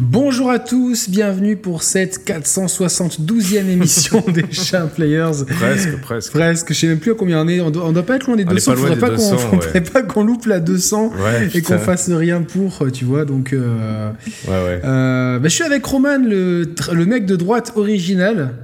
[0.00, 5.44] Bonjour à tous, bienvenue pour cette 472e émission des Chat Players.
[5.46, 6.32] Presque, presque.
[6.32, 7.60] Presque, je sais même plus à combien on est.
[7.60, 8.72] On doit, on doit pas être loin des On est 200.
[8.72, 9.80] pas loin Faudrait pas qu'on 200, faudrait ouais.
[9.82, 13.26] pas qu'on loupe la 200 Ouais, et qu'on fasse rien pour, tu vois.
[13.26, 14.10] Donc, euh,
[14.48, 14.80] Ouais, ouais.
[14.82, 18.54] euh, bah, je suis avec Roman, le mec de droite original.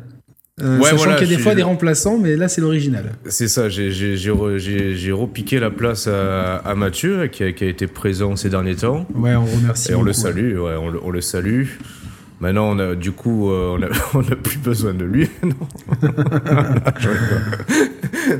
[0.62, 3.12] Euh, Ouais, sachant voilà, qu'il y a des fois des remplaçants, mais là c'est l'original.
[3.26, 7.44] C'est ça, j'ai- j'ai j'ai re- j'ai- j'ai repiqué la place à, à Mathieu, qui
[7.44, 9.06] a, qui a été présent ces derniers temps.
[9.14, 9.92] Ouais, on remercie.
[9.92, 11.66] Et on le salue, ouais, on le, on le salue.
[12.40, 15.28] Maintenant, on a, du coup, euh, on, a, on a plus besoin de lui.
[15.42, 15.54] non.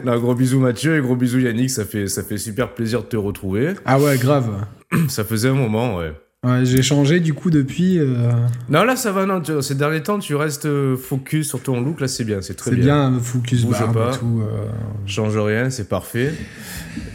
[0.05, 3.07] Non, gros bisous Mathieu et gros bisous Yannick, ça fait, ça fait super plaisir de
[3.09, 3.71] te retrouver.
[3.85, 4.51] Ah ouais, grave.
[5.09, 6.13] Ça faisait un moment, ouais.
[6.47, 7.99] Ouais, J'ai changé du coup depuis.
[7.99, 8.31] euh,
[8.69, 11.81] Non, là, ça va, non, tu- ces derniers temps, tu restes euh, focus sur ton
[11.81, 13.11] look, là, c'est bien, c'est très C'est bien.
[13.11, 14.15] bien, focus Bouge barbe pas.
[14.15, 14.41] et tout.
[14.43, 14.69] euh,
[15.05, 16.33] Change rien, c'est parfait.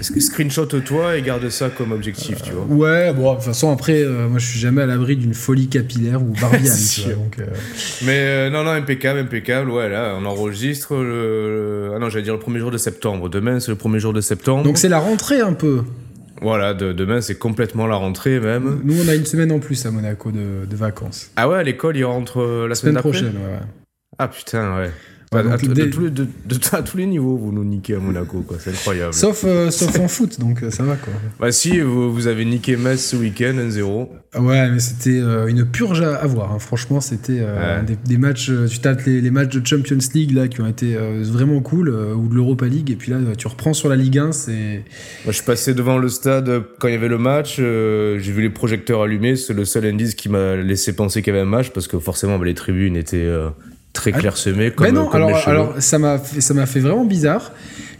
[0.02, 2.66] Screenshot-toi et garde ça comme objectif, tu vois?
[2.66, 6.22] Ouais, bon, de toute façon, après, moi, je suis jamais à l'abri d'une folie capillaire
[6.22, 7.38] ou barbiane, tu vois, donc,
[8.06, 9.70] Mais non, non, impeccable, impeccable.
[9.70, 11.88] Ouais, là, on enregistre le.
[11.88, 13.30] le- Ah non, j'allais dire le premier jour de septembre.
[13.30, 14.64] Demain, c'est le premier jour de septembre.
[14.64, 15.84] Donc, c'est la rentrée un peu.
[16.44, 18.82] Voilà, de- demain, c'est complètement la rentrée même.
[18.84, 21.32] Nous, on a une semaine en plus à Monaco de, de vacances.
[21.36, 23.54] Ah ouais, à l'école, il rentre euh, la semaine, prochaine, ouais.
[23.54, 23.60] ouais.
[24.20, 24.92] Ah putain, ouais.
[25.40, 27.96] À, donc, à- de, tous les, de- de- à tous les niveaux, vous nous niquez
[27.96, 28.58] à Monaco, quoi.
[28.60, 29.14] C'est incroyable.
[29.14, 31.14] Sauf, euh, sauf en foot, donc euh, ça va, quoi.
[31.40, 34.08] Bah si, vous, vous avez niqué Metz ce week-end, 1-0.
[34.36, 36.52] Ah Ouais, mais c'était euh, une purge à, à voir.
[36.54, 36.60] hein.
[36.60, 37.86] Franchement, c'était euh, Ouais.
[37.86, 38.52] des, des matchs.
[38.70, 41.90] tu tapes les, les matchs de Champions League là qui ont été euh, vraiment cool,
[41.90, 44.52] euh, ou de l'Europa League, et puis là, tu reprends sur la Ligue 1, c'est.
[44.54, 47.58] Moi, je suis passé devant le stade quand il y avait le match.
[47.60, 49.36] euh, j'ai vu les projecteurs allumés.
[49.36, 52.00] C'est le seul indice qui m'a laissé penser qu'il y avait un match parce que
[52.00, 53.50] forcément, bah, les tribunes étaient euh,
[53.94, 54.72] très Ah, clairsemées.
[54.72, 57.52] Comme, Mais non, comme alors, alors ça m'a fait, ça m'a fait vraiment bizarre.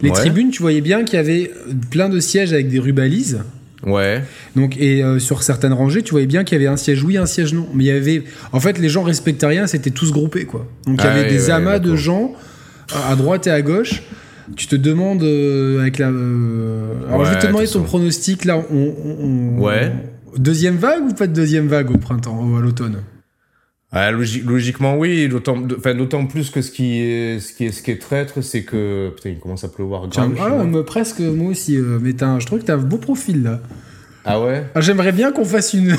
[0.02, 0.16] Les Ouais.
[0.16, 1.50] tribunes, tu voyais bien qu'il y avait
[1.90, 3.40] plein de sièges avec des rubalises.
[3.86, 4.22] Ouais.
[4.56, 7.16] Donc, et euh, sur certaines rangées, tu voyais bien qu'il y avait un siège oui,
[7.16, 7.66] un siège non.
[7.74, 8.24] Mais il y avait.
[8.52, 10.66] En fait, les gens respectaient rien, c'était tous groupés, quoi.
[10.86, 12.32] Donc, il y Ah avait ouais, des ouais, amas de gens
[13.08, 14.02] à droite et à gauche.
[14.56, 16.08] Tu te demandes euh, avec la.
[16.08, 18.58] euh, Alors, je vais te demander ton pronostic là.
[18.70, 19.24] On, on-
[19.58, 19.92] on- Ouais.
[20.36, 22.96] Deuxième vague ou pas de deuxième vague au printemps ou à l'automne?
[23.96, 25.28] Ah, logi- logiquement, oui.
[25.28, 25.56] D'autant,
[26.26, 29.30] plus que ce qui est, ce qui est, ce qui est traître, c'est que putain,
[29.30, 30.34] il commence à pleuvoir grave.
[30.40, 30.64] ah, moi.
[30.64, 31.76] me- presque moi aussi.
[31.76, 33.60] euh, mais un- je trouve que t'as un beau profil là.
[34.24, 34.64] Ah ouais?
[34.74, 35.96] Ah, J'aimerais bien qu'on fasse une,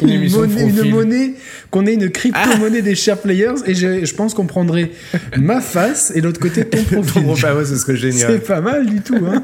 [0.00, 1.32] Une une, monnaie, une monnaie,
[1.70, 4.90] qu'on ait une crypto-monnaie des share players et je, je pense qu'on prendrait
[5.38, 7.22] ma face et l'autre côté ton profil.
[7.24, 8.30] Ton- ouais, ce serait génial.
[8.32, 9.16] C'est pas mal du tout.
[9.16, 9.42] Hein.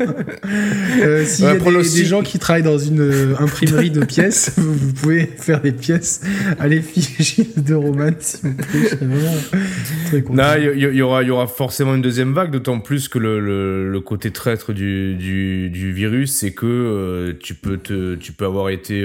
[1.03, 4.04] Euh, S'il y Ouais, a des, des gens qui travaillent dans une euh, imprimerie de
[4.04, 6.20] pièces, vous, vous pouvez faire des pièces
[6.59, 8.98] à l'effigie de Roman, s'il vous plaît.
[10.06, 10.42] Très content.
[10.56, 13.91] Il y, y aura, y aura forcément une deuxième vague, d'autant plus que le, le,
[13.91, 18.44] le côté traître du, du, du virus, c'est que euh, tu peux te, tu peux
[18.44, 19.03] avoir été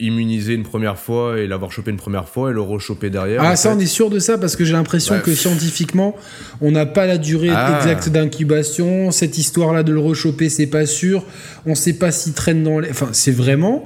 [0.00, 3.40] immunisé une première fois et l'avoir chopé une première fois et le rechoper derrière.
[3.44, 3.76] Ah, ça, fait.
[3.76, 5.20] on est sûr de ça parce que j'ai l'impression Ouais.
[5.22, 6.16] que scientifiquement,
[6.60, 7.78] on n'a pas la durée Ah.
[7.78, 9.12] exacte d'incubation.
[9.12, 11.22] Cette histoire-là de le rechoper, c'est pas sûr.
[11.64, 12.90] On sait pas s'il traîne dans les.
[12.90, 13.84] Enfin, c'est vraiment.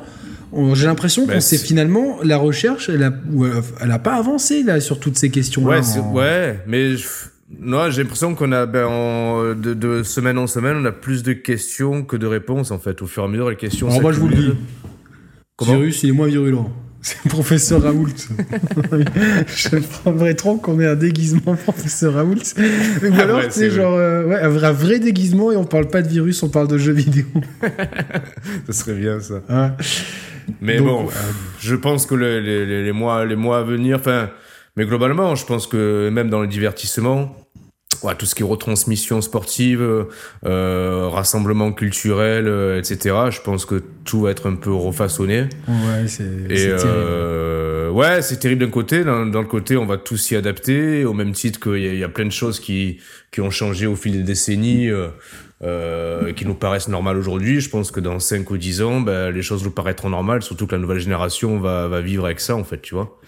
[0.72, 4.62] J'ai l'impression Bah, qu'on sait finalement la recherche, elle a, euh, elle a pas avancé
[4.62, 5.76] là sur toutes ces questions-là.
[5.76, 7.04] Ouais, c'est- en- ouais, mais je-
[7.60, 11.22] non, j'ai l'impression qu'on a, ben, en- de, de semaine en semaine, on a plus
[11.22, 13.02] de questions que de réponses en fait.
[13.02, 13.88] Au fur et à mesure, les questions.
[13.90, 14.52] Alors moi, je vous le dis.
[15.58, 16.70] Comment virus, il est moins virulent.
[17.02, 18.08] C'est le professeur Raoult.
[19.46, 22.34] je prendrais trop qu'on ait un déguisement professeur Raoult.
[22.56, 25.52] Ou Ah alors, ouais, tu sais, c'est genre, euh, ouais, un vrai, un vrai déguisement
[25.52, 27.24] et on parle pas de virus, on parle de jeux vidéo.
[28.66, 29.42] Ça serait bien ça.
[30.60, 31.08] Mais Donc, bon,
[31.60, 34.30] je pense que le- les, les- les mois, les mois à venir, enfin,
[34.76, 37.34] mais globalement, je pense que même dans le divertissement,
[38.02, 40.06] ouais, tout ce qui est retransmission sportive,
[40.46, 45.48] euh, rassemblement culturel, euh, etc., je pense que tout va être un peu refaçonné.
[45.68, 46.80] Ouais, c'est terrible.
[46.84, 49.04] euh, ouais, c'est terrible d'un côté.
[49.04, 52.08] D'un d'un côté, on va tous s'y adapter, au même titre qu'il y, y a
[52.08, 52.98] plein de choses qui,
[53.32, 54.88] qui ont changé au fil des décennies,
[55.64, 57.60] euh, qui nous paraissent normales aujourd'hui.
[57.60, 60.66] Je pense que dans 5 ou 10 ans, ben, les choses nous paraîtront normales, surtout
[60.66, 63.18] que la nouvelle génération va, va vivre avec ça, en fait, tu vois.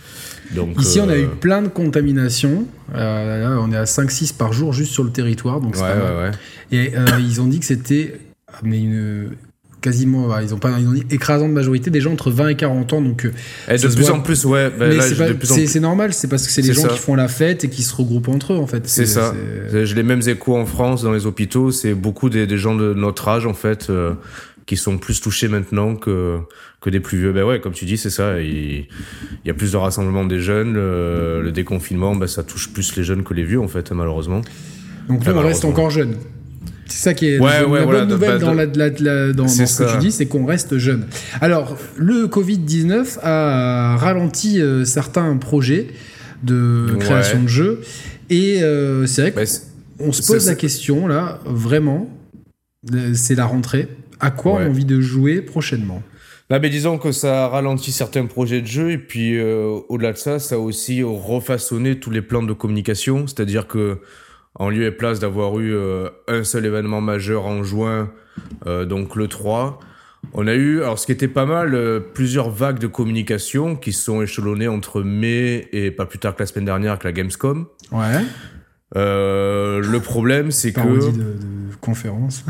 [0.54, 2.66] Donc, Ici, on a euh, eu plein de contaminations.
[2.94, 5.60] Euh, là, on est à 5-6 par jour juste sur le territoire.
[5.60, 6.16] Donc Ouais, pas mal.
[6.16, 6.30] ouais, ouais.
[6.72, 9.30] Et euh, ils ont dit que c'était ah, mais une
[9.80, 12.54] quasiment ouais, ils ont pas ils ont dit écrasante majorité des gens entre 20 et
[12.56, 13.32] 40 ans donc euh,
[13.70, 14.16] Et Ça de se plus voit.
[14.16, 14.70] en plus, ouais.
[14.70, 15.14] ben mais là, c'est
[15.74, 16.88] de normal c'est parce que c'est les C'est gens ça.
[16.88, 19.34] qui font la fête et qui se regroupent entre eux en fait C'est ça.
[19.72, 21.70] J'ai les mêmes échos en France, dans les hôpitaux.
[21.70, 24.14] C'est beaucoup des, des gens de notre âge, en fait, euh,
[24.66, 26.38] qui sont plus touchés maintenant que,
[26.80, 27.32] que des plus vieux.
[27.32, 28.40] Ben ouais, comme tu dis, c'est ça.
[28.40, 30.74] Il, il y a plus de rassemblement des jeunes.
[30.74, 34.42] Le, le déconfinement, ben, ça touche plus les jeunes que les vieux, en fait, malheureusement.
[35.08, 36.16] donc nous on reste encore jeunes
[36.90, 38.88] C'est ça qui est Ouais, la ouais, bonne voilà, nouvelle bah, dans, de- la- la-
[38.98, 41.06] la- dans- dans C'est ce que tu dis, c'est qu'on reste jeune.
[41.40, 45.86] Alors, le Covid-19 a ralenti euh, certains projets
[46.42, 46.98] de Ouais.
[46.98, 47.80] création de jeux.
[48.28, 49.42] Et euh, c'est vrai Bah,
[49.98, 52.10] qu'on se pose la question, là, vraiment,
[53.14, 53.88] c'est la rentrée.
[54.18, 56.02] À quoi on a envie de jouer prochainement?
[56.50, 60.12] Là, mais disons que ça a ralenti certains projets de jeu et puis euh, au-delà
[60.12, 63.26] de ça, ça a aussi refaçonné tous les plans de communication.
[63.28, 63.98] C'est-à-dire que
[64.60, 68.10] en lieu et place d'avoir eu euh, un seul événement majeur en juin,
[68.66, 69.80] euh, donc le 3,
[70.34, 73.94] on a eu, alors ce qui était pas mal, euh, plusieurs vagues de communication qui
[73.94, 77.68] sont échelonnées entre mai et pas plus tard que la semaine dernière avec la Gamescom.
[77.90, 78.20] Ouais.
[78.96, 82.44] Euh, le problème, c'est que Parodie de, de conférence.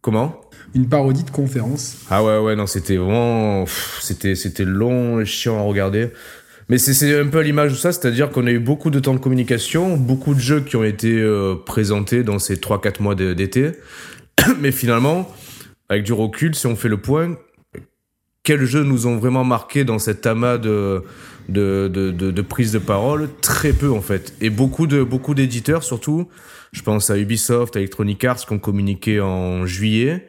[0.00, 0.40] comment?
[0.76, 1.98] Une parodie de conférence.
[2.08, 3.64] Ah ouais, ouais, non, c'était vraiment.
[4.00, 6.12] c'était long et chiant à regarder.
[6.72, 9.12] Mais c'est, un peu à l'image de ça, c'est-à-dire qu'on a eu beaucoup de temps
[9.12, 13.72] de communication, beaucoup de jeux qui ont été euh, présentés dans ces 3-4 mois d'été.
[14.58, 15.30] Mais finalement,
[15.90, 17.36] avec du recul, si on fait le point,
[18.42, 21.02] quels jeux nous ont vraiment marqué dans cet amas de,
[21.50, 23.28] de, de parole?
[23.42, 24.34] Très peu en fait.
[24.40, 26.26] Et beaucoup, de, beaucoup d'éditeurs surtout.
[26.72, 30.26] Je pense à Ubisoft, à Electronic Arts qui ont communiqué en juillet.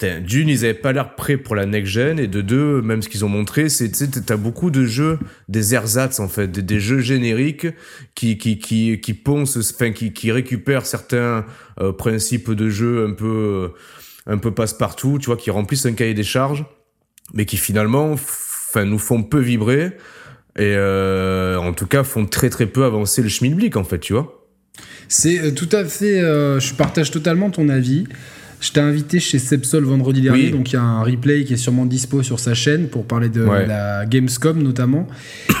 [0.00, 3.24] D'une, ils avaient pas l'air prêts pour la next-gen, et de deux, même ce qu'ils
[3.24, 3.90] ont montré, c'est,
[4.26, 5.18] t'as beaucoup de jeux,
[5.48, 7.68] des ersatz, en fait, des, jeux génériques
[8.14, 11.46] qui, qui, qui, qui poncent, enfin, qui, qui récupèrent certains
[11.80, 13.72] euh, principes de jeu un peu,
[14.26, 16.64] un peu passe-partout, tu vois, qui remplissent un cahier des charges,
[17.32, 19.96] mais qui finalement, enfin, nous font peu vibrer,
[20.56, 24.12] et euh, en tout cas, font très très peu avancer le schmilblick, en fait, tu
[24.12, 24.44] vois.
[25.08, 26.20] C'est euh, tout à fait.
[26.20, 28.06] euh, je partage totalement ton avis.
[28.64, 30.50] Je t'ai invité chez Sepsol vendredi dernier, Oui.
[30.50, 33.28] donc il y a un replay qui est sûrement dispo sur sa chaîne pour parler
[33.28, 33.66] de Ouais.
[33.66, 35.06] la Gamescom notamment.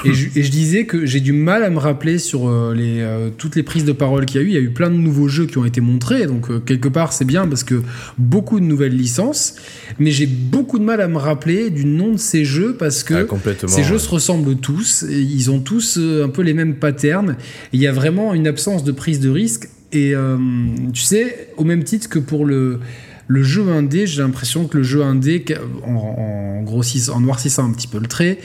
[0.06, 3.02] et, je, et je disais que j'ai du mal à me rappeler sur euh, les,
[3.02, 4.48] euh, toutes les prises de parole qu'il y a eu.
[4.48, 6.88] Il y a eu plein de nouveaux jeux qui ont été montrés, donc euh, quelque
[6.88, 7.82] part c'est bien parce que
[8.16, 9.56] beaucoup de nouvelles licences.
[9.98, 13.28] Mais j'ai beaucoup de mal à me rappeler du nom de ces jeux parce que
[13.30, 17.36] Ah, ces jeux se ressemblent tous, et ils ont tous un peu les mêmes patterns.
[17.74, 19.68] Il y a vraiment une absence de prise de risque.
[19.94, 20.36] Et euh,
[20.92, 22.80] tu sais, au même titre que pour le,
[23.28, 25.44] le jeu indé, j'ai l'impression que le jeu indé,
[25.86, 28.38] en, en, grossissant, en noircissant un petit peu le trait,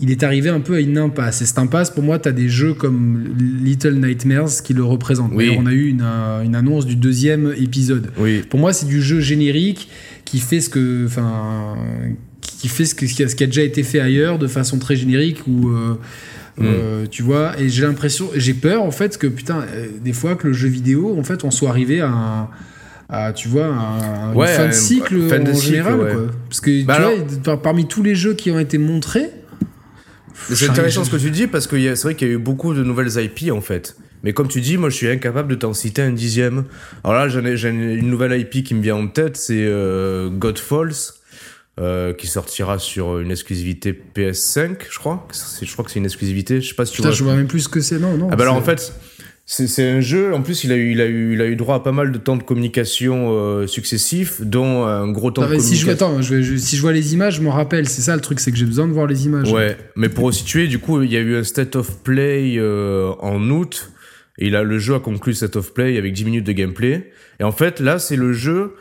[0.00, 1.40] il est arrivé un peu à une impasse.
[1.40, 5.32] Et cette impasse, pour moi, tu as des jeux comme Little Nightmares qui le représentent.
[5.34, 5.54] Oui.
[5.56, 8.10] On a eu une, euh, une annonce du deuxième épisode.
[8.18, 9.88] Oui, Pour moi, c'est du jeu générique
[10.24, 11.76] qui fait ce que, enfin,
[12.40, 14.80] qui fait ce, que, qui a ce qui a déjà été fait ailleurs de façon
[14.80, 15.70] très générique ou,
[16.58, 16.64] Mm.
[16.64, 17.58] euh, tu vois.
[17.58, 20.68] Et j'ai l'impression, j'ai peur en fait que putain, euh, des fois que le jeu
[20.68, 22.48] vidéo, en fait, on soit arrivé à, un-
[23.08, 26.12] à, tu vois, un- Ouais, une fin de cycle fin de en cycle, général, ouais.
[26.12, 26.22] quoi.
[26.48, 29.30] Parce que Bah tu alors- vois, par- parmi tous les jeux qui ont été montrés.
[30.50, 32.74] C'est intéressant ce que tu dis parce que c'est vrai qu'il y a eu beaucoup
[32.74, 33.96] de nouvelles IP en fait.
[34.24, 36.64] Mais comme tu dis, moi je suis incapable de t'en citer un dixième.
[37.04, 40.92] Alors là, j'ai une nouvelle IP qui me vient en tête, c'est euh, Godfalls,
[41.80, 45.26] euh, qui sortira sur une exclusivité PS5, je crois.
[45.62, 46.60] Je crois que c'est une exclusivité.
[46.60, 47.16] Je sais pas si tu Putain, vois.
[47.16, 47.98] je vois même plus ce que c'est.
[47.98, 48.28] Non, non.
[48.30, 48.92] Ah bah alors en fait,
[49.46, 50.34] c'est un jeu.
[50.34, 52.12] En plus, il a eu, il a eu, il a eu droit à pas mal
[52.12, 55.80] de temps de communication euh, successifs, dont un gros temps Ah, de mais si je,
[55.86, 56.06] communication.
[56.14, 57.88] attends, je, vais- je- si je vois les images, je m'en rappelle.
[57.88, 59.50] C'est ça le truc, c'est que j'ai besoin de voir les images.
[59.50, 63.12] Ouais, mais pour resituer, du coup, il y a eu un state of play euh,
[63.20, 63.90] en août.
[64.38, 67.10] Et là, le jeu a conclu state of play avec 10 minutes de gameplay.
[67.40, 68.74] Et en fait, là, c'est le jeu,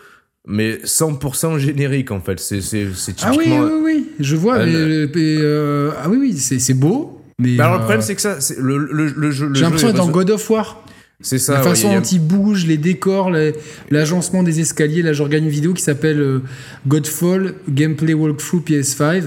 [0.47, 2.39] mais 100% générique, en fait.
[2.39, 3.63] C'est c'est- c'est Ah oui, typiquement.
[3.65, 4.55] oui, oui, je vois.
[4.55, 7.21] Un- mais, euh, ah oui, oui, c'est c'est beau.
[7.39, 9.47] Mais Bah alors, le euh, problème, c'est que ça, c'est le, le, le jeu.
[9.47, 10.83] le j'ai l'impression d'être dans God of War.
[11.23, 11.53] C'est ça.
[11.53, 13.53] la façon y a- dont il bouge, les décors, les-
[13.91, 15.03] l'agencement des escaliers.
[15.03, 16.39] Là, je regarde une vidéo qui s'appelle euh,
[16.87, 19.23] Godfall Gameplay Walkthrough PS5.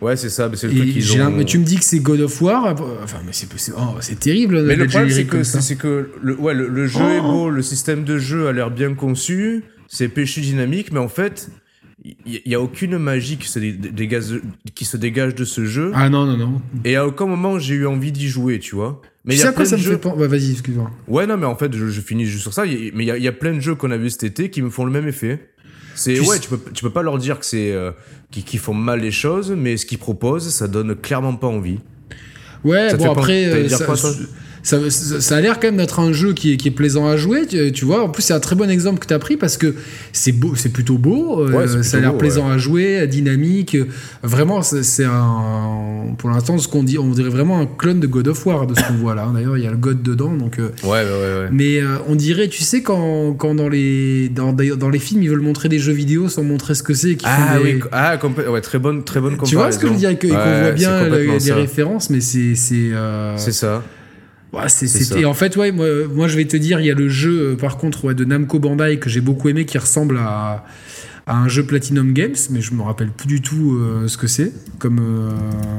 [0.00, 0.48] Ouais, c'est ça.
[0.48, 1.24] mais C'est le Et truc qu'ils j'ai ont.
[1.24, 2.74] l'im- mais tu me dis que c'est God of War.
[3.02, 4.62] Enfin, mais c'est c'est- oh, c'est terrible.
[4.62, 7.16] Mais le problème, c'est que, c'est que le, ouais, le, le jeu Oh.
[7.16, 9.64] est beau, le système de jeu a l'air bien conçu,
[9.94, 11.48] c'est péchu dynamique, mais en fait,
[12.04, 14.40] il n'y a aucune magie qui se, dé- dégage,
[14.74, 15.92] qui se dégage de ce jeu.
[15.94, 16.62] Ah non, non, non.
[16.84, 19.00] Et à aucun moment j'ai eu envie d'y jouer, tu vois.
[19.24, 19.92] Mais il y a quoi ça me jeux.
[19.92, 20.90] fait penser Bah, Vas-y, excuse-moi.
[21.08, 22.66] Ouais, non, mais en fait, je, je finis juste sur ça.
[22.66, 23.96] Il y a- Mais il y a, il y a plein de jeux qu'on a
[23.96, 25.48] vus cet été qui me font le même effet.
[25.94, 27.92] C'est Tu ouais, sais- tu peux tu peux pas leur dire que c'est euh,
[28.32, 31.78] qu'ils qu'ils font mal les choses, mais ce qu'ils proposent, ça donne clairement pas envie.
[32.64, 34.08] Ouais, Ça bon après, euh, quoi, ça,
[34.64, 37.16] ça- ça a l'air quand même d'être un jeu qui est, qui est plaisant à
[37.16, 38.02] jouer, tu, tu vois.
[38.02, 39.74] En plus, c'est un très bon exemple que tu as pris parce que
[40.12, 43.76] c'est beau, c'est plutôt beau, euh, Ouais, ça a l'air plaisant à jouer, dynamique.
[44.22, 48.28] Vraiment, c'est un, pour l'instant, ce qu'on dit, on dirait vraiment un clone de God
[48.28, 49.30] of War de ce qu'on voit là.
[49.34, 50.58] D'ailleurs, il y a le God dedans, donc.
[50.58, 51.40] euh, Ouais, ouais, ouais.
[51.44, 51.48] ouais.
[51.52, 55.28] mais euh, on dirait, tu sais, quand, quand dans, les, dans, dans les films, ils
[55.30, 57.16] veulent montrer des jeux vidéo sans montrer ce que c'est.
[57.24, 58.16] Ah des- oui, ah,
[58.62, 59.50] très bonne, très bonne comparaison.
[59.50, 62.54] Tu vois ce que je veux dire qu'on voit bien les, références, mais c'est.
[62.54, 63.82] c'est, euh, C'est ça.
[64.54, 66.94] Ouais, c'est, et en fait, ouais, moi, moi, je vais te dire, il y a
[66.94, 70.18] le jeu, euh, par contre, ouais, de Namco Bandai que j'ai beaucoup aimé, qui ressemble
[70.18, 70.64] à,
[71.26, 74.26] à un jeu Platinum Games, mais je me rappelle plus du tout euh, ce que
[74.26, 74.52] c'est.
[74.78, 74.98] Comme.
[75.00, 75.30] euh,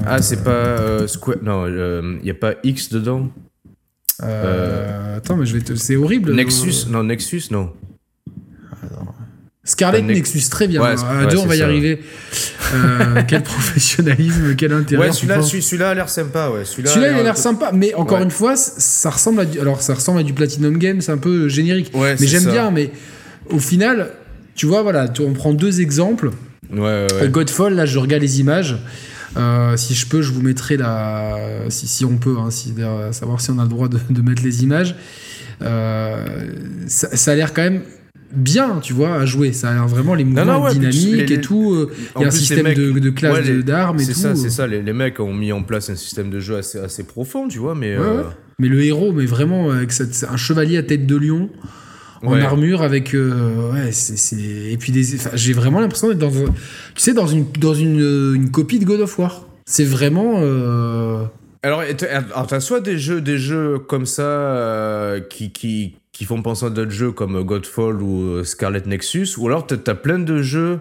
[0.06, 1.38] Ah, c'est pas Square.
[1.44, 3.30] Non, il n'y a pas X dedans.
[4.22, 5.76] Attends, mais je vais te.
[5.76, 6.34] C'est horrible.
[6.34, 7.72] Nexus Non, Nexus, non.
[8.84, 9.15] Scarlet
[9.66, 10.82] Nex- Nexus, très bien.
[10.82, 11.66] Ouais, à ouais, deux, on va y ça.
[11.66, 12.00] arriver.
[12.76, 15.08] Euh, quel professionnalisme, quel intérêt.
[15.08, 16.66] Ouais, celui-là, celui- celui-là a l'air sympa, ouais.
[16.66, 18.24] Celui-là, Celui-là, il a l'air sympa, mais encore Ouais.
[18.26, 21.18] une fois, ça ressemble à du, alors ça ressemble à du Platinum Games, c'est un
[21.18, 21.92] peu générique.
[21.96, 22.52] Ouais, mais c'est j'aime ça.
[22.52, 22.92] bien, mais
[23.50, 24.12] au final,
[24.56, 26.30] tu vois, voilà, tu- on prend deux exemples.
[26.72, 27.30] Ouais, ouais, ouais.
[27.30, 28.78] Godfall, là, je regarde les images.
[29.38, 31.36] Euh, si je peux, je vous mettrai la.
[31.70, 32.74] Si, si on peut, hein, si,
[33.12, 34.96] savoir si on a le droit de, de mettre les images.
[35.62, 36.24] Euh,
[36.88, 37.82] ça, ça a l'air quand même
[38.34, 39.54] bien, tu vois, à jouer.
[39.54, 41.74] Ça a l'air vraiment les mouvements non, ouais, tu- dynamiques les- et tout.
[41.74, 44.20] euh, Il y a un système mecs- de, de classe ouais, d'armes et C'est tout.
[44.20, 44.68] ça, c'est ça.
[44.68, 47.60] Les, les mecs ont mis en place un système de jeu assez, assez profond, tu
[47.60, 47.98] vois, mais.
[47.98, 48.24] Ouais, euh.
[48.60, 51.50] Mais le héros, mais vraiment avec cette- un chevalier à tête de lion
[52.24, 55.04] en armure avec euh, ouais c'est c'est- et puis des
[55.36, 56.42] j'ai vraiment l'impression d'être dans tu
[56.96, 59.46] sais dans une dans une, euh, une copie de God of War.
[59.68, 61.24] C'est vraiment euh,
[61.62, 66.24] Alors, t'as alors, t'as soit des jeux, des jeux comme ça euh, qui, qui, qui
[66.24, 69.96] font penser à d'autres jeux comme Godfall ou euh, Scarlet Nexus, ou alors t'as as
[69.96, 70.80] plein de jeux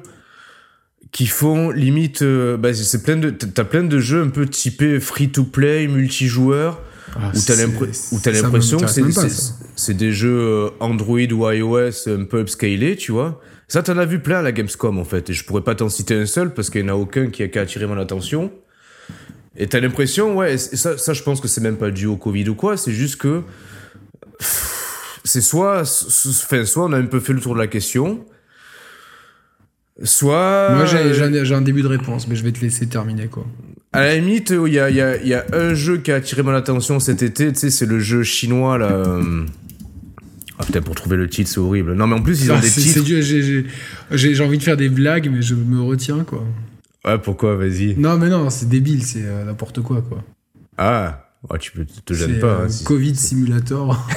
[1.10, 2.22] qui font limite.
[2.22, 5.88] euh, bah, c'est plein de t'as plein de jeux un peu typés free to play,
[5.88, 6.80] multijoueur,
[7.16, 7.40] ah, où
[8.20, 8.86] t'as l'impression que
[9.74, 13.40] c'est des jeux euh, Android ou iOS un peu upscalés, tu vois.
[13.66, 15.88] Ça, t'en as vu plein à la Gamescom en fait, et je pourrais pas t'en
[15.88, 17.98] citer un seul parce qu'il y en a aucun qui a, qui a attiré mon
[17.98, 18.52] attention.
[19.56, 22.48] Et t'as l'impression, ouais, ça, ça je pense que c'est même pas dû au Covid
[22.50, 23.42] ou quoi, c'est juste que
[24.38, 24.83] pff,
[25.24, 28.24] c'est soit, enfin, soit on a un peu fait le tour de la question,
[30.02, 30.70] soit.
[30.74, 33.46] Moi j'ai un, début de réponse mais je vais te laisser terminer quoi.
[33.92, 36.10] À la limite, il y a, il y, a, il y a un jeu qui
[36.10, 38.90] a attiré mon attention cet été, tu sais, c'est le jeu chinois là.
[38.90, 39.44] euh,
[40.58, 41.94] Ah putain, pour trouver le titre, c'est horrible.
[41.94, 43.04] Non, mais en plus, ils ont Ah, des titres.
[44.10, 46.44] j'ai- envie de faire des blagues mais je me retiens quoi.
[47.04, 47.94] Ouais, pourquoi, vas-y.
[47.96, 50.24] Non mais non c'est débile c'est euh, n'importe quoi quoi.
[50.76, 52.46] Ah, ouais, tu peux, te gênes pas.
[52.46, 54.06] euh, hein, si- Covid Simulator.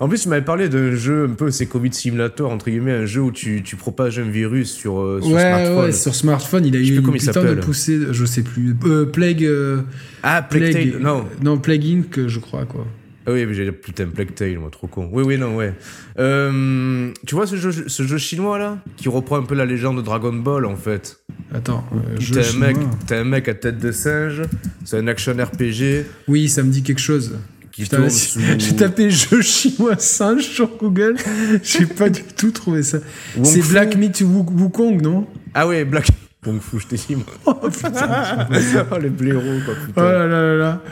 [0.00, 3.06] En plus, tu m'avais parlé d'un jeu un peu, c'est Covid Simulator, entre guillemets, un
[3.06, 5.84] jeu où tu, tu propages un virus sur, euh, sur ouais, smartphone.
[5.86, 8.76] ouais, sur smartphone, il a Je eu une putain de poussée, je sais plus.
[8.84, 9.80] Euh, Plague, euh,
[10.22, 11.24] Ah, Plague Tale, non.
[11.42, 12.86] non, Plague Inc, je crois, quoi.
[13.28, 15.08] Ah oui, mais j'ai putain, Plague Tale, moi, trop con.
[15.12, 15.74] Oui, oui, non, ouais.
[16.18, 19.96] Euh, tu vois ce jeu, ce jeu chinois, là Qui reprend un peu la légende
[19.96, 21.18] de Dragon Ball, en fait.
[21.52, 24.42] Attends, euh, jeu T'as un, mec, t'as un mec à tête de singe,
[24.84, 27.36] c'est un action RPG Oui, ça me dit quelque chose.
[27.72, 28.40] Putain, sous...
[28.58, 31.16] J'ai tapé jeu chinois singe sur Google,
[31.62, 32.98] j'ai pas du tout trouvé ça.
[33.36, 33.72] Wong C'est Fu.
[33.72, 35.26] Black Myth Wu- Wukong, non?
[35.52, 36.06] Ah ouais, Black...
[36.46, 37.24] Kung Fu, je t'ai dit, moi.
[37.62, 37.90] Oh putain,
[38.92, 40.02] oh, les blaireaux, quoi, oh putain.
[40.04, 40.82] là là là là.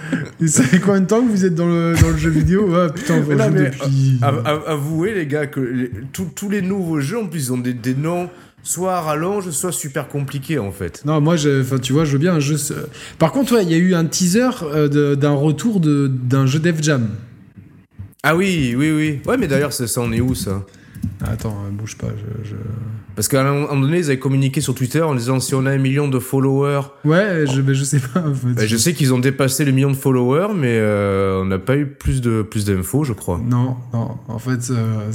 [0.40, 2.68] Et ça fait combien de temps que vous êtes dans le, dans le jeu vidéo
[2.74, 4.18] Ah putain, on mais, depuis...
[4.66, 7.72] avouez, les gars, que les- tous- tous les nouveaux jeux, en plus, ils ont des,
[7.72, 8.28] des noms
[8.64, 11.02] soit rallonge, soit super compliqués, en fait.
[11.04, 12.56] Non, moi, je, tu vois, je veux bien un jeu.
[13.18, 16.58] Par contre, ouais, il y a eu un teaser euh, d'un retour de- d'un jeu
[16.58, 17.08] Def Jam.
[18.22, 19.20] Ah oui, oui, oui.
[19.26, 20.64] Ouais, mais d'ailleurs, ça, ça en est où, ça?
[21.26, 22.08] Attends, euh, bouge pas.
[22.16, 22.54] Je, je-
[23.16, 25.70] Parce qu'à un moment donné, ils avaient communiqué sur Twitter en disant si on a
[25.70, 26.82] un million de followers.
[27.04, 28.20] Ouais, je, je sais pas.
[28.20, 28.54] en fait.
[28.54, 31.76] Bah, je sais qu'ils ont dépassé le million de followers, mais euh, on n'a pas
[31.76, 33.40] eu plus de plus d'infos, je crois.
[33.44, 34.18] Non, non.
[34.28, 35.10] En fait, euh,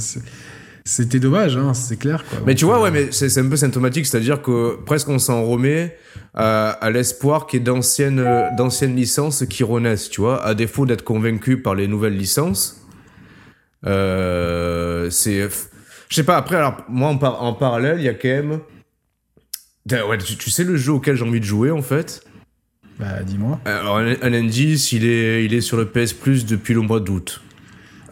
[0.84, 2.24] c'était dommage, hein, c'est clair.
[2.28, 2.38] Quoi.
[2.46, 5.18] Mais Donc, tu vois, euh, ouais, mais c'est un peu symptomatique, c'est-à-dire que presque on
[5.18, 5.96] s'en remet
[6.34, 10.54] à, à l'espoir qu'il y ait d'anciennes euh, d'anciennes licences qui renaissent, tu vois, à
[10.54, 12.76] défaut d'être convaincu par les nouvelles licences.
[13.86, 15.48] Euh, c'est,
[16.10, 16.36] je sais pas.
[16.36, 18.58] Après, alors moi en, par- en parallèle, il y a quand même.
[19.90, 22.22] Ouais, tu, tu sais le jeu auquel j'ai envie de jouer en fait?
[22.98, 23.58] Bah, dis-moi.
[23.64, 27.40] Alors un, indice, il est il est sur le PS Plus depuis le mois d'août.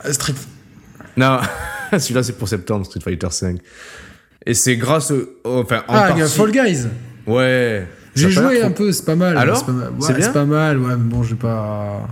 [0.06, 0.32] Euh, Street.
[1.18, 1.40] Non,
[1.92, 3.58] celui-là c'est pour septembre, Street Fighter 5.
[4.46, 6.86] Et c'est grâce, au- enfin en Ah, il y a partie- Fall Guys.
[7.26, 7.86] Ouais.
[8.14, 9.36] J'ai joué un peu, c'est pas mal.
[9.36, 9.58] Alors?
[9.58, 9.92] C'est pas mal.
[10.00, 12.08] Ouais, pas mal, ouais, mais bon, j'ai pas.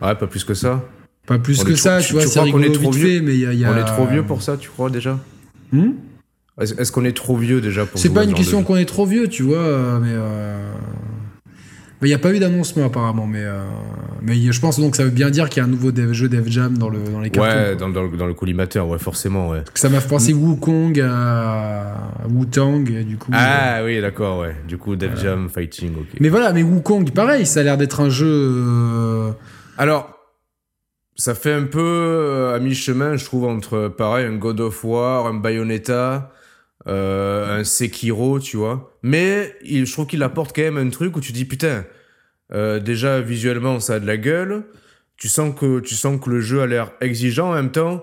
[0.00, 0.82] Ouais, pas plus que ça.
[1.30, 3.08] Pas plus On que ça, trop- tu vois, c'est qu'on est rigolo trop vite vieux
[3.08, 5.16] fait, mais il y y a- On est trop vieux pour ça, tu crois déjà
[5.70, 5.90] Hmm
[6.60, 9.28] Est-ce qu'on est trop vieux déjà pour C'est pas une question qu'on est trop vieux,
[9.28, 10.08] tu vois, euh, mais.
[10.10, 10.72] euh,
[12.02, 13.62] Mais il n'y a pas eu d'annoncement apparemment, mais, euh,
[14.22, 16.12] mais je pense donc que ça veut bien dire qu'il y a un nouveau dev-
[16.14, 17.48] jeu Dev Jam dans, le, dans les cartons.
[17.56, 19.62] Ouais, dans, dans le, dans le collimateur, ouais, forcément, ouais.
[19.74, 21.94] Ça m'a fait penser Wukong à
[22.28, 23.30] Wu-Tang, du coup.
[23.32, 24.56] euh, Ah oui, d'accord, ouais.
[24.66, 26.06] Du coup, Def Jam Fighting, ok.
[26.20, 28.26] Mais voilà, mais Wukong, pareil, ça a l'air d'être un jeu.
[28.26, 29.30] euh,
[29.76, 30.19] Alors,
[31.20, 35.26] ça fait un peu euh, à mi-chemin, je trouve, entre, pareil, un God of War,
[35.26, 36.32] un Bayonetta,
[36.88, 38.96] euh, un Sekiro, tu vois.
[39.02, 41.84] Mais il, je trouve qu'il apporte quand même un truc où tu dis, putain,
[42.54, 44.64] euh, déjà, visuellement, ça a de la gueule.
[45.18, 48.02] tu sens que tu sens que le jeu a l'air exigeant en même temps.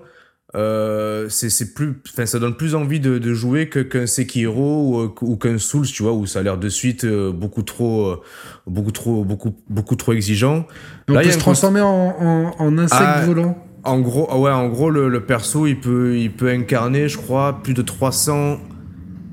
[0.58, 5.16] Euh, c'est plus, enfin, ça donne plus envie de, de jouer que qu'un Sekiro ou,
[5.22, 8.22] ou qu'un Souls, tu vois, où ça a l'air de suite euh, beaucoup trop, euh,
[8.66, 10.66] beaucoup trop, beaucoup, beaucoup trop exigeant.
[11.10, 13.58] On Là, peut se transformer en, en, en, insecte ah, volant.
[13.84, 17.62] En gros, ouais, en gros, le, le, perso, il peut, il peut incarner, je crois,
[17.62, 18.58] plus de 300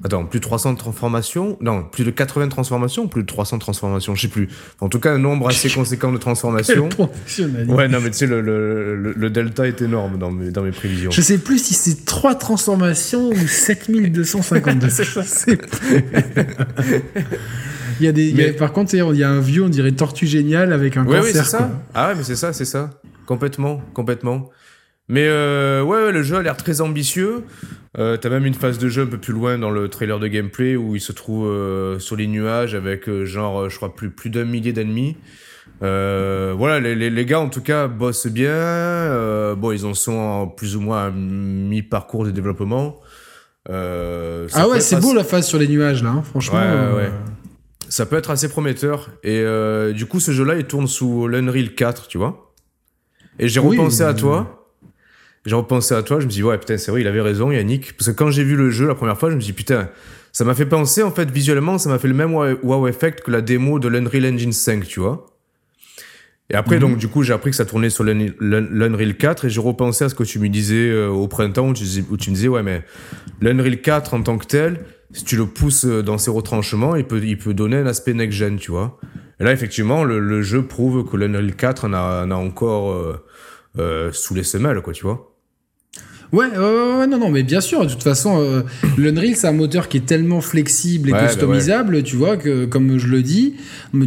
[0.05, 1.57] Attends, plus de 300 transformations?
[1.63, 3.09] Non, plus de 80 transformations?
[3.09, 4.49] Plus de 300 transformations Je sais plus.
[4.81, 6.91] En tout cas, un nombre assez conséquent de transformations.
[7.69, 10.73] ouais, non, mais tu sais, le, le, le, delta est énorme dans mes, dans mes
[10.73, 11.11] prévisions.
[11.11, 14.89] Je sais plus si c'est 3 transformations ou 7252.
[15.25, 15.59] c'est
[18.01, 20.75] il y a des, par contre, il y a un vieux, on dirait Tortue Géniale
[20.75, 21.25] avec un ouais, cancer.
[21.25, 21.71] Oui, c'est ça.
[21.95, 22.91] Ah ouais, mais c'est ça, c'est ça.
[23.25, 24.51] Complètement, complètement.
[25.09, 27.45] Mais euh, ouais, le jeu a l'air très ambitieux.
[27.99, 30.27] Euh, T'as même une phase de jeu un peu plus loin dans le trailer de
[30.27, 34.11] gameplay où il se trouve euh, sur les nuages avec euh, genre, je crois, plus,
[34.11, 35.17] plus d'un millier d'ennemis.
[35.83, 39.55] Euh, voilà, les, les, les, gars en tout cas bossent bien.
[39.55, 43.01] bon, ils en sont en plus ou moins à mi-parcours de développement.
[43.69, 46.59] ah ouais, c'est beau la phase sur les nuages là, hein, franchement.
[46.59, 47.11] Ouais, ouais.
[47.89, 49.11] Ça peut être assez prometteur.
[49.23, 49.45] Et
[49.95, 52.53] du coup, ce jeu-là, il tourne sous l'Unreal 4, tu vois.
[53.39, 54.64] Et j'ai repensé à toi
[55.47, 57.97] j'ai repensé à toi, je me dis ouais putain c'est vrai il avait raison Yannick.
[57.97, 59.89] Parce que quand j'ai vu le jeu la première fois je me dis putain
[60.33, 63.31] ça m'a fait penser en fait visuellement ça m'a fait le même wow effect que
[63.31, 65.27] la démo de l'Unreal Engine 5 tu vois.
[66.51, 66.99] Et après donc mhm.
[66.99, 70.15] du coup j'ai appris que ça tournait sur l'Unreal 4 et j'ai repensé à ce
[70.15, 72.83] que tu me disais euh, au printemps où tu, où tu me disais ouais mais
[73.41, 77.05] l'Unreal 4 en tant que tel si tu le pousses euh, dans ses retranchements il
[77.05, 78.99] peut il peut donner un aspect next gen tu vois.
[79.41, 82.93] Et là effectivement le, le jeu prouve que l'Unreal 4 en a, en a encore
[82.93, 83.25] euh,
[83.79, 85.34] euh, sous les semelles quoi tu vois
[86.35, 87.87] Ouais, ouais, non, non, mais bien sûr.
[87.87, 88.63] De toute façon, euh,
[88.99, 92.99] l'Unreal, c'est un moteur qui est tellement flexible et bah customisable, tu vois, que comme
[92.99, 93.55] je le dis,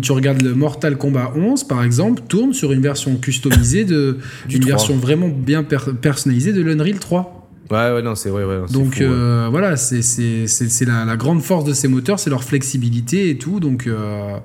[0.01, 4.17] tu regardes le Mortal Kombat 11, par exemple, tourne sur une version customisée de,
[4.49, 7.49] une version vraiment bien personnalisée de l'Unreal 3.
[7.71, 8.59] Ouais, ouais, non, c'est vrai, ouais.
[8.73, 10.01] Donc euh, voilà, c'est
[10.85, 13.61] la, la, grande force de ces moteurs, c'est leur flexibilité et tout.
[13.61, 14.35] Donc, euh,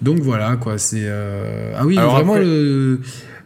[0.00, 0.78] donc voilà, quoi.
[0.78, 3.00] C'est ah oui, vraiment le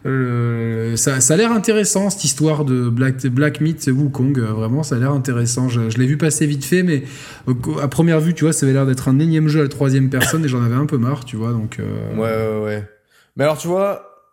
[0.05, 4.37] euh, ça, ça, a l'air intéressant cette histoire de Black, Black Myth Wukong.
[4.37, 5.67] Euh, vraiment, ça a l'air intéressant.
[5.67, 7.03] Je, l'ai vu passer vite fait, mais
[7.47, 9.69] euh, à première vue, tu vois, ça avait l'air d'être un énième jeu à la
[9.69, 11.51] troisième personne et j'en avais un peu marre, tu vois.
[11.51, 11.79] Donc,
[12.15, 12.89] Ouais, ouais, ouais.
[13.35, 14.29] Mais alors, tu vois,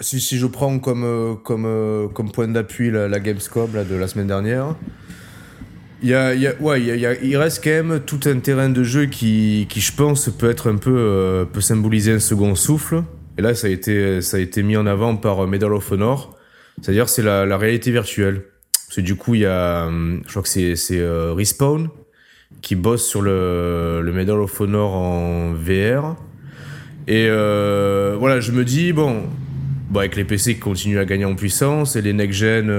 [0.00, 4.26] si, je prends comme, comme, comme point d'appui la, la, Gamescom là, de la semaine
[4.26, 4.74] dernière.
[6.00, 9.80] Il, y a, ouais, il reste quand même tout un terrain de jeu qui, qui
[9.80, 13.02] je pense, peut être un peu, peut symboliser un second souffle.
[13.38, 15.92] Et là, ça a été, ça a été mis en avant par euh, Medal of
[15.92, 16.36] Honor.
[16.82, 18.42] C'est-à-dire, c'est la, réalité virtuelle.
[18.72, 21.88] Parce que du coup, il y a, hum, je crois que c'est, c'est euh, Respawn
[22.62, 26.16] qui bosse sur le, le Medal of Honor en VR.
[27.06, 29.22] Et euh, voilà, je me dis, bon,
[29.90, 32.70] bon, avec les PC qui continuent à gagner en puissance et les next-gen,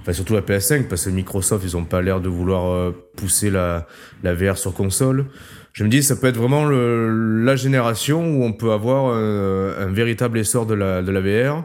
[0.00, 3.86] enfin surtout la PS5, parce que Microsoft, ils ont pas l'air de vouloir pousser la,
[4.22, 5.26] la VR sur console
[5.72, 9.74] je me dis ça peut être vraiment le, la génération où on peut avoir un,
[9.78, 11.64] un véritable essor de la, de la VR.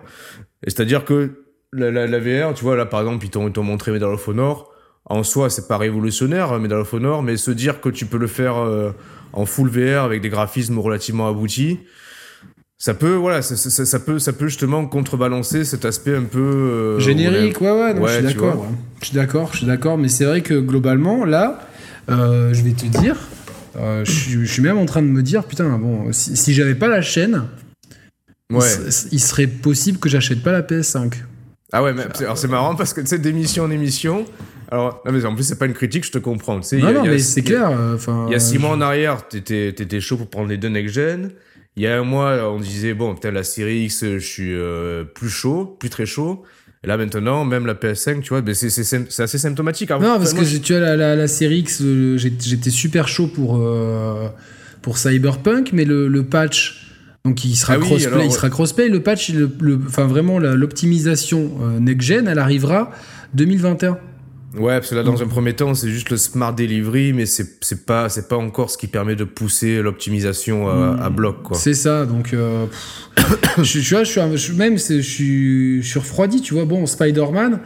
[0.63, 1.43] C'est-à-dire que
[1.73, 4.71] la, la, la, VR, tu vois, là par exemple, ils t'ont montré Medal of Honor.
[5.05, 8.17] En soi, c'est pas révolutionnaire, hein, Medal of Honor, mais se dire que tu peux
[8.17, 8.91] le faire euh,
[9.33, 11.79] en full VR avec des graphismes relativement aboutis,
[12.77, 16.39] ça peut, voilà, ça, ça, ça, peut, ça peut justement contrebalancer cet aspect un peu
[16.39, 17.59] euh, générique.
[17.59, 18.65] Ouais, ouais, non, je suis d'accord.
[18.99, 21.59] Je suis d'accord, je suis d'accord, mais c'est vrai que globalement, là,
[22.09, 23.15] euh, je vais te dire,
[23.77, 27.01] euh, je, suis même en train de me dire, putain, bon, si, j'avais pas la
[27.01, 27.43] chaîne,
[28.49, 31.13] il, serait possible que j'achète pas la PS5.
[31.73, 34.25] Ah ouais, mais alors c'est marrant parce que tu sais, d'émission en émission.
[34.71, 36.59] Alors, non, mais en plus, c'est pas une critique, je te comprends.
[36.59, 37.71] Tu sais, non, non, mais c'est clair.
[37.93, 40.69] Enfin, il y a six mois en arrière, t'étais étais chaud pour prendre les deux
[40.69, 41.31] next-gen.
[41.77, 45.03] Il y a un mois, on disait, bon, peut-être la série X, je suis euh,
[45.03, 46.43] plus chaud, plus très chaud.
[46.83, 49.89] Et là maintenant, même la PS5, tu vois, ben c'est assez symptomatique.
[49.89, 53.57] non, parce que tu as la, la, la, série X, euh, j'étais super chaud pour,
[53.57, 54.27] euh,
[54.81, 56.83] pour Cyberpunk, mais le, le patch.
[57.25, 58.89] Donc il sera, ah crossplay, il sera crossplay.
[58.89, 62.91] Le patch, le, enfin vraiment l'optimisation euh, next-gen, elle arrivera
[63.33, 63.97] 2021.
[64.55, 67.57] Ouais, parce que là, dans un premier temps, c'est juste le smart delivery, mais c'est
[67.61, 71.57] c'est pas c'est pas encore ce qui permet de pousser l'optimisation à, bloc, quoi.
[71.57, 72.05] C'est ça.
[72.05, 72.65] Donc, euh,
[73.57, 76.63] je, je, je, suis même je suis, je suis refroidi, tu vois.
[76.63, 77.59] Bon, Spider-Man,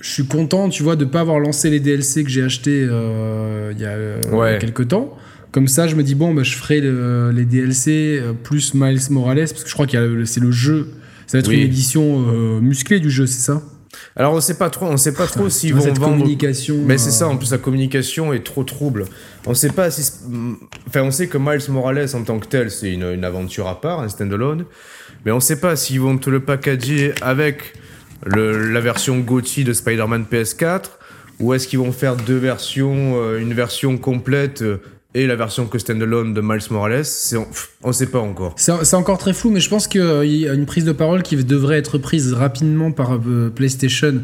[0.00, 3.72] je suis content, tu vois, de pas avoir lancé les DLC que j'ai achetés euh,
[3.72, 5.16] il y a euh, quelques temps.
[5.52, 9.62] Comme ça, je me dis bon, bah, je ferai les DLC plus Miles Morales, parce
[9.62, 10.88] que je crois que c'est le jeu.
[11.28, 12.20] Ça va être une édition
[12.60, 13.62] musclée du jeu, c'est ça?
[14.16, 16.12] Alors on sait pas trop, on sait pas trop s'ils vont cette vendre.
[16.18, 16.76] communication.
[16.84, 19.04] Mais c'est ça, euh, en plus la communication est trop trouble.
[19.46, 20.10] On sait pas si.
[20.88, 23.80] Enfin, on sait que Miles Morales en tant que tel, c'est une, une aventure à
[23.80, 24.64] part, un standalone.
[25.24, 27.74] Mais on sait pas s'ils vont te le packager avec
[28.24, 30.84] le, la version GOTY de Spider-Man PS4
[31.40, 34.80] ou est-ce qu'ils vont faire deux versions, euh, une version complète euh,
[35.16, 37.04] et la version que standalone de Miles Morales.
[37.82, 38.54] On sait pas encore.
[38.56, 41.36] C'est encore très flou, mais je pense qu'il y a une prise de parole qui
[41.36, 44.20] devrait être prise rapidement par euh, PlayStation,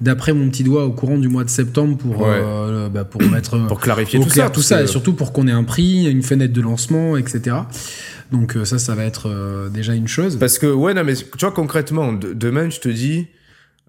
[0.00, 2.28] d'après mon petit doigt, au courant du mois de septembre pour, Ouais.
[2.30, 4.50] euh, bah, pour mettre Pour clarifier tout clair ça.
[4.50, 7.56] tout ça, et surtout pour qu'on ait un prix, une fenêtre de lancement, etc.
[8.32, 10.38] Donc euh, ça, ça va être euh, déjà une chose.
[10.38, 13.26] Parce que, ouais, non, mais tu vois, concrètement, de- demain, je te dis.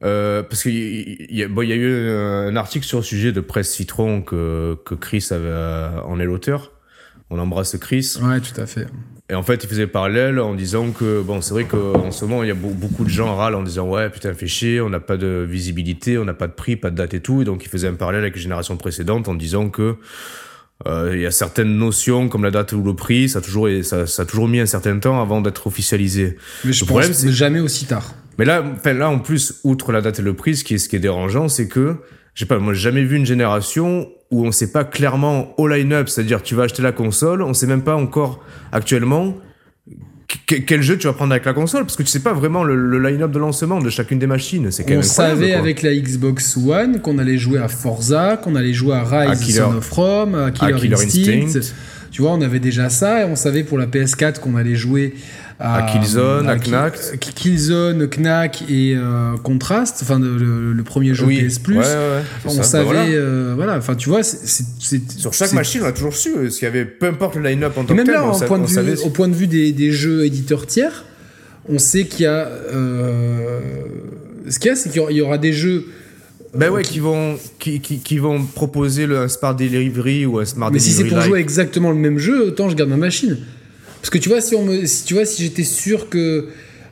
[0.03, 3.31] Euh, parce qu'il y, a- bon, il y a eu un article sur le sujet
[3.31, 6.71] de Presse Citron que, que Chris avait, euh, en est l'auteur.
[7.29, 8.17] On embrasse Chris.
[8.21, 8.85] Ouais, tout à fait.
[9.29, 12.43] Et en fait, il faisait parallèle en disant que, bon, c'est vrai qu'en ce moment,
[12.43, 14.89] il y a beau- beaucoup de gens râlent en disant, ouais, putain, fait chier, on
[14.89, 17.41] n'a pas de visibilité, on n'a pas de prix, pas de date et tout.
[17.41, 19.95] Et donc, il faisait un parallèle avec les générations précédentes en disant que,
[21.13, 24.05] il y a certaines notions comme la date ou le prix, ça a toujours, ça,
[24.07, 26.37] ça a toujours mis un certain temps avant d'être officialisé.
[26.65, 28.13] Mais je Le pense problème, c'est- jamais aussi tard.
[28.37, 30.77] Mais là, enfin, là, en plus, outre la date et le prix, ce qui est,
[30.79, 31.95] ce qui est dérangeant, c'est que,
[32.33, 35.67] je sais pas, moi, j'ai jamais vu une génération où on sait pas clairement au
[35.67, 39.35] line-up, c'est-à-dire tu vas acheter la console, on sait même pas encore actuellement
[40.65, 42.75] quel jeu tu vas prendre avec la console, parce que tu sais pas vraiment le,
[42.75, 44.71] le line-up de lancement de chacune des machines.
[44.71, 45.59] C'est quand On savait quoi.
[45.59, 49.35] avec la Xbox One qu'on allait jouer à Forza, qu'on allait jouer à Rise À
[49.35, 51.43] Killer- Son of Rome, à Killer, Killer Instinct.
[51.57, 51.75] Instinct.
[52.11, 55.15] Tu vois, on avait déjà ça et on savait pour la PS4 qu'on allait jouer
[55.59, 57.19] à, À Killzone, à Knack.
[57.19, 61.77] Killzone, Knack et euh, Contrast, enfin le, premier jeu Oui, PS Plus.
[61.77, 62.57] ouais, ouais, on ça.
[62.57, 63.05] Bah, savait, voilà.
[63.05, 63.77] euh, voilà.
[63.77, 66.85] Enfin, tu vois, c'est- Sur chaque machine, on a toujours su euh, s'il y avait,
[66.85, 68.67] peu importe le line-up en tant que même là, on en sa- point de on
[68.67, 71.05] vue- savait- au point de vue des, des jeux éditeurs tiers,
[71.69, 72.47] on sait qu'il y a.
[72.47, 73.59] euh,
[74.49, 75.85] ce qu'il y a, c'est qu'il y aura- des jeux.
[76.55, 80.45] Ben ouais, qui vont, qui, qui, qui vont proposer le, un Smart Delivery ou un
[80.45, 82.97] Smart Mais si Delivery c'est pour jouer exactement le même jeu, autant je garde ma
[82.97, 83.37] machine.
[84.03, 86.49] Parce que tu vois, si on me, si tu vois, si j'étais sûr que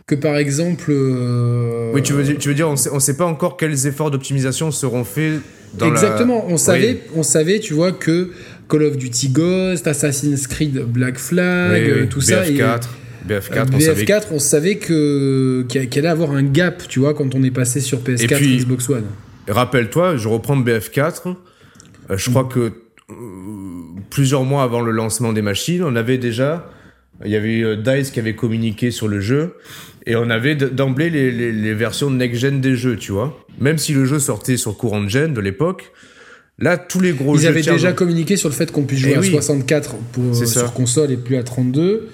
[0.08, 0.86] que par exemple.
[0.91, 3.86] euh, Oui, tu veux, dire- tu veux dire, on sait, on sait pas encore quels
[3.86, 5.41] efforts d'optimisation seront faits
[5.74, 6.45] dans la- Exactement.
[6.47, 7.00] On savait, Oui.
[7.17, 8.32] on savait, tu vois, que
[8.69, 12.47] Call of Duty Ghost, Assassin's Creed Black Flag, Oui, oui, tout ça.
[12.47, 12.88] et- BF4,
[13.28, 17.13] BF4, euh, on savait BF4, on savait que qu'il allait avoir un gap, tu vois,
[17.13, 19.04] quand on est passé sur PS4 puis- et Xbox One.
[19.50, 21.36] Rappelle-toi, je reprends BF4.
[22.10, 22.71] euh, je crois que
[24.10, 26.69] plusieurs mois avant le lancement des machines, on avait déjà.
[27.26, 29.56] Il y avait eu euh, DICE qui avait communiqué sur le jeu.
[30.06, 33.38] Et on avait d'emblée les, les, les versions next-gen des jeux, tu vois.
[33.60, 35.92] Même si le jeu sortait sur courant gen de l'époque,
[36.58, 37.48] là, tous les gros Ils jeux.
[37.50, 39.30] avaient tiens, déjà communiqué sur le fait qu'on puisse jouer Eh à oui.
[39.30, 40.62] 64 pour, euh, ça.
[40.62, 42.10] sur console et plus à 32.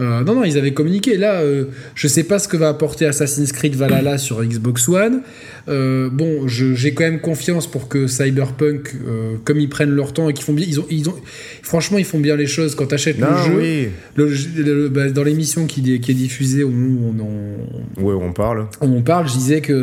[0.00, 1.16] Euh, non, non, ils avaient communiqué.
[1.18, 5.20] Là, euh, je sais pas ce que va apporter Assassin's Creed Valhalla sur Xbox One.
[5.68, 10.28] Euh, bon, j'ai quand même confiance pour que Cyberpunk, euh, comme ils prennent leur temps
[10.28, 11.14] et qu'ils font bien, ils ont, ils ont,
[11.62, 12.74] franchement, ils font bien les choses.
[12.74, 13.88] Quand t'achètes le jeu, oui.
[14.16, 14.28] le,
[14.62, 18.68] le- bah, dans l'émission qui, est- qui est diffusée où on, en- Ouais, on parle.
[18.80, 19.82] on parle, je disais que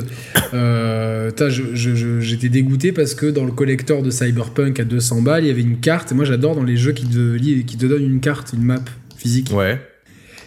[2.20, 5.62] j'étais dégoûté parce que dans le collector de Cyberpunk à 200 balles, il y avait
[5.62, 6.12] une carte.
[6.12, 8.80] Et moi, j'adore dans les jeux qui te, qui te donnent une carte, une map
[9.18, 9.52] physique.
[9.54, 9.80] Ouais.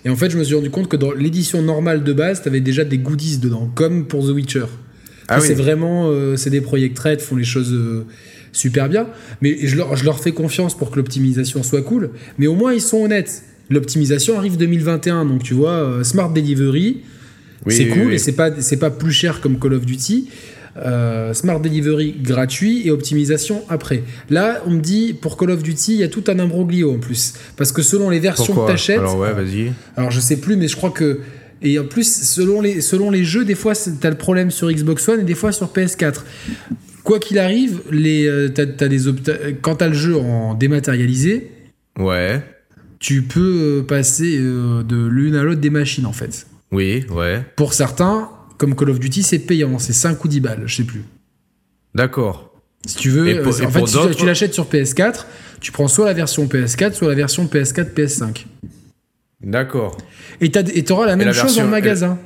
[0.05, 2.61] Et en fait, je me suis rendu compte que dans l'édition normale de base, t'avais
[2.61, 4.65] déjà des goodies dedans, comme pour The Witcher.
[5.29, 5.47] Ah oui.
[5.47, 8.07] C'est vraiment, euh, c'est des Project Red, font les choses euh,
[8.53, 9.09] super bien.
[9.43, 12.11] Mais je leur, je leur fais confiance pour que l'optimisation soit cool.
[12.39, 13.45] Mais au moins, ils sont honnêtes.
[13.69, 17.03] L'optimisation arrive 2021, donc tu vois, euh, Smart Delivery,
[17.67, 20.29] Oui, c'est oui, cool et c'est pas c'est pas plus cher comme Call of Duty.
[20.77, 24.05] Euh, Smart Delivery gratuit et optimisation après.
[24.31, 26.99] Là, on me dit pour Call of Duty, il y a tout un imbroglio en
[26.99, 29.73] plus parce que selon les versions Pourquoi que t'achètes, Alors, ouais, vas-y.
[29.97, 31.21] alors je sais plus, mais je crois que
[31.61, 35.09] et en plus selon les selon les jeux, des fois t'as le problème sur Xbox
[35.09, 36.23] One et des fois sur PS4.
[37.03, 38.99] Quoi qu'il arrive, les euh, t'as- t'as des
[39.63, 41.51] quand t'as le jeu en dématérialisé,
[41.99, 42.43] Ouais.
[43.01, 46.47] tu peux euh, passer de l'une à l'autre des machines en fait.
[46.71, 47.43] Oui, ouais.
[47.57, 48.29] Pour certains,
[48.61, 51.03] comme Call of Duty, c'est payant, c'est 5 ou 10 balles, je sais plus.
[51.95, 52.53] D'accord.
[52.87, 55.27] Si tu veux, Et pour- euh, et en fait, si tu- tu l'achètes sur PS4,
[55.61, 58.47] tu prends soit la version PS4, soit la version PS4, PS5.
[59.43, 59.97] D'accord.
[60.43, 62.19] Et et t'auras la même la chose version- en magasin.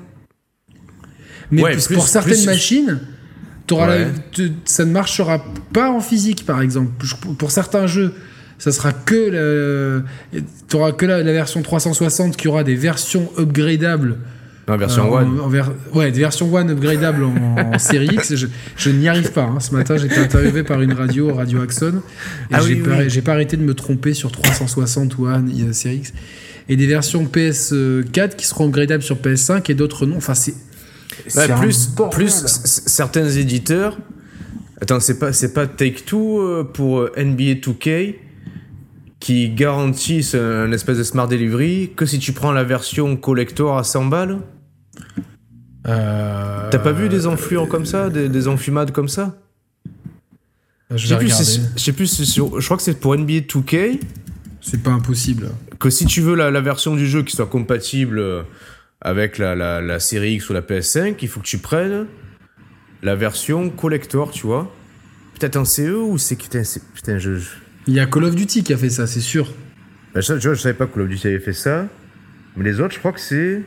[1.52, 3.00] Mais Ouais, pour- plus- pour certaines plus- machines,
[3.70, 6.90] la- te- ça ne marchera pas en physique, par exemple.
[7.38, 8.12] Pour certains jeux,
[8.58, 10.02] ça sera que
[10.68, 14.18] t'auras que la, la version 360 qui aura des versions upgradables.
[14.68, 15.40] Non, version euh, One.
[15.40, 17.34] en- en ver- ouais, des versions One upgradables en,
[17.74, 18.34] en série X.
[18.34, 18.46] Je,
[18.76, 19.42] je n'y arrive pas.
[19.44, 19.60] hein.
[19.60, 22.02] Ce matin, été interviewé par une radio, Radio Axon.
[22.50, 23.04] Et Ah j'ai oui, pas, oui.
[23.10, 26.12] j'ai pas arrêté de me tromper sur 360 One euh, série X.
[26.68, 30.16] Et des versions PS4 qui seront upgradables sur PS5 et d'autres non.
[30.16, 30.54] Enfin, c'est
[31.36, 32.30] Ouais, plus, plus
[32.66, 33.98] certains éditeurs.
[34.80, 38.14] Attends, c'est pas, c'est pas Take-Two euh, pour euh, NBA 2K
[39.20, 43.84] qui garantissent un espèce de smart delivery que si tu prends la version collector à
[43.84, 44.38] 100 balles
[45.86, 49.36] Euh, T'as pas vu des enfluents comme ça, des, des enfumades comme ça?
[50.90, 53.40] Je Je sais plus, si je plus, si sur- je crois que c'est pour NBA
[53.40, 53.98] 2K
[54.60, 55.48] C'est pas impossible.
[55.78, 58.42] que si tu veux la, la version du jeu qui soit compatible euh,
[59.00, 62.06] avec la, la, la série X ou la PS5, il faut que tu prennes
[63.02, 64.72] la version collector, tu vois.
[65.38, 67.48] Peut-être un CE ou c'est putain, c'est- putain, je, je,
[67.86, 69.52] Il y a Call of Duty qui a fait ça, c'est sûr.
[70.14, 71.86] Bah, ça, tu vois, je savais pas que Call of Duty avait fait ça.
[72.56, 73.62] Mais les autres, je crois que c'est.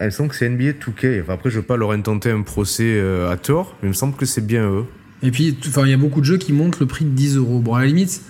[0.00, 1.22] Il me semble que c'est NBA 2K.
[1.22, 3.94] Enfin, après, je veux pas leur intenter un procès euh, à tort, mais il me
[3.94, 4.84] semble que c'est bien eux.
[5.22, 7.60] Et puis, il y a beaucoup de jeux qui montent le prix de 10 euros.
[7.60, 8.20] Bon, à la limite,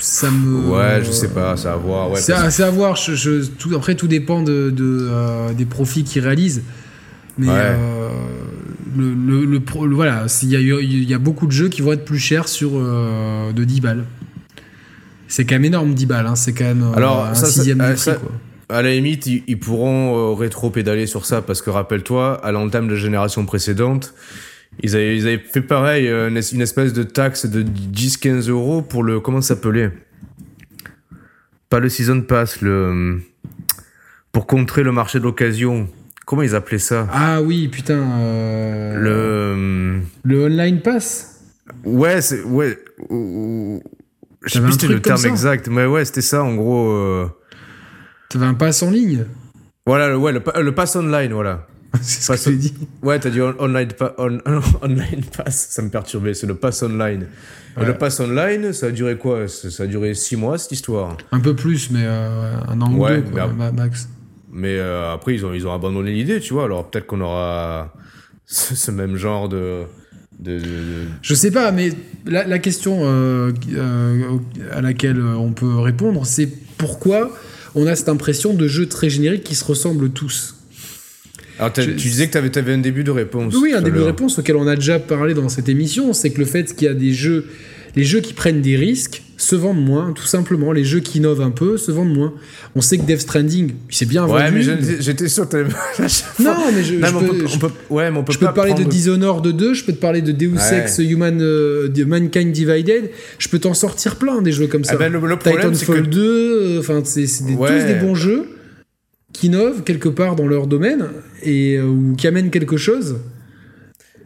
[0.00, 0.68] ça me.
[0.70, 2.10] Ouais, je sais pas, ça va voir.
[2.10, 2.96] Ouais, c'est parce- à, c'est à voir.
[2.96, 6.62] Je, je- tout, après, tout dépend de, de, euh, des profits qu'ils réalisent.
[7.38, 7.52] Mais Ouais.
[7.56, 8.08] euh,
[8.96, 11.52] le, le, le pro- le- voilà, c'est- il y a, il y a beaucoup de
[11.52, 14.04] jeux qui vont être plus chers sur euh, de 10 balles.
[15.28, 16.26] C'est quand même énorme 10 balles.
[16.26, 16.36] Hein.
[16.36, 18.02] C'est quand même Alors, un ça, ça- sixième euh, du prix.
[18.02, 18.32] ça- quoi.
[18.68, 22.88] À la limite, ils, ils pourront euh, rétro-pédaler sur ça parce que rappelle-toi, à l'entame
[22.88, 24.12] de la génération précédente,
[24.82, 28.48] ils avaient, ils avaient fait pareil, euh, une es- une espèce de taxe de 10-15
[28.48, 29.20] euros pour le.
[29.20, 29.92] Comment ça s'appelait?
[31.70, 33.20] Pas le Season Pass, le.
[34.32, 35.88] Pour contrer le marché de l'occasion.
[36.26, 37.08] Comment ils appelaient ça?
[37.12, 37.94] Ah oui, putain.
[38.18, 40.00] euh, Le.
[40.24, 41.40] le online pass?
[41.84, 42.42] Ouais, c'est.
[42.42, 42.76] Ouais.
[43.08, 43.82] ou- ou-
[44.44, 46.90] Je sais plus c'était le terme exact, mais ouais, c'était ça en gros.
[46.90, 47.28] euh,
[48.28, 49.24] T'avais un pass en ligne.
[49.86, 51.66] Voilà, le- ouais, le, le pass online, voilà.
[52.02, 52.74] c'est ce Pass que j'ai dit.
[53.02, 54.38] Ouais, t'as dit on- online, pa- on-
[54.82, 57.26] online pass, ça me perturbait, c'est le pass online.
[57.80, 59.48] Et le pass online, ça a duré quoi?
[59.48, 61.16] Ça a duré six mois cette histoire?
[61.30, 64.08] Un peu plus, mais euh, un an Ouais, ou deux, quoi, mais- ma- max.
[64.50, 66.64] Mais euh, après, ils ont, ils ont abandonné l'idée, tu vois.
[66.64, 67.92] Alors peut-être qu'on aura
[68.46, 69.82] ce, ce même genre de.
[70.38, 71.90] de, de- de- Je sais pas, mais
[72.24, 74.38] la, la question euh, euh,
[74.72, 77.30] à laquelle on peut répondre, c'est pourquoi
[77.76, 80.54] on a cette impression de jeux très génériques qui se ressemblent tous.
[81.58, 83.54] Alors Je- tu disais que t'avais avais un début de réponse.
[83.54, 86.38] Oui, un début de réponse auquel on a déjà parlé dans cette émission, c'est que
[86.38, 87.46] le fait qu'il y a des jeux,
[87.94, 90.72] les jeux qui prennent des risques se vendent moins, tout simplement.
[90.72, 92.32] Les jeux qui innovent un peu se vendent moins.
[92.74, 94.66] On sait que Death Stranding, il s'est bien Ouais, vendu.
[94.66, 95.56] mais j'étais sûr que.
[96.42, 98.24] Non, mais je, Non, je mais on peux- peut, je on peut- ouais, mais on
[98.24, 100.78] peut Je peux te parler de Dishonored 2, je peux te parler de Deus Ouais.
[100.80, 104.92] Ex Human, euh, de Mankind Divided, je peux t'en sortir plein des jeux comme ça.
[104.94, 107.94] Ah ben, le, le problème, c'est Titanfall que 2, euh, enfin c'est c'est tous des
[108.00, 108.46] bons jeux
[109.32, 111.06] qui innovent quelque part dans leur domaine
[111.42, 113.16] et euh, ou qui amènent quelque chose.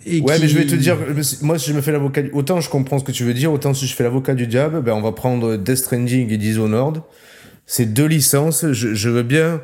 [0.07, 0.97] Et Ouais, qui- mais je vais te dire,
[1.43, 3.53] moi, si je me fais l'avocat, du- autant je comprends ce que tu veux dire,
[3.53, 7.03] autant si je fais l'avocat du diable, ben, on va prendre Death Stranding et Dishonored.
[7.67, 9.61] C'est deux licences, je, je veux bien,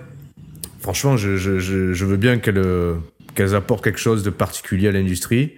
[0.81, 2.63] franchement, je, je, je, je veux bien qu'elles,
[3.35, 5.53] qu'elles apportent quelque chose de particulier à l'industrie.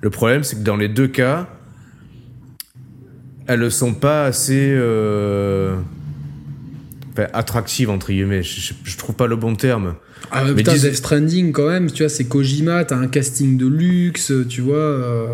[0.00, 1.46] Le problème, c'est que dans les deux cas,
[3.46, 5.76] elles ne sont pas assez, euh,
[7.14, 8.42] enfin, attractives, entre guillemets.
[8.42, 9.94] Je, je, je trouve pas le bon terme.
[10.30, 13.08] Ah ouais, mais putain, dis- Death Stranding quand même, tu vois, c'est Kojima, t'as un
[13.08, 14.76] casting de luxe, tu vois.
[14.76, 15.26] euh,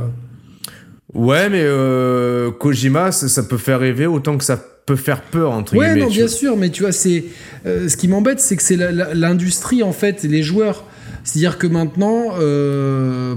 [1.14, 5.50] Ouais, mais euh, Kojima, ça, ça peut faire rêver autant que ça peut faire peur,
[5.52, 6.00] entre Ouais, guillemets.
[6.02, 6.34] non, tu bien vois.
[6.34, 7.24] sûr, mais tu vois, c'est
[7.66, 10.84] euh, ce qui m'embête, c'est que c'est l'industrie en fait, les joueurs.
[11.24, 12.30] C'est-à-dire que maintenant,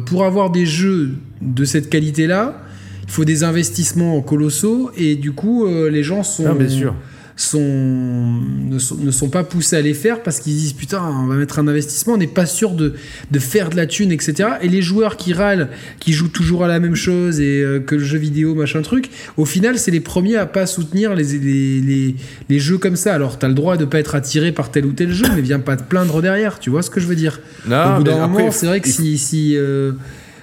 [0.05, 2.61] pour avoir des jeux de cette qualité-là,
[3.03, 6.95] il faut des investissements colossaux, et du coup, les gens sont, Ah, bien sûr.
[7.35, 11.25] Sont, ne, sont, ne sont pas poussés à les faire parce qu'ils disent putain, on
[11.25, 12.93] va mettre un investissement, on n'est pas sûr de,
[13.31, 14.49] de faire de la thune, etc.
[14.61, 15.69] Et les joueurs qui râlent,
[15.99, 19.09] qui jouent toujours à la même chose et euh, que le jeu vidéo, machin truc,
[19.37, 22.15] au final, c'est les premiers à pas soutenir les, les, les,
[22.49, 23.13] les jeux comme ça.
[23.13, 25.59] Alors, t'as le droit de pas être attiré par tel ou tel jeu, mais viens
[25.59, 27.39] pas te plaindre derrière, tu vois ce que je veux dire?
[27.67, 29.17] Non, Au bout d'un moment, c'est vrai que si.
[29.17, 29.93] si euh,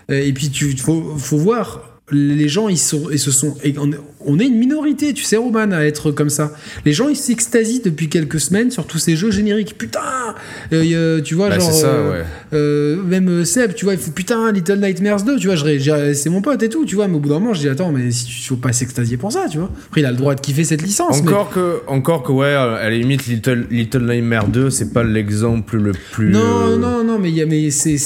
[0.09, 1.87] et puis, tu faut, faut voir.
[2.13, 3.57] Les gens, ils, sont, ils se sont.
[4.27, 6.53] On, est une minorité, tu sais, Roman, à être comme ça.
[6.85, 9.77] Les gens, ils s'extasient depuis quelques semaines sur tous ces jeux génériques.
[9.79, 10.01] Putain
[10.73, 11.73] Euh, a- Tu vois, Bah, genre.
[11.73, 12.25] ça, euh, ouais.
[12.53, 15.57] euh, même euh, Seb, tu vois, il fait putain, Little Nightmares 2, tu vois,
[16.15, 17.93] c'est mon pote et tout, tu vois, mais au bout d'un moment, je dis attends,
[17.93, 19.71] mais si tu faut pas s'extasier pour ça, tu vois.
[19.89, 21.23] Après, il a le droit de kiffer cette licence.
[21.23, 25.03] mais- Encore que, encore que, ouais, à la limite, Little, Little Nightmare 2, c'est pas
[25.05, 26.31] l'exemple le plus.
[26.31, 27.97] Non, euh, non, non, mais, mais c'est,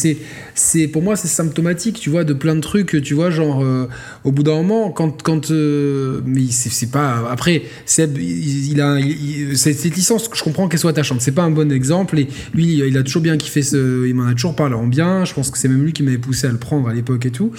[0.54, 3.88] c'est, pour moi, c'est symptomatique, tu vois, de plein de trucs, tu vois, genre, euh,
[4.22, 8.98] au bout d'un moment, quand, quand, euh, mais c'est, pas, après, Seb, il, il a,
[9.00, 12.78] il- cette licence, je comprends qu'elle soit attachante, c'est pas un bon exemple, et lui,
[12.86, 15.50] il a toujours bien kiffé ce, il m'en a toujours parlé en bien, je pense
[15.50, 17.50] que c'est même lui qui m'avait poussé à le prendre à l'époque et tout,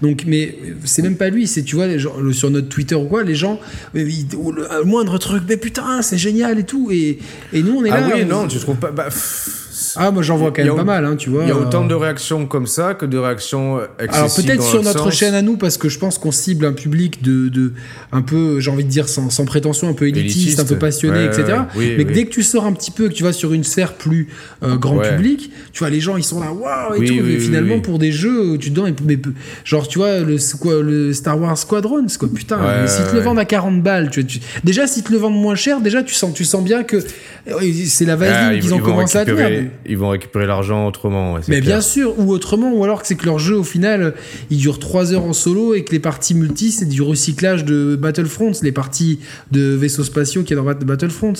[0.00, 3.24] donc, mais c'est même pas lui, c'est, tu vois, gens, sur notre Twitter ou quoi,
[3.24, 3.58] les gens,
[3.96, 7.18] euh, ils- au le- moindre truc, mais putain, c'est génial et tout, et,
[7.52, 8.10] et nous, on est Ah là.
[8.14, 8.92] oui, on- non, tu trouves pas.
[8.92, 9.63] Bah, pff,
[9.96, 11.42] Ah, moi j'en vois quand même pas mal, hein, tu vois.
[11.44, 11.88] Il y a autant euh.
[11.88, 14.14] de réactions comme ça que de réactions excessives.
[14.14, 15.14] Alors peut-être sur notre sens.
[15.14, 17.72] chaîne à nous, parce que je pense qu'on cible un public de, de
[18.12, 20.60] un peu, j'ai envie de dire sans, sans prétention, un peu élitiste, Élitiste.
[20.60, 21.58] un peu passionné, Ouais, etc.
[21.76, 22.12] oui, Mais oui.
[22.14, 24.28] dès que tu sors un petit peu, que tu vas sur une sphère plus
[24.62, 25.16] euh, grand Ouais.
[25.16, 27.24] public, tu vois les gens ils sont là, waouh et Oui, tout.
[27.24, 29.18] mais finalement pour des jeux, tu te donnes, mais,
[29.64, 32.58] genre tu vois le, quoi, le Star Wars Squadron, c'est quoi putain.
[32.58, 35.18] Ouais, mais s'ils te le vendent à 40 balles, tu, tu- déjà s'ils te le
[35.18, 38.54] vendent moins cher, déjà tu sens, tu sens bien que euh, c'est la vaseline Ah,
[38.54, 39.63] ils, qu'ils ils ont commencé à tenir.
[39.86, 41.34] Ils vont récupérer l'argent autrement.
[41.34, 41.76] ouais, Mais clair.
[41.76, 44.14] bien sûr, ou autrement, ou alors que c'est que leur jeu au final,
[44.50, 47.96] il dure 3 heures en solo et que les parties multi, c'est du recyclage de
[47.96, 51.34] Battlefront, les parties de vaisseaux spatiaux qu'il y a dans Bat- Battlefront.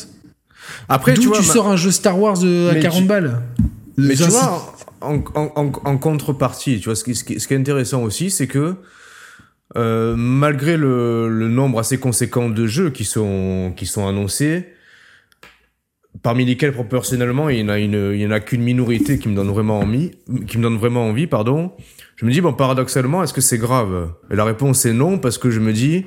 [0.89, 3.07] Après, D'où tu tu, vois, sors un jeu Star Wars euh, à Mais 40 tu-
[3.09, 3.41] balles
[3.97, 7.47] Mais tu vois, en, en- en- en contrepartie, tu vois, ce qui, ce qui- ce
[7.49, 8.75] qui est intéressant aussi, c'est que
[9.77, 14.67] euh, malgré le, le nombre assez conséquent de jeux qui sont, qui sont annoncés,
[16.25, 19.29] parmi lesquels proportionnellement il y en a une, il y en a qu'une minorité qui
[19.29, 20.11] me donne vraiment envie,
[20.49, 21.71] qui me donne vraiment envie, pardon.
[22.17, 24.11] Je me dis bon paradoxalement est-ce que c'est grave?
[24.33, 26.07] Et la réponse est non parce que je me dis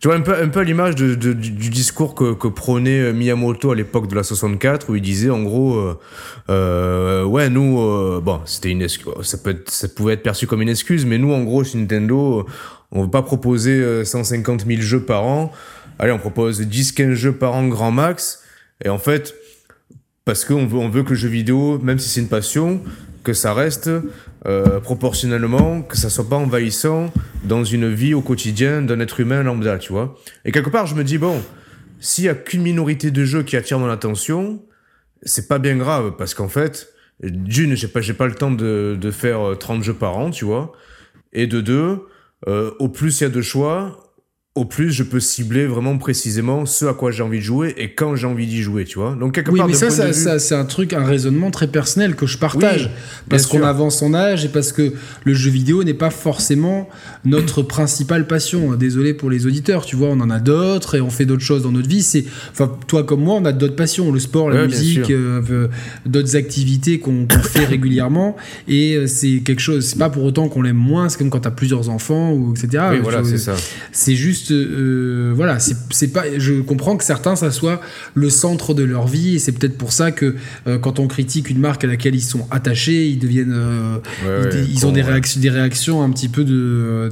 [0.00, 2.98] tu vois un peu un peu à l'image de, de- du, discours que, que prônait
[3.00, 5.94] euh, Miyamoto à l'époque de la 64 où il disait en gros euh,
[6.50, 10.62] euh, ouais nous euh, bon c'était une ça peut être, ça pouvait être perçu comme
[10.62, 12.44] une excuse mais nous en gros chez Nintendo euh,
[12.90, 15.52] on veut pas proposer euh, 150 000 jeux par an.
[15.98, 18.42] Allez on propose 10-15 jeux par an grand max.
[18.84, 19.34] Et en fait
[20.24, 22.80] parce qu'on veut, on veut que le jeu vidéo, même si c'est une passion,
[23.22, 23.90] que ça reste
[24.46, 27.12] euh, proportionnellement, que ça soit pas envahissant
[27.44, 30.16] dans une vie au quotidien d'un être humain lambda, tu vois.
[30.44, 31.40] Et quelque part, je me dis, bon,
[32.00, 34.62] s'il y a qu'une minorité de jeux qui attirent mon attention,
[35.22, 38.98] c'est pas bien grave, parce qu'en fait, d'une, j'ai pas, j'ai pas le temps de,
[39.12, 40.72] faire euh, 30 jeux par an, tu vois.
[41.32, 42.00] Et de deux,
[42.48, 44.01] euh, au plus il y a de choix,
[44.54, 47.94] au plus je peux cibler vraiment précisément ce à quoi j'ai envie de jouer et
[47.94, 49.16] quand j'ai envie d'y jouer, tu vois.
[49.18, 51.06] Donc quelque Oui, part, mais ça, point ça, de vue- ça, c'est un truc, un
[51.06, 52.84] raisonnement très personnel que je partage.
[52.84, 52.90] Oui,
[53.30, 54.92] parce qu'on avance en âge et parce que
[55.24, 56.86] le jeu vidéo n'est pas forcément
[57.24, 58.74] notre principale passion.
[58.74, 61.62] Désolé pour les auditeurs, tu vois, on en a d'autres et on fait d'autres choses
[61.62, 62.02] dans notre vie.
[62.02, 65.40] C'est, enfin, toi comme moi, on a d'autres passions, le sport, la Ouais, musique, euh,
[65.50, 65.68] euh,
[66.04, 68.36] d'autres activités qu'on fait régulièrement.
[68.68, 71.08] Et euh, c'est quelque chose, c'est pas pour autant qu'on l'aime moins.
[71.08, 72.84] C'est comme quand t'as plusieurs enfants ou etc.
[72.90, 73.54] oui, voilà, c'est ça.
[73.92, 76.24] c'est juste, euh, voilà, c'est pas.
[76.36, 77.80] Je comprends que certains, ça soit
[78.14, 80.34] le centre de leur vie, et c'est peut-être pour ça que
[80.66, 84.50] euh, quand on critique une marque à laquelle ils sont attachés, ils deviennent, euh, Ouais,
[84.52, 85.10] ils, ouais, ils ont con, des ouais.
[85.10, 87.10] réactions, des réactions un petit peu de,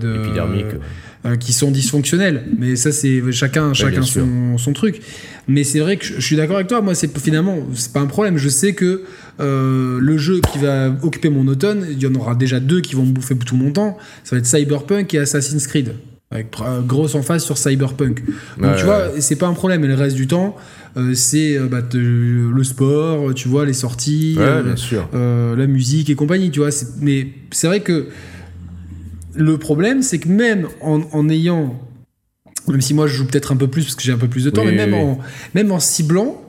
[1.39, 2.45] qui sont dysfonctionnelles.
[2.59, 5.01] Mais ça, c'est chacun, chacun son, son truc.
[5.49, 6.81] Mais c'est vrai que je, je suis d'accord avec toi.
[6.81, 8.39] Moi, c'est finalement, c'est pas un problème.
[8.39, 9.03] Je sais que
[9.41, 12.95] euh, le jeu qui va occuper mon automne, il y en aura déjà deux qui
[12.95, 13.97] vont me bouffer tout mon temps.
[14.25, 15.95] Ça va être Cyberpunk et Assassin's Creed.
[16.33, 18.23] Avec euh, grosse emphase sur Cyberpunk.
[18.25, 19.85] Donc Ouais, tu vois, c'est pas un problème.
[19.85, 20.55] Et le reste du temps,
[20.97, 25.09] euh, c'est euh, bah, te- le sport, tu vois, les sorties, Ouais, euh, bien sûr.
[25.13, 26.69] euh, la musique et compagnie, tu vois.
[27.01, 28.07] Mais c'est vrai que
[29.35, 31.75] le problème, c'est que même en, en ayant,
[32.69, 34.45] même si moi je joue peut-être un peu plus parce que j'ai un peu plus
[34.45, 35.05] de temps, Oui, mais même, oui, oui.
[35.11, 35.19] En,
[35.57, 36.41] même en ciblant,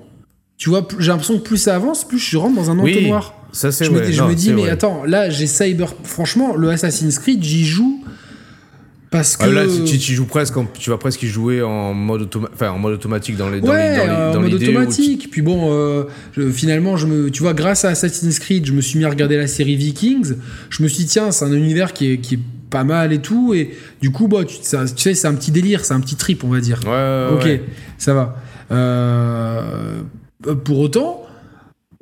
[0.58, 3.34] tu vois, j'ai l'impression que plus ça avance, plus je rentre dans un Oui, entonnoir.
[3.52, 4.70] Ça, c'est Je je me dis, mais vrai.
[4.70, 5.92] attends, là j'ai Cyber.
[6.04, 8.04] Franchement, le Assassin's Creed, j'y joue
[9.12, 9.44] parce que.
[9.44, 12.50] Ah, là, tu, tu joues presque, en- tu vas presque y jouer en mode, automa-
[12.70, 15.30] en mode automatique dans les, dans Ouais, les, dans les- dans en mode tu- automatique.
[15.30, 18.82] Puis bon, euh, je- finalement, je me, tu vois, grâce à Assassin's Creed, je me
[18.82, 20.34] suis mis à regarder la série Vikings.
[20.72, 23.20] Je me suis dit, tiens, c'est un univers qui est, qui est pas mal et
[23.20, 23.54] tout.
[23.54, 26.16] Et du coup, bah, tu, ça- tu sais, c'est un petit délire, c'est un petit
[26.16, 26.80] trip, on va dire.
[26.86, 27.64] Ouais, ouais, ok, ouais.
[27.98, 28.38] ça va.
[28.72, 30.02] Euh,
[30.64, 31.26] pour autant,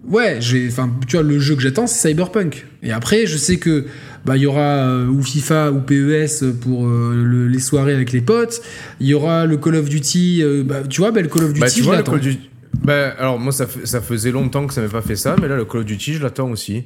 [0.08, 2.66] ouais, j'ai, enfin, tu vois, le jeu que j'attends, c'est Cyberpunk.
[2.84, 3.86] Et après, je sais que
[4.26, 8.12] bah il y aura euh, ou FIFA ou PES pour euh, le- les soirées avec
[8.12, 8.62] les potes.
[9.00, 10.42] Il y aura le Call of Duty.
[10.44, 12.12] euh, bah, tu vois, bah, le Call of Duty, Bah, tu je vois, le l'attends.
[12.14, 12.50] Call of Duty.
[12.84, 15.56] Bah, alors, moi, ça, ça faisait longtemps que ça m'avait pas fait ça, mais là,
[15.56, 16.86] le Call of Duty, je l'attends aussi.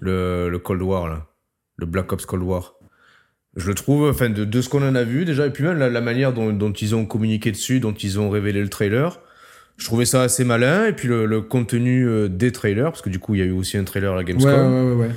[0.00, 1.26] Le, le Cold War, là.
[1.78, 2.74] Le Black Ops Cold War.
[3.56, 5.78] Je le trouve, enfin, de, de ce qu'on en a vu déjà, et puis même
[5.78, 9.18] la, la manière dont, dont ils ont communiqué dessus, dont ils ont révélé le trailer,
[9.76, 13.18] je trouvais ça assez malin, et puis le, le contenu des trailers, parce que du
[13.18, 14.52] coup, il y a eu aussi un trailer à la Ouais, Gamescom.
[14.52, 15.10] ouais, ouais, ouais.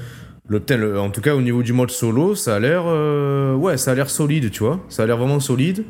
[0.49, 3.77] Le, le- en tout cas, au niveau du mode solo, ça a l'air, euh, ouais,
[3.77, 4.83] ça a l'air solide, tu vois.
[4.89, 5.85] Ça a l'air vraiment solide.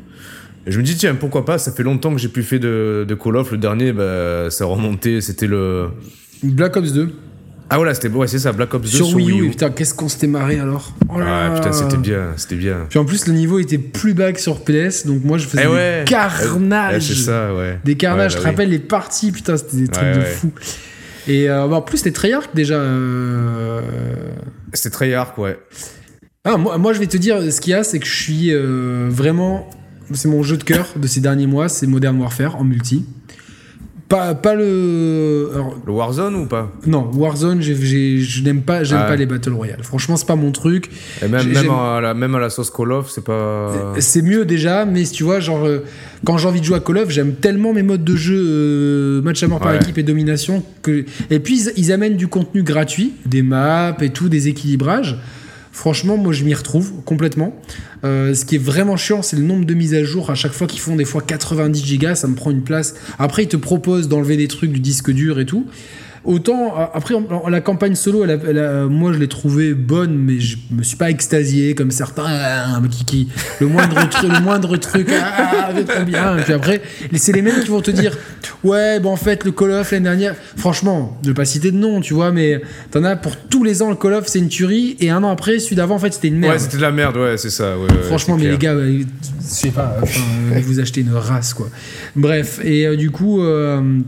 [0.66, 3.04] Et je me dis, tiens, pourquoi pas, ça fait longtemps que j'ai plus fait de,
[3.06, 3.50] de Call of.
[3.52, 5.88] Le dernier, bah, ça remontait, c'était le.
[6.42, 7.12] Black Ops 2
[7.68, 9.50] Ah voilà, c'était, ouais, c'est ça, Black Ops 2 sur Wii U.
[9.50, 10.92] Putain, qu'est-ce qu'on s'était marré alors.
[11.12, 12.86] Oh là Ah putain, c'était bien, c'était bien.
[12.88, 15.64] Puis en plus, le niveau était plus bas que sur PS, donc moi je faisais
[15.64, 16.04] Eh des ouais.
[16.06, 16.94] carnages.
[16.94, 17.78] Ouais, c'est ça, ouais.
[17.84, 20.52] Des carnages, Ouais, je bah te rappelle les parties, putain, c'était des trucs de fou.
[21.26, 22.74] Et euh, bah, en plus, c'était Treyarch déjà.
[22.74, 23.80] euh.
[24.72, 25.58] C'était Treyarch, ouais.
[26.44, 28.52] Ah, moi, moi, je vais te dire, ce qu'il y a, c'est que je suis
[28.52, 29.68] euh, vraiment.
[30.12, 33.06] C'est mon jeu de cœur de ces derniers mois, c'est Modern Warfare en multi.
[34.14, 35.50] Pas, pas le.
[35.84, 36.70] le Warzone ou pas?
[36.86, 39.82] Non, Warzone, je n'aime pas, j'aime ah pas les Battle Royale.
[39.82, 40.88] Franchement, c'est pas mon truc.
[41.20, 43.72] Et même, même, à la, même à la sauce Call of, c'est pas.
[43.98, 45.84] C'est mieux déjà, mais tu vois, genre, euh,
[46.24, 49.22] quand j'ai envie de jouer à Call of, j'aime tellement mes modes de jeu euh,
[49.22, 50.62] match à mort par équipe et domination.
[50.82, 51.04] Que...
[51.30, 55.18] Et puis, ils, ils amènent du contenu gratuit, des maps et tout, des équilibrages.
[55.74, 57.52] Franchement, moi, je m'y retrouve complètement.
[58.04, 60.30] Euh, ce qui est vraiment chiant, c'est le nombre de mises à jour.
[60.30, 62.94] À chaque fois qu'ils font des fois 90 gigas, ça me prend une place.
[63.18, 65.66] Après, ils te proposent d'enlever des trucs du disque dur et tout.
[66.24, 67.14] Autant, après,
[67.48, 68.24] la campagne solo,
[68.88, 73.04] moi je l'ai trouvée bonne, mais je me suis pas extasié comme certains, hein, qui,
[73.04, 73.28] qui,
[73.60, 76.38] le moindre truc, le moindre truc, ah, trop bien.
[76.38, 76.80] Et puis après,
[77.14, 78.16] c'est les mêmes qui vont te dire,
[78.62, 82.00] ouais, bon, en fait, le Call of l'année dernière, franchement, vais pas citer de nom,
[82.00, 84.96] tu vois, mais t'en as pour tous les ans, le Call of, c'est une tuerie,
[85.00, 86.54] et un an après, celui d'avant, en fait, c'était une merde.
[86.54, 87.74] Ouais, c'était de la merde, ouais, c'est ça.
[88.04, 89.04] franchement, mais les gars, je
[89.40, 89.98] sais pas,
[90.62, 91.68] vous achetez une race, quoi.
[92.16, 94.00] Bref, et euh, du coup, euh,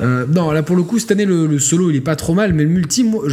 [0.00, 2.52] euh, non, là pour le coup, cette année, le, solo il est pas trop mal,
[2.52, 3.24] mais le multi, moi,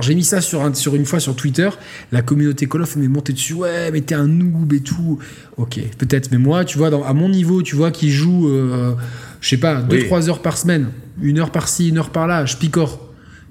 [0.00, 1.68] j'ai mis ça sur, sur une fois sur Twitter.
[2.12, 3.54] La communauté Call of m'est montée dessus.
[3.54, 5.18] Ouais, mais t'es un noob et tout.
[5.56, 8.94] Ok, peut-être, mais moi, tu vois, à mon niveau, tu vois, qui joue, euh,
[9.40, 10.88] je sais pas, 2-3 heures par semaine,
[11.20, 13.03] une heure par-ci, une heure par-là, je picore.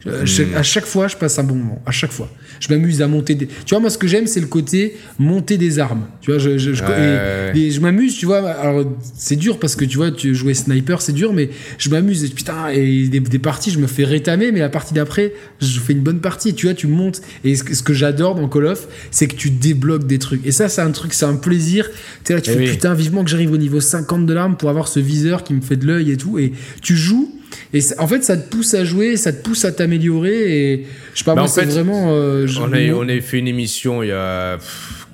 [0.06, 0.58] Euh, hmm.
[0.58, 1.82] À chaque fois, je passe un bon moment.
[1.86, 2.30] À chaque fois.
[2.60, 3.48] Je m'amuse à monter des.
[3.48, 6.06] Tu vois, moi, ce que j'aime, c'est le côté monter des armes.
[6.22, 8.50] Tu vois, je, je, je, m'amuse, tu vois.
[8.50, 8.86] Alors,
[9.16, 12.30] c'est dur parce que tu vois, tu jouais sniper, c'est dur, mais je m'amuse.
[12.34, 15.94] Putain, et des, des, parties, je me fais rétamer, mais la partie d'après, je fais
[15.94, 16.54] une bonne partie.
[16.54, 17.22] Tu vois, tu montes.
[17.44, 20.46] Et ce, que j'adore dans Call of, c'est que tu débloques des trucs.
[20.46, 21.90] Et ça, c'est un truc, c'est un plaisir.
[21.90, 24.58] Tu sais, là, tu eh fais putain, vivement que j'arrive au niveau 50 de l'arme
[24.58, 26.40] pour avoir ce viseur qui me fait de l'œil et tout.
[26.40, 27.34] Et tu joues
[27.74, 30.72] et en fait, ça te pousse à jouer, ça te pousse à t'améliorer.
[30.74, 32.10] Et je sais pas, moi, c'est vraiment.
[32.10, 34.60] Euh, on, a, on a fait une émission il y a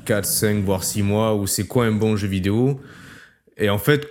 [0.05, 2.79] 4, 5, voire 6 mois où c'est quoi un bon jeu vidéo.
[3.61, 4.07] Et en fait,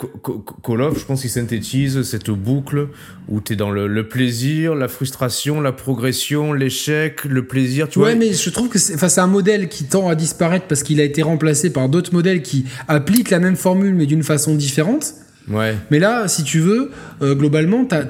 [0.62, 2.88] Call of, je pense qu'il synthétise cette boucle
[3.28, 8.14] où tu es dans le, plaisir, la frustration, la progression, l'échec, le plaisir, tu ouais,
[8.14, 11.22] mais je trouve que c'est un modèle qui tend à disparaître parce qu'il a été
[11.22, 15.14] remplacé par d'autres modèles qui appliquent la même formule mais d'une façon différente.
[15.50, 16.90] Mais là, si tu veux,
[17.22, 18.04] euh, globalement, t'as.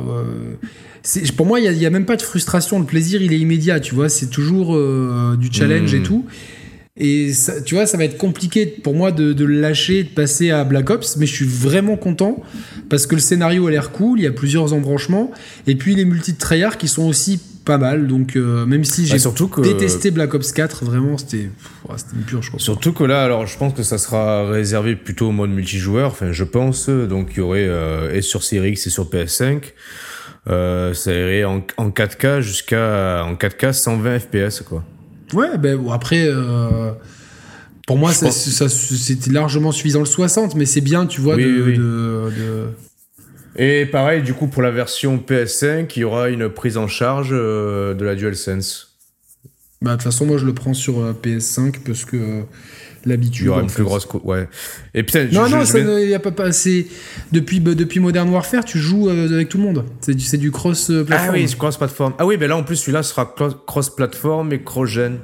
[1.36, 2.78] pour moi, il n'y a, même pas de frustration.
[2.78, 4.08] Le plaisir, il est immédiat, tu vois.
[4.08, 6.04] C'est toujours euh, du challenge et hmm.
[6.04, 6.26] tout.
[6.98, 7.30] Et
[7.66, 11.18] tu vois, ça va être compliqué pour moi de, lâcher, de passer à Black Ops,
[11.18, 12.42] mais je suis vraiment content
[12.88, 15.30] parce que le scénario a l'air cool, il y a plusieurs embranchements,
[15.66, 18.06] et puis les multi Treyarch qui sont aussi pas mal.
[18.06, 21.50] Donc, euh, même si j'ai surtout détesté Black Ops 4, vraiment, c'était
[22.14, 22.60] une pure, je crois.
[22.60, 26.12] Surtout que là, alors, je pense que ça sera réservé plutôt au mode multijoueur.
[26.12, 26.88] Enfin, je pense.
[26.88, 29.72] Donc, il y aurait euh, et sur Series X et sur PS5.
[30.48, 34.84] Euh, ça irait en, 4K jusqu'à en 4K 120 FPS, quoi.
[35.34, 36.30] Ouais, ben après.
[37.86, 42.30] Pour moi, c'était largement suffisant le 60, mais c'est bien, tu vois, de,
[43.56, 47.30] et pareil, du coup, pour la version PS5, il y aura une prise en charge
[47.32, 48.98] euh, de la DualSense.
[49.80, 52.42] Bah, de toute façon, moi, je le prends sur euh, PS5 parce que euh,
[53.06, 53.44] l'habitude.
[53.44, 54.06] Il y aura une plus grosse.
[54.24, 54.48] Ouais.
[54.94, 56.52] Et putain, non, non, il n'y a pas.
[56.52, 56.86] C'est
[57.32, 59.84] depuis, bah, depuis Modern Warfare, tu joues avec tout le monde.
[60.00, 61.30] C'est du, du cross-platform.
[61.30, 62.14] Ah oui, cross-platform.
[62.18, 63.34] Ah oui, mais là, en plus, celui-là sera
[63.66, 65.18] cross-platform et cross-gen.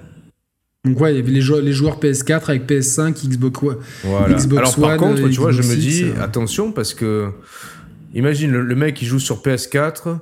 [0.85, 3.61] Donc ouais, il y avait les joueurs, les joueurs PS4 avec PS5, Xbox,
[4.03, 4.35] voilà.
[4.35, 7.31] Xbox Alors par contre, tu vois, je me dis attention parce que
[8.15, 10.19] Imagine le, mec qui joue sur PS4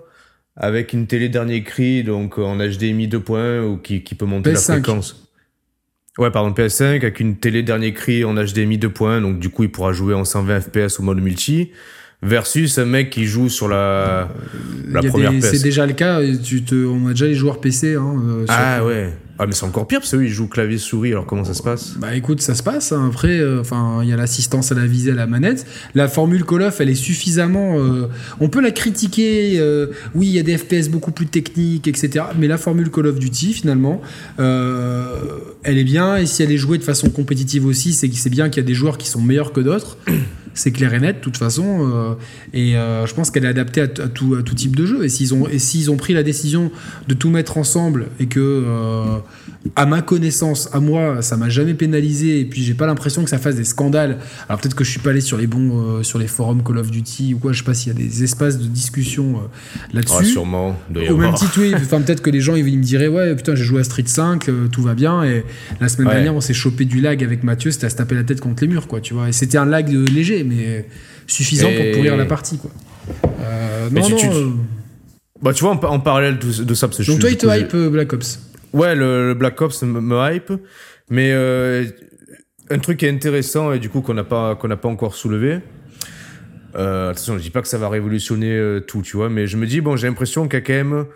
[0.57, 4.61] avec une télé dernier cri, donc en HDMI 2.1 ou qui, qui peut monter la
[4.61, 5.28] fréquence.
[6.18, 9.70] Ouais, pardon, PS5 avec une télé dernier cri en HDMI 2.1, donc du coup il
[9.70, 11.70] pourra jouer en 120 FPS au mode multi
[12.22, 14.28] versus un mec qui joue sur la,
[14.88, 15.51] la première PS.
[15.51, 17.95] C'est déjà le cas, tu te, on a déjà les joueurs PC.
[17.95, 19.12] Hein, euh, ah ouais.
[19.43, 21.95] Ah mais c'est encore pire parce qu'ils jouent clavier souris alors comment ça se passe?
[21.97, 23.09] Bah écoute ça se passe hein.
[23.09, 25.66] après euh, enfin il y a l'assistance à la visée à la manette.
[25.95, 28.09] La formule Call of elle est suffisamment euh,
[28.41, 29.59] on peut la critiquer
[30.14, 33.18] oui il y a des FPS beaucoup plus techniques etc mais la formule Call of
[33.18, 34.03] Duty finalement
[34.36, 38.51] elle est bien et si elle est jouée de façon compétitive aussi c'est c'est bien
[38.51, 39.97] qu'il y a des joueurs qui sont meilleurs que d'autres
[40.55, 41.88] c'est clair et net de toute façon.
[41.90, 42.14] Euh,
[42.53, 45.05] et euh, je pense qu'elle est adaptée à, tout, tout, type de jeu.
[45.05, 46.70] Et s'ils ont, et s'ils ont pris la décision
[47.09, 49.18] de tout mettre ensemble et que, euh,
[49.76, 53.30] à ma connaissance, à moi, ça m'a jamais pénalisé et puis j'ai pas l'impression que
[53.30, 54.18] ça fasse des scandales.
[54.48, 56.90] Alors peut-être que je suis pas allé sur les bons, sur les forums Call of
[56.90, 59.42] Duty ou quoi, je sais pas s'il y a des espaces de discussion
[59.92, 60.26] là-dessus.
[60.26, 60.78] Sûrement.
[61.11, 61.74] Au même titre, oui.
[61.80, 64.51] Enfin, peut-être que les gens ils, me diraient, ouais, putain, j'ai joué à Street 5,
[64.70, 65.24] tout va bien.
[65.24, 65.44] Et
[65.80, 68.24] la semaine dernière, on s'est chopé du lag avec Mathieu, c'était à se taper la
[68.24, 69.28] tête contre les murs, quoi, tu vois.
[69.28, 70.86] Et c'était un lag léger mais
[71.26, 72.59] suffisant pour pourrir la partie.
[72.59, 72.70] Quoi.
[73.41, 74.51] Euh, non, non, euh,
[75.43, 77.91] Bah, tu vois, en, parallèle de, de ça, parce Donc, toi, il te hype euh,
[77.91, 78.41] Black Ops
[78.72, 80.53] Ouais, le, Black Ops me, hype.
[81.09, 81.32] Mais
[82.70, 85.14] un truc qui est intéressant et du coup qu'on n'a pas, qu'on n'a pas encore
[85.14, 85.59] soulevé,
[86.76, 89.57] Euh, attention, je dis pas que ça va révolutionner euh, tout, tu vois, mais je
[89.57, 91.07] me dis, bon, j'ai l'impression qu'il y a quand même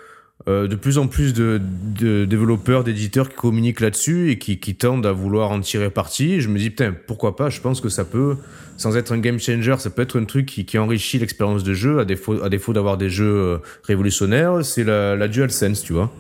[0.49, 1.61] euh, de plus en plus de,
[2.01, 6.41] de développeurs, d'éditeurs qui communiquent là-dessus et qui, qui tendent à vouloir en tirer parti.
[6.41, 8.37] Je me dis, putain, pourquoi pas Je pense que ça peut,
[8.77, 11.75] sans être un game changer, ça peut être un truc qui, qui enrichit l'expérience de
[11.75, 15.93] jeu, à défaut, à défaut d'avoir des jeux euh, révolutionnaires, c'est la, la DualSense, tu
[15.93, 16.13] vois.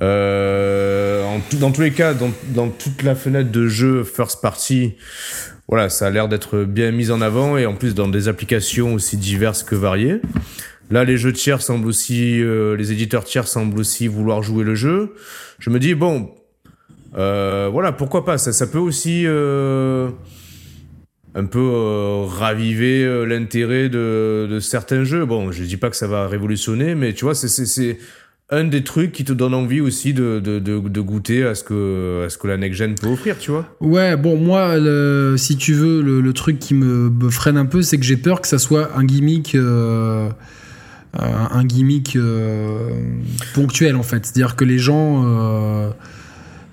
[0.00, 4.40] Euh, en tout- dans tous les cas, dans, dans toute la fenêtre de jeux first
[4.40, 4.94] party,
[5.68, 8.94] voilà, ça a l'air d'être bien mis en avant et en plus dans des applications
[8.94, 10.20] aussi diverses que variées.
[10.90, 14.74] Là, les jeux tiers semblent aussi, euh, les éditeurs tiers semblent aussi vouloir jouer le
[14.74, 15.14] jeu.
[15.58, 16.30] Je me dis bon,
[17.16, 20.08] euh, voilà, pourquoi pas Ça, ça peut aussi euh,
[21.34, 25.24] un peu euh, raviver euh, l'intérêt de, certains jeux.
[25.24, 27.98] Bon, je dis pas que ça va révolutionner, mais tu vois, c'est
[28.50, 32.38] un des trucs qui te donne envie aussi de, goûter à ce que à ce
[32.38, 33.66] que la next gen peut offrir, tu vois.
[33.80, 34.76] Ouais, bon, moi,
[35.36, 38.48] si tu veux, le, truc qui me, freine un peu, c'est que j'ai peur que
[38.48, 40.30] ça soit un gimmick, euh,
[41.12, 42.16] un gimmick
[43.54, 44.24] ponctuel en fait.
[44.24, 45.92] C'est-à-dire que les gens,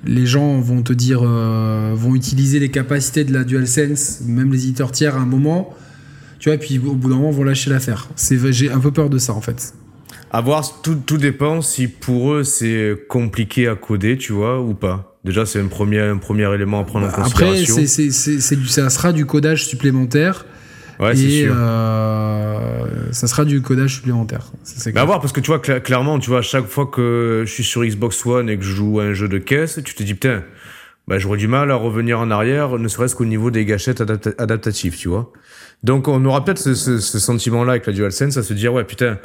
[0.06, 4.64] les gens vont te dire, euh, vont utiliser les capacités de la DualSense, même les
[4.64, 5.74] éditeurs tiers à un moment,
[6.40, 8.10] tu vois, et puis au bout d'un moment, vont lâcher l'affaire.
[8.16, 9.74] C'est, j'ai un peu peur de ça en fait.
[10.32, 14.74] À voir, tout, tout dépend si pour eux c'est compliqué à coder, tu vois, ou
[14.74, 15.18] pas.
[15.24, 18.12] Déjà, c'est un premier, un premier élément à prendre en Après, considération.
[18.12, 20.46] c'est, c'est, ça sera du codage supplémentaire.
[21.00, 21.54] Ouais, c'est et sûr.
[21.58, 24.52] euh, ça sera du codage supplémentaire.
[24.64, 26.86] Ça, Mais à voir, parce que tu vois, cla- clairement, tu vois, à chaque fois
[26.88, 29.80] que je suis sur Xbox One et que je joue à un jeu de caisse,
[29.84, 30.44] tu te dis, putain,
[31.08, 34.34] bah, j'aurais du mal à revenir en arrière, ne serait-ce qu'au niveau des gâchettes adapta-
[34.40, 35.32] adaptatives, tu vois.
[35.84, 38.84] Donc, on aura peut-être ce, ce- ce sentiment-là avec la DualSense, à se dire, ouais,
[38.86, 39.20] putain,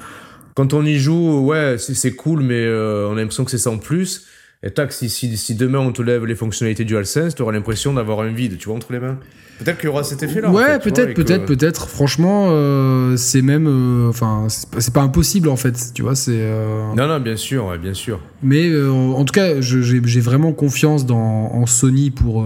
[0.55, 3.59] quand on y joue, ouais, c'est c'est cool, mais euh, on a l'impression que c'est
[3.59, 4.27] ça en plus.
[4.63, 7.95] Et tac, si, si, si demain on te lève les fonctionnalités DualSense, tu auras l'impression
[7.95, 9.17] d'avoir un vide, tu vois, entre les mains.
[9.59, 10.51] Peut-être qu'il y aura cet effet-là.
[10.51, 11.89] en Ouais, fait, peut-être, que- peut-être, peut-être.
[11.89, 15.93] Franchement, euh, c'est même, euh, enfin, c'est pas- c'est pas impossible en fait.
[15.95, 16.33] Tu vois, c'est.
[16.37, 18.21] euh, Non, non, bien sûr, ouais, bien sûr.
[18.43, 21.17] Mais en tout cas, j'ai vraiment confiance dans
[21.55, 22.45] en Sony pour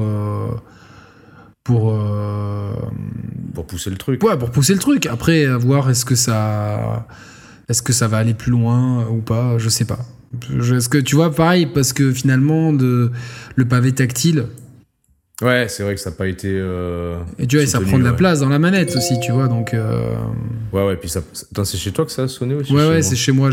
[1.65, 1.97] pour
[3.55, 4.23] Pour pousser le truc.
[4.23, 5.07] ouais, pour pousser le truc.
[5.07, 7.07] Après, à voir est-ce que ça
[7.69, 9.57] est-ce que ça va aller plus loin ou pas.
[9.59, 9.99] Je sais pas.
[10.77, 13.11] Est-ce que tu vois pareil parce que finalement de
[13.57, 14.47] le pavé tactile.
[15.43, 16.49] Ouais, c'est vrai que ça n'a pas été.
[16.49, 19.49] euh, Et tu vois, ça prend de la place dans la manette aussi, tu vois.
[19.49, 20.15] Donc, euh,
[20.73, 21.23] Ouais, ouais, puis ça.
[21.65, 23.51] C'est chez toi que ça a sonné aussi ouais, ouais, c'est chez moi.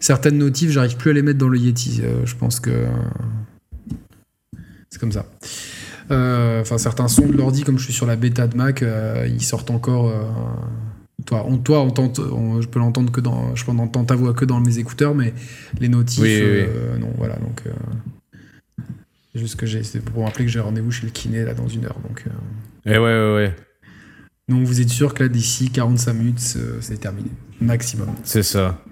[0.00, 2.00] Certaines notifs, j'arrive plus à les mettre dans le Yeti.
[2.02, 2.70] euh, je pense que
[4.90, 5.24] c'est comme ça.
[6.10, 8.84] Euh, Enfin, certains sons de l'ordi, comme je suis sur la bêta de Mac,
[9.28, 10.12] ils sortent encore.
[11.22, 14.06] Euh, toi, on, toi, on tente, on- je peux l'entendre que dans, je peux entendre
[14.06, 15.32] ta voix que dans mes écouteurs, mais
[15.80, 16.64] les notifs, Oui, oui, oui.
[16.68, 17.36] euh, non, voilà.
[17.36, 17.70] Donc, euh,
[19.34, 21.68] c'est juste que j'ai, c'est pour rappeler que j'ai rendez-vous chez le kiné là dans
[21.68, 21.96] une heure.
[22.06, 22.30] Donc, euh,
[22.86, 23.56] Eh ouais, ouais, ouais.
[24.48, 27.30] donc vous êtes sûr que là, d'ici 45 minutes, euh, c'est terminé.
[27.60, 28.08] Maximum.
[28.24, 28.82] C'est ça.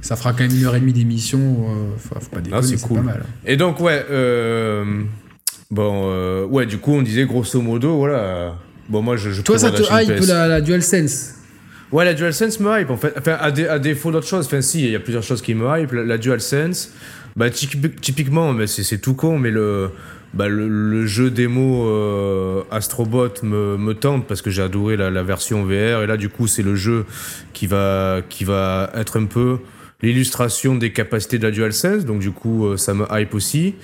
[0.00, 1.38] Ça fera quand même une heure et demie d'émission.
[1.68, 2.98] euh, faut, faut pas déconner, c'est c'est cool.
[2.98, 3.24] pas mal.
[3.46, 5.02] Et donc, ouais, euh,
[5.70, 8.18] bon, euh, ouais, du coup, on disait grosso modo, voilà.
[8.18, 8.50] euh,
[8.88, 11.36] Bon, moi, je, je Toi, ça te hype la, la DualSense?
[11.94, 13.14] Ouais, la DualSense me hype, en fait.
[13.16, 14.46] Enfin, à, dé- à défaut d'autres choses.
[14.46, 15.92] Enfin, si, il y a plusieurs choses qui me hype.
[15.92, 16.92] La, la DualSense,
[17.36, 19.90] bah, typi- typiquement, mais c'est tout con, mais le,
[20.34, 25.08] bah, le, le jeu démo euh, Astrobot me, me tente parce que j'ai adoré la,
[25.10, 26.02] la version VR.
[26.02, 27.04] Et là, du coup, c'est le jeu
[27.52, 29.58] qui va, qui va être un peu
[30.02, 32.04] l'illustration des capacités de la DualSense.
[32.04, 33.76] Donc, du coup, euh, ça me hype aussi.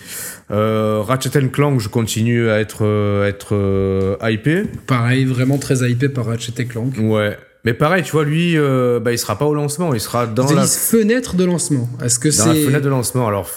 [0.50, 4.64] Euh, Ratchet Clank, je continue à être, euh, être euh, hypé.
[4.88, 6.94] Pareil, vraiment très hypé par Ratchet Clank.
[7.00, 7.36] Ouais.
[7.64, 10.50] Mais pareil, tu vois, lui, euh, bah, il sera pas au lancement, il sera dans
[10.52, 11.88] la, fenêtre de lancement.
[12.02, 12.64] Est-ce que dans la c'est.
[12.64, 13.28] fenêtre de lancement.
[13.28, 13.50] Alors,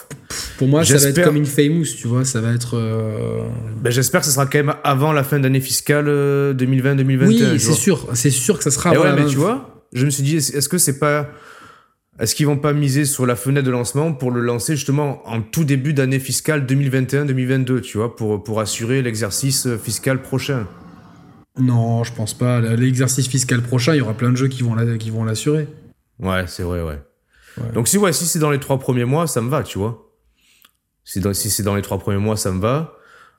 [0.58, 2.26] Pour moi, ça va être comme Infamous, tu vois.
[2.26, 2.78] Ça va être.
[2.78, 3.44] euh,
[3.82, 7.28] ben, j'espère que ce sera quand même avant la fin d'année fiscale euh, 2020-2021.
[7.28, 8.08] Oui, tu c'est sûr.
[8.14, 8.92] C'est sûr que ça sera.
[8.92, 11.30] Et avant ouais, la mais tu vois, je me suis dit, est-ce que c'est pas.
[12.20, 15.42] Est-ce qu'ils vont pas miser sur la fenêtre de lancement pour le lancer justement en
[15.42, 20.68] tout début d'année fiscale 2021-2022, tu vois, pour, pour assurer l'exercice euh, fiscal prochain?
[21.60, 22.60] Non, je pense pas.
[22.62, 25.68] L'exercice fiscal prochain, il y aura plein de jeux qui vont la- qui vont l'assurer.
[26.20, 27.00] Ouais, c'est vrai, ouais.
[27.58, 27.72] Ouais.
[27.74, 30.10] Donc si, ouais, si c'est dans les trois premiers mois, ça me va, tu vois.
[31.04, 32.96] Si, dans- si c'est dans les trois premiers mois, ça me va.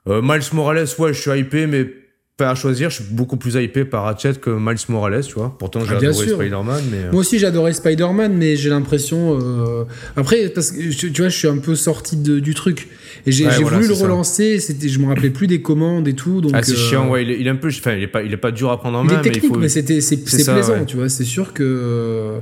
[0.06, 1.90] Euh, Miles Morales, ouais, je suis hypé, mais
[2.36, 2.90] pas à choisir.
[2.90, 5.54] Je suis beaucoup plus hypé par Ratchet que Miles Morales, tu vois.
[5.56, 6.26] Pourtant, j'ai Ah, adoré.
[6.28, 6.96] Spider-Man, mais...
[7.04, 9.38] euh, Moi aussi, j'adorais Spider-Man, mais j'ai l'impression.
[9.40, 9.84] euh,
[10.16, 12.88] Après, parce que tu vois, je suis un peu sorti de- du truc.
[13.26, 14.58] Et j'ai Ouais, voilà, voulu le relancer.
[14.58, 16.40] C'était, je me rappelais plus des commandes et tout.
[16.40, 17.68] Donc, Ah, c'est euh, chiant, ouais, il est, il est un peu...
[17.68, 19.44] Enfin, il est pas, il est pas dur à prendre en Il main, est technique,
[19.52, 19.74] mais mais, il faut...
[19.74, 20.84] c'était, c'est, plaisant, ouais.
[20.86, 21.08] tu vois.
[21.08, 22.38] C'est sûr que.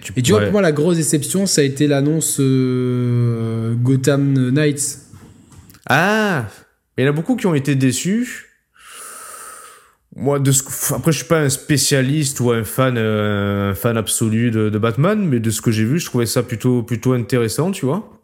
[0.00, 4.50] tu- Et tu vois, pour moi, la grosse déception, ça a été l'annonce euh, Gotham
[4.50, 4.98] Knights.
[5.86, 6.46] Ah
[6.96, 8.50] Il y en a beaucoup qui ont été déçus.
[10.16, 10.62] Moi, de ce...
[10.94, 14.78] après, je suis pas un spécialiste ou un fan, euh, un fan absolu de, de,
[14.78, 18.18] Batman, mais de ce que j'ai vu, je trouvais ça plutôt, plutôt intéressant, tu vois.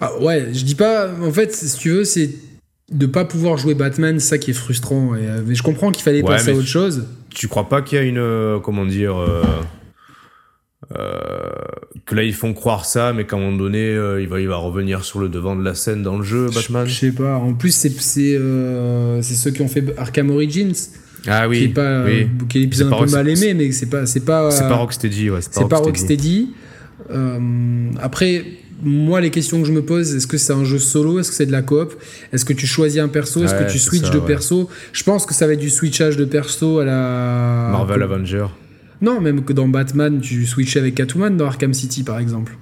[0.00, 1.10] Ah ouais, je dis pas.
[1.22, 2.30] En fait, si tu veux, c'est
[2.90, 5.14] de pas pouvoir jouer Batman, ça qui est frustrant.
[5.14, 7.06] Et, mais je comprends qu'il fallait passer à autre chose.
[7.34, 9.42] Tu crois pas qu'il y a une, euh, comment dire, euh,
[10.98, 11.50] euh,
[12.04, 14.48] que là ils font croire ça, mais qu'à un moment donné, euh, il va, il
[14.48, 16.86] va revenir sur le devant de la scène dans le jeu, Batman?
[16.86, 17.36] Je, sais pas.
[17.36, 20.74] En plus, c'est c'est euh, ceux qui ont fait Arkham Origins.
[21.26, 21.58] Ah oui.
[21.58, 22.26] Qui est pas, oui.
[22.48, 24.50] qui est un peu mal aimé, mais c'est pas, c'est pas.
[24.50, 25.40] C'est pas Rocksteady, ouais.
[25.42, 26.48] C'est pas Rocksteady.
[28.00, 28.44] après,
[28.84, 31.20] moi, les questions que je me pose, est-ce que c'est un jeu solo?
[31.20, 31.94] Est-ce que c'est de la coop?
[32.32, 33.44] Est-ce que tu choisis un perso?
[33.44, 34.26] Est-ce Ouais, que tu switches ça, de ouais.
[34.26, 34.68] perso?
[34.92, 37.68] Je pense que ça va être du switchage de perso à la.
[37.70, 38.46] Marvel Avenger.
[39.00, 42.56] Non, même que dans Batman, tu switchais avec Catwoman dans Arkham City, par exemple.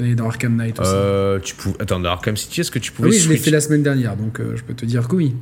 [0.00, 0.90] Et dans Arkham Knight aussi.
[0.94, 1.54] Euh, tu.
[1.80, 3.60] Attends, dans Arkham City, est-ce que tu Ah pouvais oui, je l'ai switch- fait la
[3.60, 5.34] semaine dernière, donc euh, je peux te dire que oui.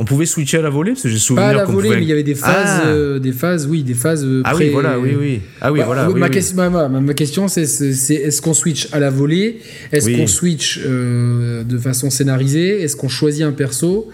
[0.00, 1.96] On pouvait switcher à la volée Parce que j'ai souvenir Pas à la volée, pouvait-
[2.00, 2.86] mais il y avait des phases, Ah.
[2.86, 4.24] euh, des phases, oui, des phases.
[4.24, 5.40] euh, Ah oui, voilà, oui, oui.
[5.60, 6.08] Ah oui, Bah, voilà.
[6.10, 6.32] oui, ma, oui.
[6.32, 9.58] question, ma, ma- ma question, c'est c'est est-ce qu'on switch à la volée?
[9.92, 10.16] Est-ce Oui.
[10.16, 12.80] qu'on switch euh, de façon scénarisée?
[12.82, 14.08] Est-ce qu'on choisit un perso?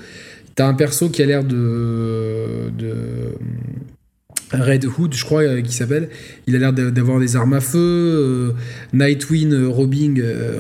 [0.55, 2.95] T'as un perso qui a l'air de, de
[4.53, 6.09] Red Hood, je crois, euh, qui s'appelle.
[6.47, 7.79] Il a l'air d'a- d'avoir des armes à feu.
[7.79, 8.51] euh,
[8.93, 10.15] Nightwing, euh, Robin,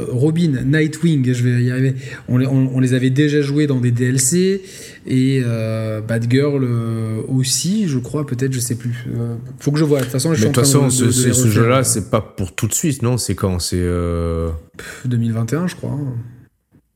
[0.09, 1.95] Robin, Nightwing, je vais y arriver.
[2.29, 4.63] On, les- on- on les avait déjà joués dans des DLC
[5.07, 5.43] et
[6.09, 6.65] Batgirl
[7.29, 9.05] aussi, je crois, peut-être, je sais plus.
[9.61, 9.99] Faut que je vois.
[9.99, 12.11] De toute façon, je suis de en train façon, de, ce, de ce- jeu-là, c'est
[12.11, 13.17] pas pour tout de suite, non?
[13.19, 13.59] C'est quand?
[13.59, 14.51] C'est euh,
[15.05, 15.91] 2021, je crois.
[15.93, 16.15] hein.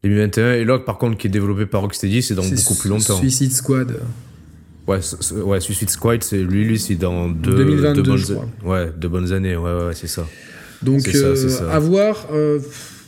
[0.04, 0.52] 2021.
[0.54, 3.18] Et là, par contre, qui est développé par Rocksteady, c'est dans beaucoup plus longtemps.
[3.18, 3.98] Suicide Squad.
[4.88, 4.98] Ouais,
[5.44, 8.48] ouais, Suicide Squad, c'est lui, lui, c'est dans deux, 2022, deux bonnes, je crois.
[8.64, 9.54] Ouais, deux bonnes années.
[9.56, 10.26] Ouais, ouais, ouais, c'est ça.
[10.82, 11.70] Donc, ça, euh, ça.
[11.70, 12.28] à voir.
[12.32, 12.58] euh,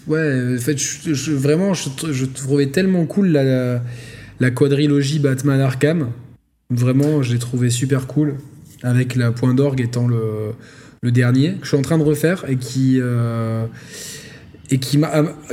[0.07, 3.83] ouais, en fait, je, je- vraiment, je, tr- je trouvais tellement cool la, la,
[4.41, 6.09] la quadrilogie Batman Arkham.
[6.69, 8.35] Vraiment, je l'ai trouvé super cool.
[8.83, 10.53] Avec la point d'orgue étant le,
[11.03, 12.99] le dernier, que je suis en train de refaire et qui.
[13.01, 13.65] euh,
[14.71, 15.01] et qui,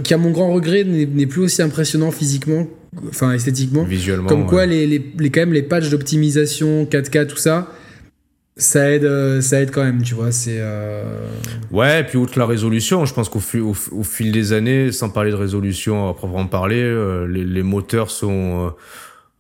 [0.04, 2.68] qui, à mon grand regret, n'est plus aussi impressionnant physiquement,
[3.10, 3.84] enfin esthétiquement.
[3.84, 4.28] Visuellement.
[4.30, 4.68] Comme quoi, ouais.
[4.68, 7.72] les, les, les- quand même, les patchs d'optimisation 4K, tout ça,
[8.56, 10.32] ça aide, euh, ça aide quand même, tu vois.
[10.32, 10.58] C'est.
[10.60, 11.04] euh,
[11.72, 14.92] Ouais, et puis outre la résolution, je pense qu'au fi- au, au fil des années,
[14.92, 18.70] sans parler de résolution à proprement parler, euh, les, les moteurs sont euh,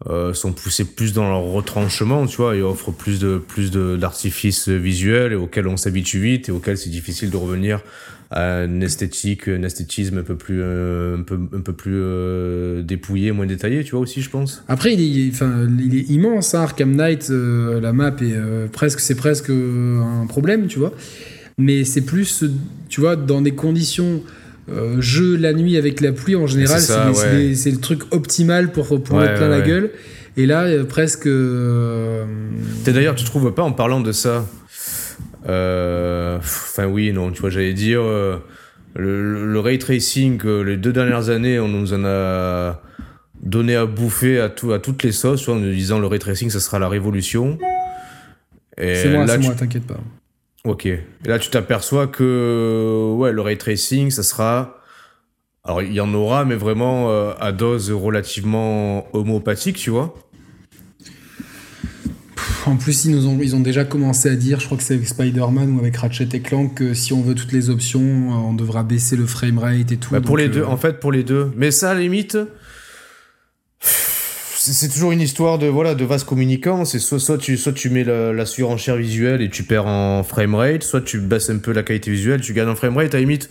[0.05, 3.97] euh, sont poussés plus dans leur retranchement, tu vois, et offrent plus de plus de
[3.97, 7.81] d'artifices visuels et auxquels on s'habitue vite et auxquels c'est difficile de revenir
[8.29, 12.83] à une esthétique, un esthétisme un peu plus euh, un peu un peu plus euh,
[12.83, 14.63] dépouillé, moins détaillé, tu vois aussi, je pense.
[14.67, 17.29] Après, il est, immense, hein, Arkham Knight.
[17.29, 20.93] la map est presque, c'est presque un problème, tu vois.
[21.57, 22.45] Mais c'est plus,
[22.87, 24.21] tu vois, dans des conditions
[24.69, 27.71] euh, jeu la nuit avec la pluie, en général, C'est ouais.
[27.71, 29.91] le truc optimal pour, pour Ouais, mettre plein ouais, la gueule.
[30.35, 31.25] Et là, euh, presque.
[31.25, 32.25] euh,
[32.85, 34.45] d'ailleurs, tu trouves pas en parlant de ça
[35.47, 38.37] euh, Enfin oui, non, tu vois, j'allais dire euh,
[38.95, 40.41] le, le ray tracing.
[40.63, 42.81] les deux dernières années, on nous en a
[43.41, 46.49] donné à bouffer à, tout, à toutes les sauces, en nous disant le ray tracing,
[46.49, 47.57] ça sera la révolution.
[48.77, 49.99] C'est moi, là, c'est moi, t'inquiète pas.
[50.67, 50.85] Ok.
[50.85, 54.81] Et là, tu t'aperçois que ouais, le ray tracing, ça sera.
[55.63, 60.13] Alors, il y en aura, mais vraiment euh, à dose relativement homopathique, tu vois.
[62.65, 64.95] En plus, ils, nous ont, ils ont déjà commencé à dire, je crois que c'est
[64.95, 68.49] avec Spider-Man ou avec Ratchet et Clank, que si on veut toutes les options, euh,
[68.49, 70.11] on devra baisser le framerate et tout.
[70.11, 71.49] Bah, pour les deux, euh, en fait, pour les deux.
[71.55, 72.37] Mais ça, à la limite,
[74.73, 76.85] c'est toujours une histoire de voilà de vase communicant.
[76.85, 80.23] C'est soit, soit tu soit tu mets la, la surenchère visuelle et tu perds en
[80.23, 83.13] framerate, soit tu baisses un peu la qualité visuelle, tu gagnes en framerate.
[83.15, 83.49] À limite,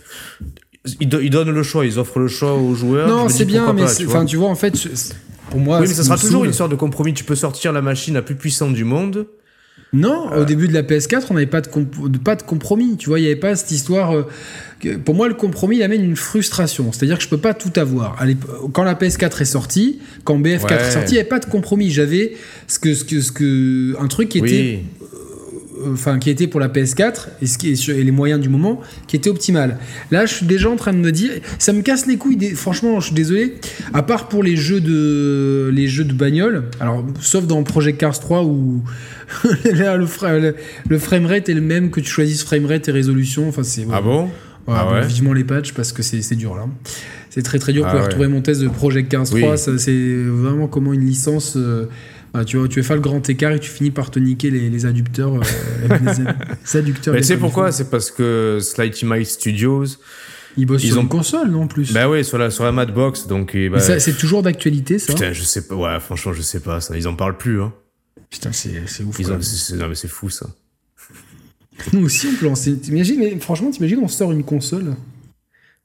[0.99, 3.07] ils, do- ils donnent le choix, ils offrent le choix aux joueurs.
[3.07, 4.25] Non, c'est bien, mais enfin, vois.
[4.25, 4.89] tu vois, en fait, je-
[5.49, 5.79] pour moi.
[5.79, 7.13] Oui, mais ça sera toujours une histoire de compromis.
[7.13, 9.27] Tu peux sortir la machine la plus puissante du monde.
[9.93, 10.41] Non, Euh.
[10.41, 11.69] au début de la PS4, on n'avait pas de,
[12.17, 12.97] pas de compromis.
[12.97, 14.13] Tu vois, il n'y avait pas cette histoire.
[14.15, 14.23] euh,
[15.05, 16.91] pour moi, le compromis, il amène une frustration.
[16.91, 18.17] C'est-à-dire que je peux pas tout avoir.
[18.73, 20.75] Quand la PS4 est sortie, quand BF4 Ouais.
[20.87, 21.89] est sorti, il n'y avait pas de compromis.
[21.89, 22.33] J'avais
[22.67, 24.79] ce que, ce que, ce que, un truc qui était Oui.
[25.03, 28.39] euh, enfin qui était pour la PS4 et, ce qui est sur- et les moyens
[28.41, 29.77] du moment qui était optimal.
[30.11, 32.51] Là, je suis déjà en train de me dire, ça me casse les couilles.
[32.55, 33.55] franchement, je suis désolé.
[33.93, 38.19] À part pour les jeux de les jeux de bagnole, alors sauf dans Project Cars
[38.19, 38.81] 3 où
[39.73, 43.47] là, le, fra- le, framerate est le même que tu choisisses framerate et résolution.
[43.49, 44.29] Enfin, c'est Ah bon?
[44.67, 46.65] Ah ouais Vivement les patchs parce que c'est dur là.
[47.29, 47.85] C'est très très dur.
[47.85, 48.05] Ah pour ouais.
[48.05, 49.41] retrouver mon test de Project Cars Oui.
[49.41, 51.53] 3, ça, c'est vraiment comment une licence.
[51.55, 51.85] euh,
[52.33, 54.49] bah, tu, vois, tu fais pas le grand écart et tu finis par te niquer
[54.51, 55.35] les, les adducteurs.
[55.35, 55.39] euh,
[55.89, 56.23] les,
[56.73, 57.13] les adducteurs.
[57.13, 57.71] Mais des tu sais comme il pourquoi?
[57.71, 59.85] C'est parce que Slighty Mike Studios,
[60.57, 61.93] Ils bossent ils sur ont- une console, non en plus.
[61.93, 65.13] bah ouais, sur la sur la Madbox, donc bah, c'est toujours d'actualité, ça?
[65.13, 65.75] putain, je sais pas.
[65.75, 66.81] Ouais, franchement, je sais pas.
[66.81, 67.61] Ça, ils en parlent plus.
[67.61, 67.71] Hein.
[68.29, 68.71] Putain, c'est
[69.05, 69.17] ouf.
[69.19, 69.39] Ils ont-
[69.77, 70.47] non, mais c'est fou ça.
[71.93, 72.77] Nous aussi, on peut lancer.
[72.77, 74.95] T'imagines, mais franchement, t'imagines, on sort une console?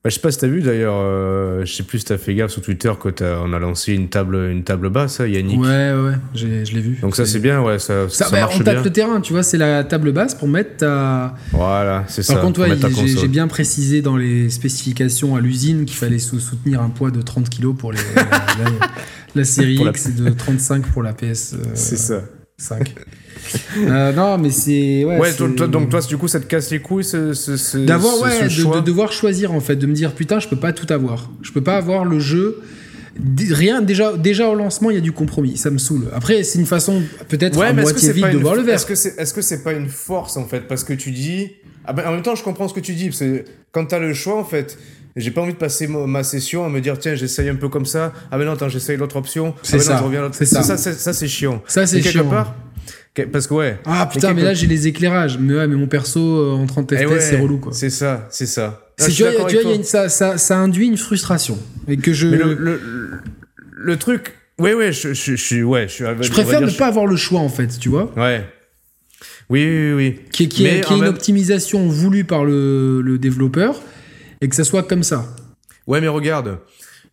[0.05, 2.35] Bah, je sais pas si t'as vu d'ailleurs, euh, je sais plus si t'as fait
[2.35, 5.61] gaffe sur Twitter qu'on a lancé une table, une table basse, hein, Yannick.
[5.61, 6.99] Ouais, ouais, je l'ai vu.
[7.01, 8.83] Donc ça c'est bien, ouais, ça, Ça, ça, bah, marche on bien.
[8.83, 11.37] le terrain, tu vois, c'est la table basse pour mettre ta.
[11.53, 12.33] Voilà, c'est ça.
[12.35, 12.77] Par contre, ouais,
[13.21, 17.23] j'ai bien précisé dans les spécifications à l'usine qu'il fallait sou- soutenir un poids de
[17.23, 18.89] 30 kg pour les, la, la-
[19.37, 21.59] la série Pour la- X et de 35 pour la PS5.
[21.75, 22.23] C'est ça.
[23.79, 25.05] Euh, non, mais c'est.
[25.05, 28.15] Ouais, toi, donc toi, du coup, ça te casse les couilles, ce, ce, ce- D'avoir,
[28.17, 30.73] ce- ouais, ce de, devoir choisir en fait, de me dire putain, je peux pas
[30.73, 31.31] tout avoir.
[31.43, 32.61] Je peux pas avoir le jeu.
[33.51, 35.57] Rien, déjà, déjà au lancement, il y a du compromis.
[35.59, 36.09] Ça me saule.
[36.15, 38.77] Après, c'est une façon peut-être à Ouais, mais que moitié vide de voir le verre.
[38.77, 40.61] Est-ce que c'est est-ce que c'est pas une force en fait?
[40.67, 41.51] Parce que tu dis
[41.85, 43.99] ah ben, en même temps je comprends ce que tu dis parce que quand t'as
[43.99, 44.79] le choix en fait
[45.17, 47.85] j'ai pas envie de passer ma session à me dire tiens j'essaye un peu comme
[47.87, 50.19] ça ah ben non attends j'essaye l'autre option C'est ah ben non, ça, je reviens
[50.21, 50.63] à l'autre c'est ça.
[50.63, 52.31] ça c'est- ça c'est chiant Ça, c'est Mais quelque chiant.
[52.31, 52.55] part
[53.31, 55.39] parce que ouais Ah putain, mais là j'ai les éclairages.
[55.39, 57.73] Mais ouais, mais mon perso euh, en 30 Eh FPS, ouais, c'est relou quoi.
[57.73, 60.39] c'est ça c'est ça Là, je tu vois, tu vois, y a une- ça, ça,
[60.39, 61.59] ça induit une frustration.
[61.89, 62.29] Et que je.
[62.29, 62.81] mais le, le,
[63.75, 67.07] le truc ouais ouais je, je, je suis ouais je je préfère ne pas avoir
[67.07, 68.13] le choix en fait, tu vois.
[68.17, 68.47] ouais
[69.51, 73.81] oui oui oui Qui, qui, est une même- optimisation voulue par le, le développeur
[74.41, 75.27] et que ça soit comme ça.
[75.87, 76.59] Ouais, mais regarde,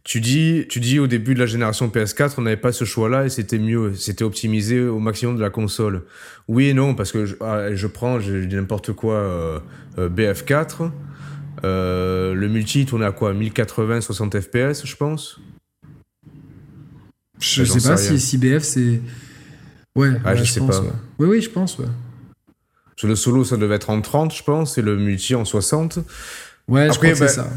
[0.09, 3.27] tu dis, tu dis au début de la génération PS4, on n'avait pas ce choix-là
[3.27, 6.01] et c'était mieux, c'était optimisé au maximum de la console.
[6.47, 9.59] Oui et non, parce que je, ah, je prends, je, dis n'importe quoi, euh,
[9.99, 10.89] euh, BF4,
[11.63, 13.35] euh, le multi tournait à quoi?
[13.35, 15.39] 1080, 60 FPS, je pense?
[17.39, 19.01] Je J'en sais pas si, si BF c'est.
[19.95, 20.79] Ouais, Ah, ouais, je je, sais pense.
[20.79, 20.85] pas.
[20.85, 20.91] ouais.
[21.19, 21.77] Oui, oui, je pense.
[21.77, 21.85] Ouais,
[22.95, 25.99] Sur le solo, ça devait être en 30, je pense, et le multi en 60.
[26.67, 27.49] ouais je crois que c'est bah, ça.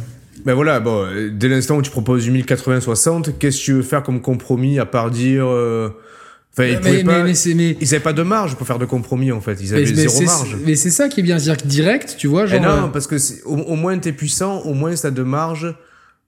[0.45, 4.03] Ben voilà, bon, dès l'instant où tu proposes du 1080-60, qu'est-ce que tu veux faire
[4.03, 5.47] comme compromis à part dire.
[5.47, 5.89] euh,
[6.55, 7.33] Enfin, ils mais, pas- mais
[8.01, 10.57] pas de marge pour faire de compromis en fait, ils avaient mais- zéro marge.
[10.67, 12.61] mais c'est ça qui est bien, que direct, tu vois, Eh genre.
[12.61, 13.17] non, euh, parce que
[13.47, 15.75] au, au moins t'es puissant, au moins t'as de marge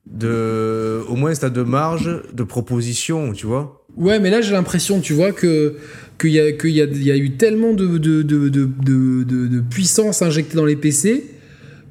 [0.07, 3.85] de, au moins t'as de marge de proposition, tu vois.
[3.97, 5.77] Ouais, mais là j'ai l'impression, tu vois, que
[6.19, 10.23] qu'il y a qu'il y y a eu tellement de, de, de, de- de puissance
[10.23, 11.25] injectée dans les PC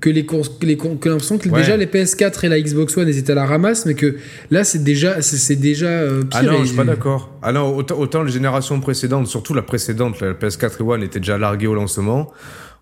[0.03, 1.61] que les que les que l'impression que Ouais.
[1.61, 4.17] déjà les PS4 et la Xbox One étaient à la ramasse, mais que
[4.51, 6.29] là c'est déjà c'est déjà euh, pire.
[6.33, 7.29] Ah non, je suis pas d'accord.
[7.41, 11.19] Ah non, autant, autant les générations précédentes, surtout la précédente, la PS4 et One était
[11.19, 12.31] déjà larguée au lancement.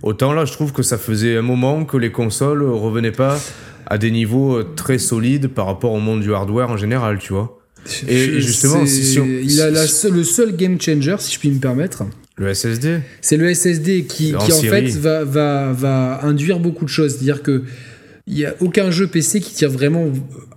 [0.02, 3.40] Autant là, je trouve que ça faisait un moment que les consoles revenaient pas
[3.86, 7.34] à des niveaux euh, très solides par rapport au monde du hardware en général, tu
[7.34, 7.60] vois.
[8.08, 11.34] Et- justement, si- si on- il a la si- seule- le seul game changer, si
[11.36, 12.04] je puis me permettre,
[12.38, 13.00] Le SSD.
[13.22, 14.92] c'est le SSD qui, En qui en série.
[14.92, 17.12] fait va, va, va induire beaucoup de choses.
[17.16, 17.64] C'est-à-dire que
[18.28, 20.06] il y a aucun jeu PC qui tire vraiment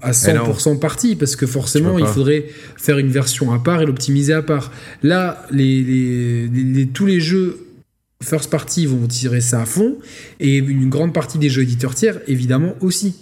[0.02, 2.46] à 100% parti parce que forcément il faudrait
[2.76, 4.70] faire une version à part et l'optimiser à part.
[5.02, 7.58] Là, les, les- les- les- tous les jeux
[8.22, 9.96] first party vont tirer ça à fond
[10.40, 13.14] et une grande partie des jeux éditeurs tiers évidemment aussi.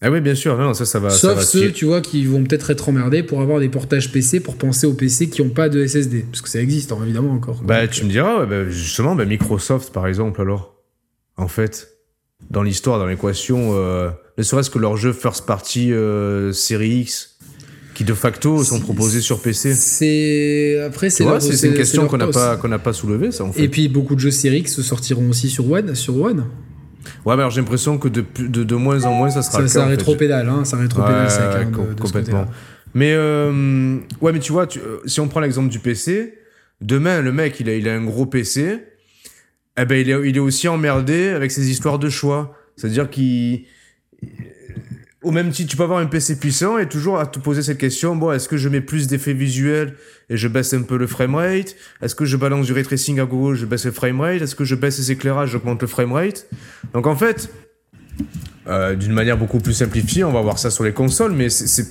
[0.00, 1.10] Ah oui, bien sûr, non, ça, ça va.
[1.10, 4.12] ça Sauf va ceux, tu vois, qui vont peut-être être emmerdés pour avoir des portages
[4.12, 6.24] PC pour penser aux PC qui n'ont pas de SSD.
[6.30, 7.62] Parce que ça existe, hein, évidemment, encore.
[7.64, 10.76] Bah, Donc, tu me diras, ouais, bah, justement, bah, Microsoft, par exemple, alors.
[11.36, 11.88] En fait,
[12.50, 17.36] dans l'histoire, dans l'équation, euh, ne serait-ce que leurs jeux first party euh, série X,
[17.94, 19.74] qui de facto sont proposés sur PC.
[19.74, 20.80] C'est.
[20.84, 23.52] Après, c'est leur- une question leur qu'on n'a pas, qu'on n'a pas soulevée, ça, en
[23.52, 23.64] fait.
[23.64, 25.94] Et puis, beaucoup de jeux Series X sortiront aussi sur One.
[25.96, 26.44] Sur One.
[27.24, 29.84] Ouais, mais alors j'ai l'impression que de, de, de moins en moins, ça sera cas,
[29.84, 29.96] en fait.
[29.96, 32.46] rétro-pédale, hein, ça rétro-pédale Ouais, sec, hein, de- de complètement.
[32.94, 36.34] Mais euh, ouais, mais tu vois, tu- euh, si on prend l'exemple du PC,
[36.80, 38.78] demain le mec il a, il a un gros PC,
[39.80, 42.54] eh ben il est, il est aussi emmerdé avec ses histoires de choix.
[42.76, 43.64] C'est-à-dire qu'il
[45.22, 47.78] au même titre, tu peux avoir un PC puissant et toujours à te poser cette
[47.78, 49.94] question bon, est-ce que je mets plus d'effets visuels
[50.30, 51.74] et je baisse un peu le framerate?
[52.00, 54.42] Est-ce que je balance du ray à gauche, je baisse le framerate?
[54.42, 56.46] Est-ce que je baisse les éclairages, j'augmente le framerate?
[56.94, 57.50] Donc en fait,
[58.68, 61.86] euh, d'une manière beaucoup plus simplifiée, on va voir ça sur les consoles, mais c'est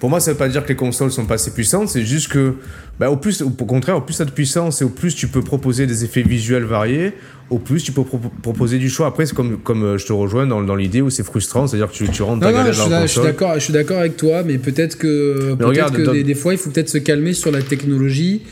[0.00, 2.28] pour moi, ça veut pas dire que les consoles sont pas assez puissantes, c'est juste
[2.28, 2.54] que,
[2.98, 5.28] bah, au plus, au contraire, au plus tu as de puissance et au plus tu
[5.28, 7.12] peux proposer des effets visuels variés,
[7.50, 9.06] au plus tu peux pro- proposer du choix.
[9.06, 11.90] Après, c'est comme, comme euh, je te rejoins dans, dans l'idée où c'est frustrant, c'est-à-dire
[11.90, 13.98] que tu, tu rentres Non, non, dans suis, la je suis d'accord, je suis d'accord
[13.98, 16.98] avec toi, mais peut-être que, peut regarde, que des, des fois, il faut peut-être se
[16.98, 18.42] calmer sur la technologie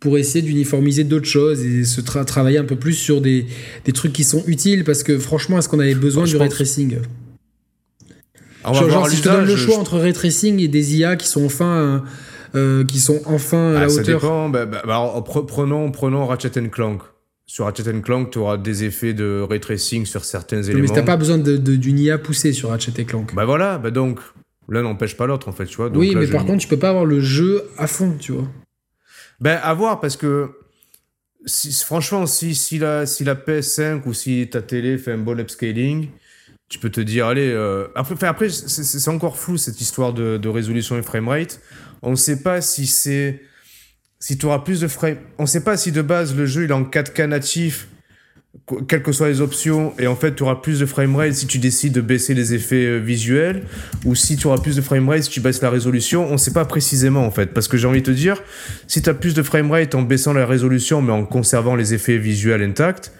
[0.00, 3.46] pour essayer d'uniformiser d'autres choses et se tra- travailler un peu plus sur des,
[3.84, 6.96] des trucs qui sont utiles parce que franchement, est-ce qu'on avait besoin du ray tracing?
[8.66, 10.68] On va Genre, voir si je te donne le choix je- entre ray tracing et
[10.68, 12.02] des IA qui sont enfin,
[12.54, 14.20] euh, qui sont enfin à Ah, la ça hauteur.
[14.20, 14.48] dépend.
[14.48, 17.02] Bah, bah, bah, pre- prenons, prenons Ratchet Clank.
[17.48, 20.92] Sur Ratchet Clank, tu auras des effets de ray tracing sur certains Mais éléments.
[20.94, 23.34] t'as pas besoin d'une IA poussée sur Ratchet et Clank.
[23.34, 24.18] Bah voilà, bah donc,
[24.68, 25.88] l'un n'empêche pas l'autre en fait, tu vois.
[25.88, 28.32] Donc oui, là, mais par contre, tu peux pas avoir le jeu à fond, tu
[28.32, 28.48] vois.
[29.40, 30.48] Ben, à voir, parce que
[31.44, 35.38] si, franchement, si, si, la, si la PS5 ou si ta télé fait un bon
[35.38, 36.08] upscaling,
[36.68, 40.48] tu peux te dire, allez, euh, après, après c'est encore flou cette histoire de, de
[40.48, 41.60] résolution et framerate.
[42.02, 43.42] On ne sait pas si c'est,
[44.18, 46.64] si tu auras plus de frame, on ne sait pas si de base le jeu
[46.64, 47.88] il est en 4K natif
[48.88, 51.58] quelles que soient les options, et en fait, tu auras plus de framerate si tu
[51.58, 53.64] décides de baisser les effets euh, visuels,
[54.04, 56.52] ou si tu auras plus de framerate si tu baisses la résolution, on ne sait
[56.52, 57.52] pas précisément en fait.
[57.52, 58.42] Parce que j'ai envie de te dire,
[58.86, 62.18] si tu as plus de framerate en baissant la résolution, mais en conservant les effets
[62.18, 63.12] visuels intacts,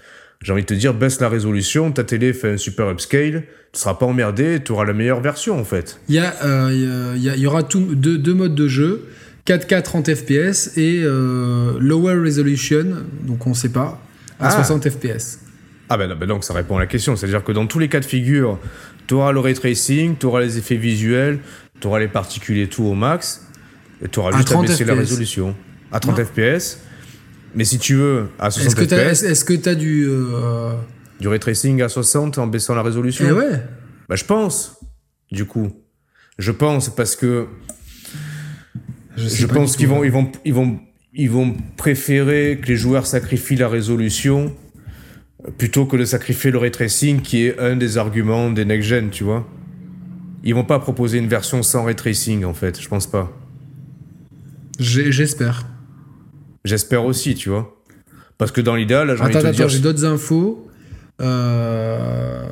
[0.42, 3.80] j'ai envie de te dire, baisse la résolution, ta télé fait un super upscale, tu
[3.80, 6.00] seras pas emmerdé, tu auras la meilleure version en fait.
[6.08, 9.06] Il y, euh, y, y, aura tout, deux, deux modes de jeu.
[9.46, 12.84] 4K 30 fps et euh, lower resolution,
[13.22, 14.02] donc on ne sait pas,
[14.40, 15.38] à 60 fps.
[15.88, 18.00] Ah ben, ben, donc ça répond à la question, c'est-à-dire que dans tous les cas
[18.00, 18.58] de figure,
[19.06, 21.38] tu auras le ray tracing, tu auras les effets visuels,
[21.80, 23.46] tu auras les particules et tout au max,
[24.04, 25.54] et tu auras juste à baisser la résolution
[25.92, 26.80] à 30 fps.
[27.56, 29.22] Mais si tu veux, à 60 est-ce que fps.
[29.22, 30.06] Est-ce que tu as du.
[30.08, 30.72] Euh...
[31.18, 33.62] Du ray tracing à 60 en baissant la résolution Eh ouais
[34.08, 34.78] Bah je pense,
[35.32, 35.72] du coup.
[36.38, 37.46] Je pense parce que.
[39.16, 40.78] Je, pense qu'ils vont, ils vont, ils vont
[41.14, 44.54] ils vont préférer que les joueurs sacrifient la résolution
[45.56, 49.24] plutôt que de sacrifier le ray tracing qui est un des arguments des next-gen, tu
[49.24, 49.48] vois.
[50.44, 53.32] Ils vont pas proposer une version sans ray tracing en fait, je pense pas.
[54.78, 55.64] J'espère.
[56.66, 57.74] J'espère aussi, tu vois.
[58.38, 60.68] Parce que dans l'idéal, j'ai Attends, attends, j'ai d'autres infos.
[61.22, 62.44] Euh...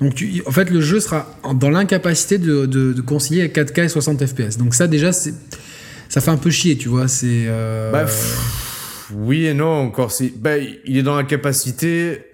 [0.00, 0.42] Donc, tu...
[0.46, 4.56] en fait, le jeu sera dans l'incapacité de, de, de concilier 4K et 60 FPS.
[4.56, 5.34] Donc, ça, déjà, c'est
[6.08, 7.08] ça fait un peu chier, tu vois.
[7.08, 7.44] C'est.
[7.46, 7.90] Euh...
[7.92, 8.06] Bah,
[9.14, 10.12] oui et non, encore.
[10.36, 12.26] Bah, il est dans la capacité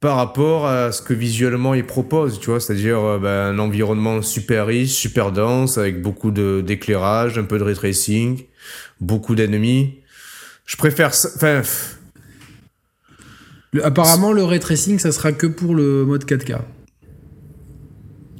[0.00, 4.20] par rapport à ce que visuellement il propose, tu vois, c'est-à-dire euh, bah, un environnement
[4.20, 8.42] super riche, super dense, avec beaucoup d'éclairage, un peu de ray tracing,
[9.00, 10.00] beaucoup d'ennemis.
[10.64, 11.08] Je préfère.
[11.08, 11.62] Enfin.
[13.82, 16.58] apparemment, le ray tracing, ça sera que pour le mode 4K.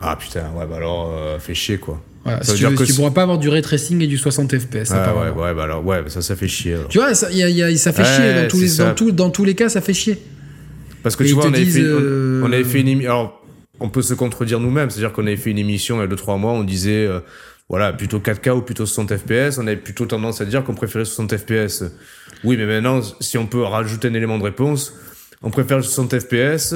[0.00, 2.02] Ah putain, ouais, bah alors, euh, fait chier quoi.
[2.26, 4.72] Ça si tu, ne pourras pas avoir du ray tracing et du 60 fps.
[4.74, 6.76] ouais, ouais, bah alors, ouais, ça, ça fait chier.
[6.88, 8.42] Tu vois, ça, y a, y a, ça fait chier.
[8.42, 10.18] Dans tous, les, dans, tout, dans tous les cas, ça fait chier.
[11.04, 13.10] Parce que tu vois, on avait, fait, euh, on, avait, fait, une émission.
[13.10, 13.46] Alors,
[13.78, 14.90] on peut se contredire nous-mêmes.
[14.90, 17.20] C'est-à-dire qu'on avait fait une émission il y a 2-3 mois, on disait, euh,
[17.68, 19.58] voilà, plutôt 4K ou plutôt 60 FPS.
[19.58, 21.84] On avait plutôt tendance à dire qu'on préférait 60 FPS.
[22.44, 24.94] Oui, mais maintenant, si on peut rajouter un élément de réponse,
[25.42, 26.74] on préfère 60 FPS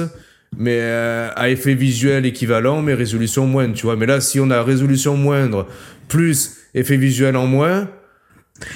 [0.57, 3.95] mais euh, à effet visuel équivalent, mais résolution moindre, tu vois.
[3.95, 5.67] Mais là, si on a résolution moindre
[6.07, 7.87] plus effet visuel en moins,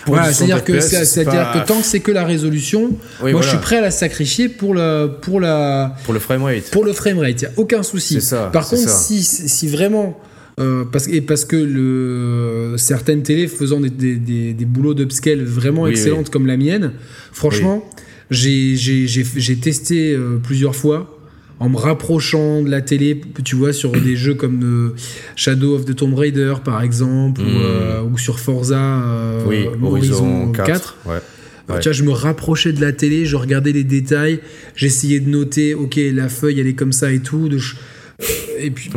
[0.08, 3.58] voilà, c'est-à-dire que, c'est, à que tant que c'est que la résolution, moi je suis
[3.60, 6.72] prêt à la sacrifier pour la pour la pour le framerate.
[6.72, 8.20] Pour le framerate, il y a aucun souci.
[8.20, 10.20] Ça, Par contre, si si vraiment
[10.60, 15.44] euh, parce, et parce que le, certaines télés faisant des, des, des, des boulots d'upscale
[15.44, 16.94] vraiment excellentes comme la mienne,
[17.32, 17.90] franchement,
[18.32, 18.76] j'ai,
[19.62, 21.16] testé euh, plusieurs fois
[21.60, 24.96] en me rapprochant de la télé, tu vois, sur des jeux comme euh,
[25.36, 27.62] Shadow of the Tomb Raider, par exemple, ou, hmm.
[27.64, 30.98] euh, sur Forza euh, Horizon 4.
[31.06, 31.14] Ouais.
[31.68, 34.40] Tu vois, je me rapprochais de la télé, je regardais les détails,
[34.76, 37.50] j'essayais de noter, ok, la feuille elle est comme ça et tout.
[37.50, 37.58] De
[38.58, 38.90] Et puis,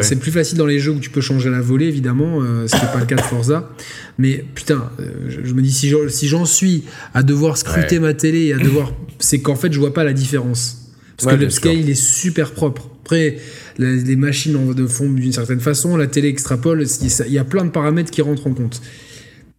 [0.00, 2.84] c'est plus facile dans les jeux où tu peux changer la volée, évidemment, ce qui
[2.84, 3.70] n'est pas le cas de Forza.
[4.18, 4.90] Mais putain,
[5.28, 8.92] je, me dis, si j'en suis à devoir scruter ma télé et à devoir.
[9.18, 10.82] C'est qu'en fait, je vois pas la différence.
[11.16, 12.88] Parce que l'upscale, il est super propre.
[13.04, 13.36] Après,
[13.78, 16.84] les machines en font d'une certaine façon, la télé extrapole,
[17.26, 18.80] il y a plein de paramètres qui rentrent en compte.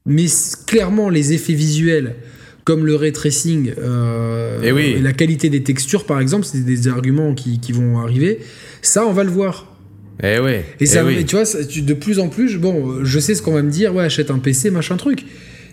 [0.05, 0.25] Mais
[0.67, 2.15] clairement, les effets visuels,
[2.63, 6.87] comme le ray tracing euh, eh et, la qualité des textures, par exemple, c'est des
[6.87, 8.39] arguments qui, vont arriver.
[8.81, 9.75] Ça, on va le voir.
[10.21, 10.57] Eh oui.
[10.79, 13.63] Et ça, eh tu vois, de plus en plus, bon, je sais ce qu'on va
[13.63, 15.25] me dire, ouais, achète un PC, machin truc.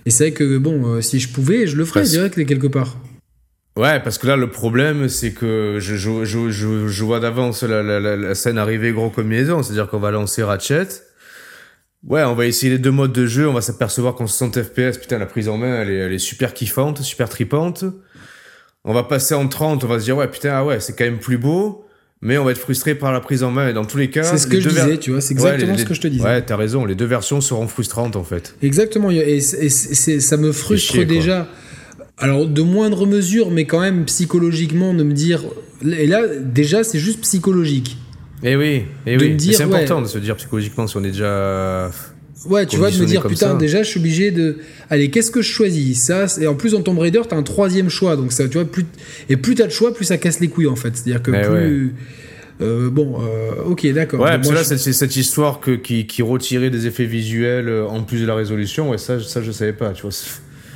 [0.06, 2.98] Et c'est vrai que, bon, euh, si je pouvais, je le ferais direct quelque part.
[3.76, 6.50] Ouais, parce que là, le problème, c'est que je, je, je,
[6.88, 9.62] je, vois d'avance la, la, la, scène arriver gros comme maison.
[9.62, 10.88] C'est-à-dire qu'on va lancer Ratchet.
[12.06, 13.48] Ouais, on va essayer les deux modes de jeu.
[13.48, 16.18] On va s'apercevoir qu'en 60 FPS, putain, la prise en main, elle est, elle est
[16.18, 17.84] super kiffante, super tripante.
[18.84, 21.04] On va passer en 30, on va se dire, ouais, putain, ah ouais, c'est quand
[21.04, 21.84] même plus beau.
[22.22, 23.68] Mais on va être frustré par la prise en main.
[23.68, 24.22] Et dans tous les cas.
[24.22, 26.24] C'est ce que je disais, tu vois, c'est exactement ce que je te disais.
[26.24, 26.84] Ouais, t'as raison.
[26.84, 28.54] Les deux versions seront frustrantes, en fait.
[28.62, 29.10] Exactement.
[29.10, 29.16] Et,
[29.60, 31.48] et ça me frustre déjà.
[32.18, 35.44] Alors, de moindre mesure, mais quand même psychologiquement, de me dire.
[35.82, 37.96] Et là, déjà, c'est juste psychologique.
[38.42, 39.36] Eh oui, eh oui.
[39.38, 41.90] c'est important de se dire psychologiquement si on est déjà.
[42.46, 44.58] Ouais, tu vois, de me dire, putain, déjà, je suis obligé de.
[44.88, 46.02] Allez, qu'est-ce que je choisis?
[46.02, 48.16] Ça, et en plus, dans Tomb Raider, t'as un troisième choix.
[48.16, 48.86] Donc, ça, tu vois, plus.
[49.28, 50.96] Et plus t'as de choix, plus ça casse les couilles, en fait.
[50.96, 51.94] C'est-à-dire que plus.
[52.62, 54.20] Euh, bon, euh, ok, d'accord.
[54.20, 57.86] Ouais, parce que là, c'est cette histoire que, qui, qui retirait des effets visuels euh,
[57.86, 58.90] en plus de la résolution.
[58.90, 60.10] Ouais, ça, ça je savais pas, tu vois.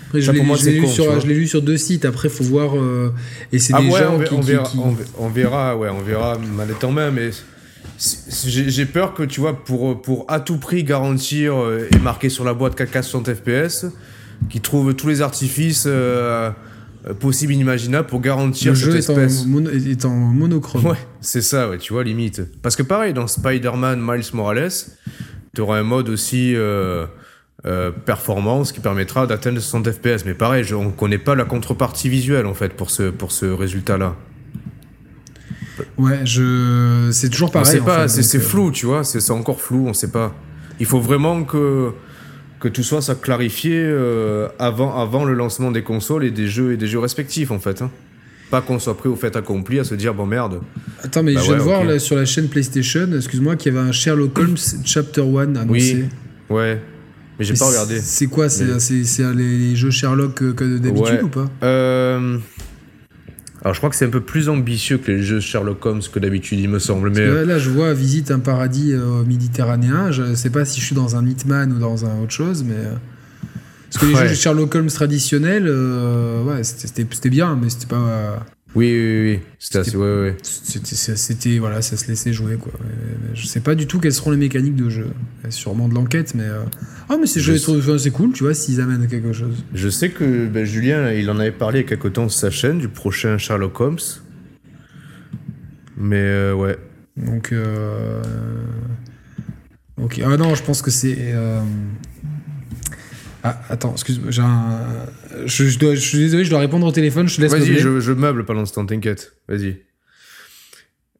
[0.08, 2.04] Après, je l'ai lu, sur, je lu sur deux sites.
[2.04, 2.76] Après, faut voir.
[2.76, 3.12] Euh,
[3.52, 5.76] et c'est ah des ouais, gens on, qui, on qui- verra, qui- on, on verra,
[5.76, 7.30] ouais, on verra manette en main, mais
[7.99, 12.45] j'ai peur que tu vois, pour, pour à tout prix garantir euh, et marquer sur
[12.45, 13.86] la boîte caca 60 FPS,
[14.51, 16.51] qu'ils trouvent tous les artifices euh,
[17.20, 19.47] possibles et inimaginables pour garantir le cette jeu est en, espèce.
[19.47, 20.86] mono- est en monochrome.
[20.86, 22.42] Ouais, c'est ça, ouais, tu vois, limite.
[22.62, 24.70] Parce que pareil, dans Spider-Man Miles Morales,
[25.55, 27.07] tu auras un mode aussi euh,
[27.66, 30.24] euh, performance qui permettra d'atteindre 60 FPS.
[30.26, 33.47] Mais pareil, je, on connaît pas la contrepartie visuelle, en fait, pour ce, pour ce
[33.47, 34.16] résultat-là.
[35.99, 37.09] Ouais, je...
[37.12, 37.81] c'est toujours pareil.
[37.81, 40.35] on pas, c'est euh, flou, tu vois, c'est encore flou, on sait pas.
[40.81, 41.91] Il faut vraiment que,
[42.61, 46.72] que tout soit ça clarifié euh, avant, avant le lancement des consoles et des jeux,
[46.72, 47.83] et des jeux respectifs, en fait.
[47.83, 47.91] hein.
[48.51, 50.61] Pas qu'on soit pris au fait accompli à se dire, bon merde.
[51.03, 53.75] Attends, mais Bah je viens ouais, de voir là, sur la chaîne PlayStation, excuse-moi, qu'il
[53.75, 56.07] y avait un Sherlock Holmes Chapter 1 annoncé.
[56.51, 56.81] Oui, ouais.
[57.39, 57.99] Mais j'ai pas regardé.
[58.01, 61.22] C'est quoi C'est Mais- les, jeux Sherlock euh, que d'habitude Ouais.
[61.22, 61.47] ou pas?
[61.64, 62.39] Euh,
[63.64, 66.18] Alors, je crois que c'est un peu plus ambitieux que les jeux Sherlock Holmes que
[66.18, 67.08] d'habitude, il me semble.
[67.08, 70.10] Mais que là, là, je vois Visite un paradis euh, méditerranéen.
[70.12, 72.74] Je sais pas si je suis dans un Hitman ou dans un autre chose, mais.
[72.76, 72.92] euh,
[73.90, 74.28] Parce que les Ouais.
[74.28, 78.44] jeux Sherlock Holmes traditionnels, euh, ouais, c'était bien, mais c'était pas.
[78.75, 79.41] Euh, oui, oui, oui.
[79.59, 79.91] C'était assez.
[79.91, 80.37] C'était- Ouais, ouais.
[80.43, 82.72] C'était, c'était- voilà, ça se laissait jouer quoi.
[82.83, 85.09] Mais Je sais pas du tout quelles seront les mécaniques de jeu.
[85.51, 86.62] Sûrement de l'enquête, mais euh,
[87.09, 87.53] ah mais c'est, Je
[87.99, 89.64] c'est cool, tu vois, s'ils amènent quelque chose.
[89.75, 92.39] Je sais que ben, Julien, il en avait parlé il y a quelque temps sur
[92.41, 93.99] sa chaîne du prochain Sherlock Holmes.
[95.97, 96.77] Mais euh, ouais.
[97.16, 98.20] Donc, euh,
[100.03, 100.20] ok.
[100.25, 101.33] Ah non, je pense que c'est.
[103.47, 104.80] Ah, attends, excuse-moi, j'ai un.
[105.45, 107.28] Je, je dois- je suis désolé, je dois répondre au téléphone.
[107.28, 107.53] Je te laisse.
[107.53, 109.36] Vas-y, je, je meuble pendant ce temps, t'inquiète.
[109.49, 109.82] Vas-y.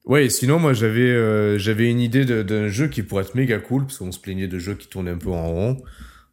[0.07, 3.87] Ouais, sinon, moi, j'avais euh, j'avais une idée d'un jeu qui pourrait être méga cool,
[3.87, 5.83] parce qu'on se plaignait de jeux qui tournaient un peu en rond.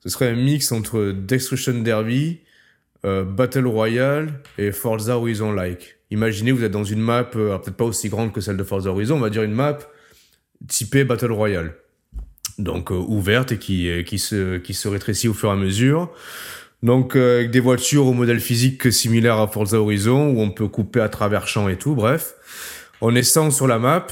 [0.03, 2.39] Ce serait un mix entre Destruction Derby,
[3.05, 5.97] euh, Battle Royale et Forza Horizon Like.
[6.09, 8.89] Imaginez, vous êtes dans une map, euh, peut-être pas aussi grande que celle de Forza
[8.89, 9.77] Horizon, on va dire une map
[10.67, 11.73] typée Battle Royale.
[12.57, 15.55] Donc euh, ouverte et qui, euh, qui, se, qui se rétrécit au fur et à
[15.55, 16.11] mesure.
[16.83, 20.67] Donc euh, avec des voitures au modèle physique similaire à Forza Horizon, où on peut
[20.67, 22.33] couper à travers champs et tout, bref.
[23.01, 24.07] On est 100 sur la map,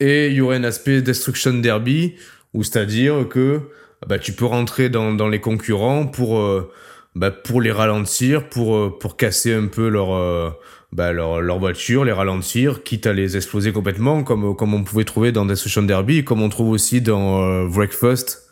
[0.00, 2.14] et il y aurait un aspect Destruction Derby,
[2.52, 3.60] où c'est-à-dire que
[4.06, 6.72] bah, tu peux rentrer dans, dans les concurrents pour, euh,
[7.14, 10.56] bah, pour les ralentir, pour, pour casser un peu leur,
[10.94, 15.04] bah, leur, leur voiture, les ralentir, quitte à les exploser complètement, comme, comme on pouvait
[15.04, 18.44] trouver dans Destruction Derby, comme on trouve aussi dans euh, Breakfast.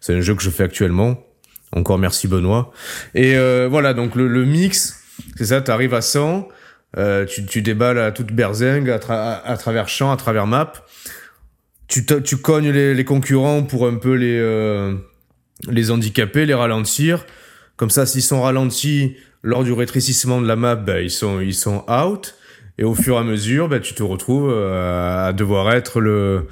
[0.00, 1.22] C'est un jeu que je fais actuellement.
[1.72, 2.72] Encore merci Benoît.
[3.14, 5.02] Et euh, voilà, donc le, le mix,
[5.36, 6.48] c'est ça, tu arrives à 100,
[6.96, 10.72] euh, tu, tu déballes à toute berzingue, à, tra- à, travers champ, à travers map.
[11.86, 14.94] Tu, tu cognes les, les concurrents pour un peu les, euh,
[15.68, 17.26] les handicaper, les ralentir.
[17.76, 21.54] Comme ça, s'ils sont ralentis lors du rétrécissement de la map, bah, ils, sont, ils
[21.54, 22.34] sont out.
[22.78, 26.46] Et au fur et à mesure, bah, tu te retrouves euh, à devoir être le,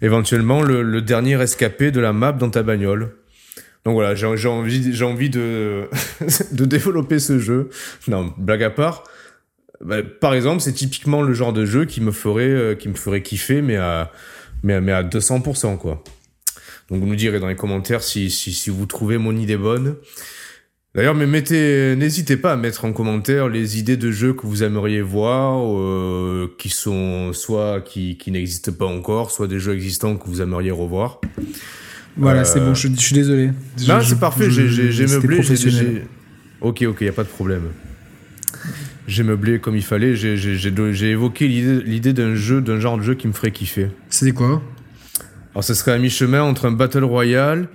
[0.00, 3.14] éventuellement le, le dernier escapé de la map dans ta bagnole.
[3.84, 5.88] Donc voilà, j'ai envie, j'ai envie de,
[6.52, 7.68] de développer ce jeu.
[8.06, 9.02] Non, blague à part.
[9.84, 12.94] bah, par exemple, c'est typiquement le genre de jeu qui me ferait, euh, qui me
[12.94, 14.12] ferait kiffer, mais à,
[14.62, 16.04] mais, à- mais à 200%, quoi.
[16.90, 19.96] Donc vous nous direz dans les commentaires si, si, si vous trouvez mon idée bonne.
[20.94, 24.62] D'ailleurs, mais mettez, n'hésitez pas à mettre en commentaire les idées de jeux que vous
[24.62, 30.16] aimeriez voir, euh, qui sont soit qui, qui n'existent pas encore, soit des jeux existants
[30.16, 31.20] que vous aimeriez revoir.
[32.18, 33.52] Voilà, Euh, c'est bon, je, je suis désolé.
[33.88, 34.92] Non, c'est parfait, j'ai- meublé.
[34.92, 35.86] j'ai- professionnel.
[35.94, 36.02] j'ai-
[36.60, 37.62] Ok, ok, y a pas de problème.
[39.08, 43.26] J'ai meublé comme il fallait, j'ai- évoqué l'idée d'un jeu, d'un genre de jeu qui
[43.28, 43.88] me ferait kiffer.
[44.10, 44.62] C'était quoi?
[45.54, 47.68] Alors, ce serait à mi-chemin entre un Battle Royale,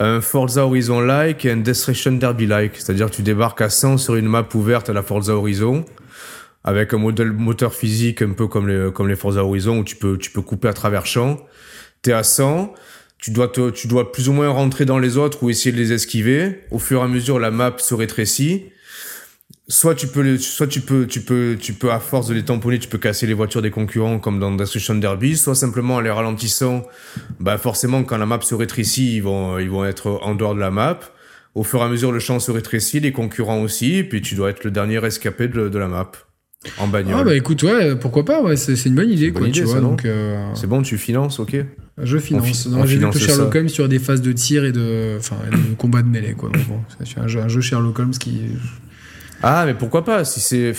[0.00, 2.76] un Forza Horizon-like et un Destruction Derby-like.
[2.76, 5.84] C'est-à-dire, tu débarques à 100 sur une map ouverte à la Forza Horizon,
[6.64, 9.96] avec un modèle moteur physique un peu comme les, comme les Forza Horizon, où tu
[9.96, 11.38] peux, tu peux couper à travers champs.
[12.02, 12.74] T'es à 100,
[13.18, 15.92] tu dois, tu dois plus ou moins rentrer dans les autres ou essayer de les
[15.92, 16.60] esquiver.
[16.70, 18.66] Au fur et à mesure, la map se rétrécit.
[19.70, 22.42] Soit tu peux, les- soit tu peux, tu peux, tu peux à force de les
[22.44, 25.36] tamponner, tu peux casser les voitures des concurrents comme dans Destruction Derby.
[25.36, 26.84] Soit simplement en les ralentissant,
[27.38, 30.60] bah forcément quand la map se rétrécit, ils vont, ils vont être en dehors de
[30.60, 30.98] la map.
[31.54, 34.34] Au fur et à mesure, le champ se rétrécit, les concurrents aussi, et puis tu
[34.34, 36.12] dois être le dernier escapé de, de la map
[36.78, 37.16] en bagnole.
[37.18, 39.58] Ah bah écoute, ouais, pourquoi pas, ouais, c'est une bonne idée, une quoi, bonne tu
[39.60, 39.74] idée, vois.
[39.76, 41.56] ça, donc, euh, C'est bon, tu finances, ok.
[41.98, 42.68] je finance.
[42.86, 43.58] J'ai vu que Sherlock ça.
[43.58, 46.48] Holmes sur des phases de tir et de, enfin, et de combat de mêlée, quoi.
[46.50, 48.40] Donc bon, c'est un jeu Sherlock Holmes qui.
[49.42, 50.72] Ah, mais pourquoi pas si c'est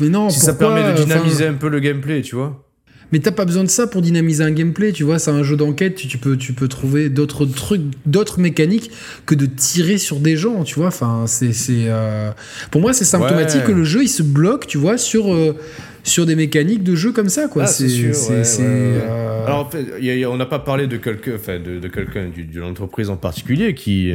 [0.00, 2.64] Mais non, si ça permet de enfin, dynamiser un peu le gameplay, tu vois.
[3.12, 5.18] Mais t'as pas besoin de ça pour dynamiser un gameplay, tu vois.
[5.18, 8.92] C'est un jeu d'enquête, tu, tu peux, tu peux trouver d'autres trucs, d'autres mécaniques
[9.26, 10.86] que de tirer sur des gens, tu vois.
[10.86, 12.30] Enfin, c'est, c'est, euh,
[12.70, 13.66] pour moi, c'est symptomatique Ouais.
[13.66, 15.56] que le jeu il se bloque, tu vois, sur euh,
[16.04, 17.64] sur des mécaniques de jeu comme ça, quoi.
[17.64, 19.00] Ah, c'est sûr, c'est, ouais, c'est, ouais, ouais.
[19.02, 20.96] euh, Alors, en fait, il y a- il y a- on n'a pas parlé de
[20.96, 24.14] quelqu'un, enfin, de, de quelqu'un du- d'une entreprise en particulier qui,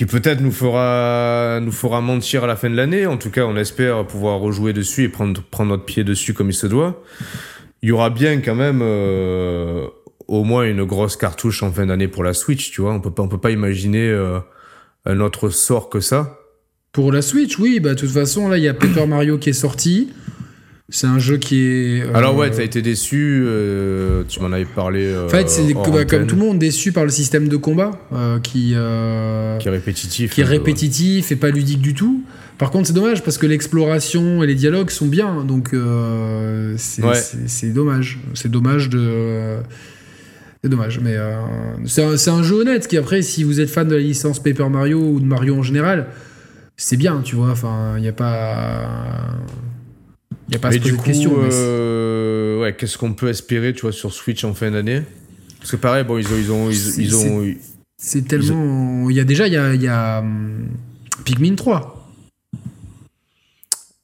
[0.00, 3.04] qui peut-être nous fera, nous fera mentir à la fin de l'année.
[3.04, 6.48] En tout cas, on espère pouvoir rejouer dessus et prendre, prendre notre pied dessus comme
[6.48, 7.04] il se doit.
[7.82, 9.88] Il y aura bien quand même, euh,
[10.26, 12.94] au moins une grosse cartouche en fin d'année pour la Switch, tu vois.
[12.94, 14.38] On peut pas, on peut pas imaginer euh,
[15.04, 16.38] un autre sort que ça.
[16.92, 19.50] Pour la Switch, oui, bah de toute façon, là, il y a Paper Mario qui
[19.50, 20.14] est sorti.
[20.92, 22.02] C'est un jeu qui est.
[22.02, 25.04] euh, Alors ouais, t'as été déçu, euh, tu m'en avais parlé.
[25.06, 27.92] euh, En fait, c'est hors comme, tout le monde déçu par le système de combat
[28.42, 30.34] qui, Qui est répétitif.
[30.34, 30.50] qui est ouais.
[30.50, 32.22] répétitif et pas ludique du tout.
[32.58, 35.70] Par contre, c'est dommage parce que l'exploration et les dialogues sont bien, donc
[36.76, 37.72] c'est Ouais.
[37.72, 38.18] dommage.
[38.34, 39.58] C'est dommage de.
[40.62, 41.16] C'est dommage, mais
[41.86, 44.42] c'est un, c'est un jeu honnête qui, après, si vous êtes fan de la licence
[44.42, 46.08] Paper Mario ou de Mario en général,
[46.76, 47.50] c'est bien, tu vois.
[47.50, 48.88] Enfin, il n'y a pas.
[50.48, 51.36] Il n'y a pas à Mais se poser du de questions.
[51.36, 55.02] mais euh, ouais, qu'est-ce qu'on peut espérer, tu vois, sur Switch en fin d'année?
[55.58, 57.54] Parce que pareil, bon, ils ont, ils ont, ils, ont,
[57.98, 59.08] C'est tellement.
[59.10, 60.68] Il y a déjà, il y a, il y a hum,
[61.24, 62.10] Pikmin 3.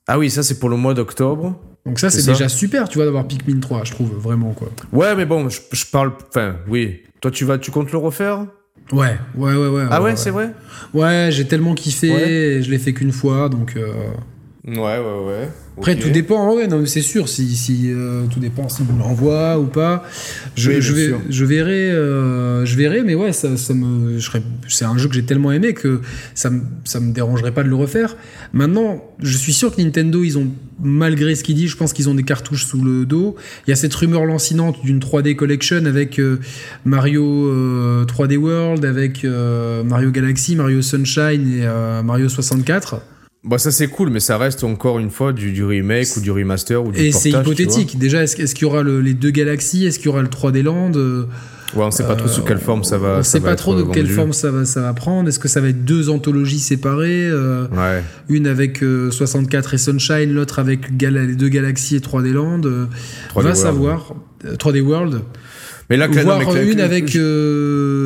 [0.08, 1.58] ah oui, ça c'est pour le mois d'octobre.
[1.84, 4.68] Donc ça, C'est déjà super, tu vois, d'avoir Pikmin 3, je trouve, vraiment, quoi.
[4.92, 7.02] Ouais, mais bon, je, je parle, enfin, oui.
[7.20, 8.46] Toi, tu vas, tu comptes le refaire?
[8.92, 9.84] Ouais, ouais, ouais, ouais.
[9.90, 10.52] Ah ouais, c'est vrai?
[10.94, 12.30] Ouais, j'ai tellement kiffé, Ouais.
[12.30, 13.74] et je l'ai fait qu'une fois, donc...
[13.76, 13.92] euh,
[14.66, 15.48] Ouais, ouais, ouais.
[15.78, 18.96] Après, tout dépend, ouais, non, mais c'est sûr, si, si euh, tout dépend si vous
[18.98, 20.04] l'envoie ou pas.
[20.56, 24.24] Je, Oui, je, vais, je verrai, euh, je verrai, mais ouais, ça, ça me, je
[24.24, 26.00] serais- c'est un jeu que j'ai tellement aimé que
[26.34, 28.16] ça me, ça me dérangerait pas de le refaire.
[28.54, 30.48] Maintenant, je suis sûr que Nintendo, ils ont,
[30.82, 33.36] malgré ce qu'il dit, je pense qu'ils ont des cartouches sous le dos.
[33.66, 36.40] Il y a cette rumeur lancinante d'une 3D Collection avec euh,
[36.86, 43.02] Mario euh, 3D World, avec euh, Mario Galaxy, Mario Sunshine et euh, Mario 64.
[43.46, 46.30] Bah, ça c'est cool, mais ça reste encore une fois du, du remake ou du
[46.32, 47.98] remaster ou du Et c'est hypothétique.
[47.98, 49.86] Déjà, est-ce, est-ce qu'il y aura le- les deux galaxies?
[49.86, 50.92] Est-ce qu'il y aura le 3D Land?
[50.96, 51.24] Euh.
[51.74, 53.16] Ouais, on sait pas trop sous quelle forme ça va.
[53.18, 55.28] On ça sait va pas trop de quelle forme ça va, ça va prendre.
[55.28, 58.02] Est-ce que ça va être deux anthologies séparées euh, Ouais.
[58.28, 62.62] Une avec euh, 64 et Sunshine, l'autre avec Gal- les deux galaxies et 3D Land
[62.64, 62.86] euh,
[63.30, 63.56] 3D Va World.
[63.56, 64.14] savoir.
[64.44, 65.20] Euh, 3D World.
[65.90, 68.05] Mais là, que- non, voir mais une avec euh,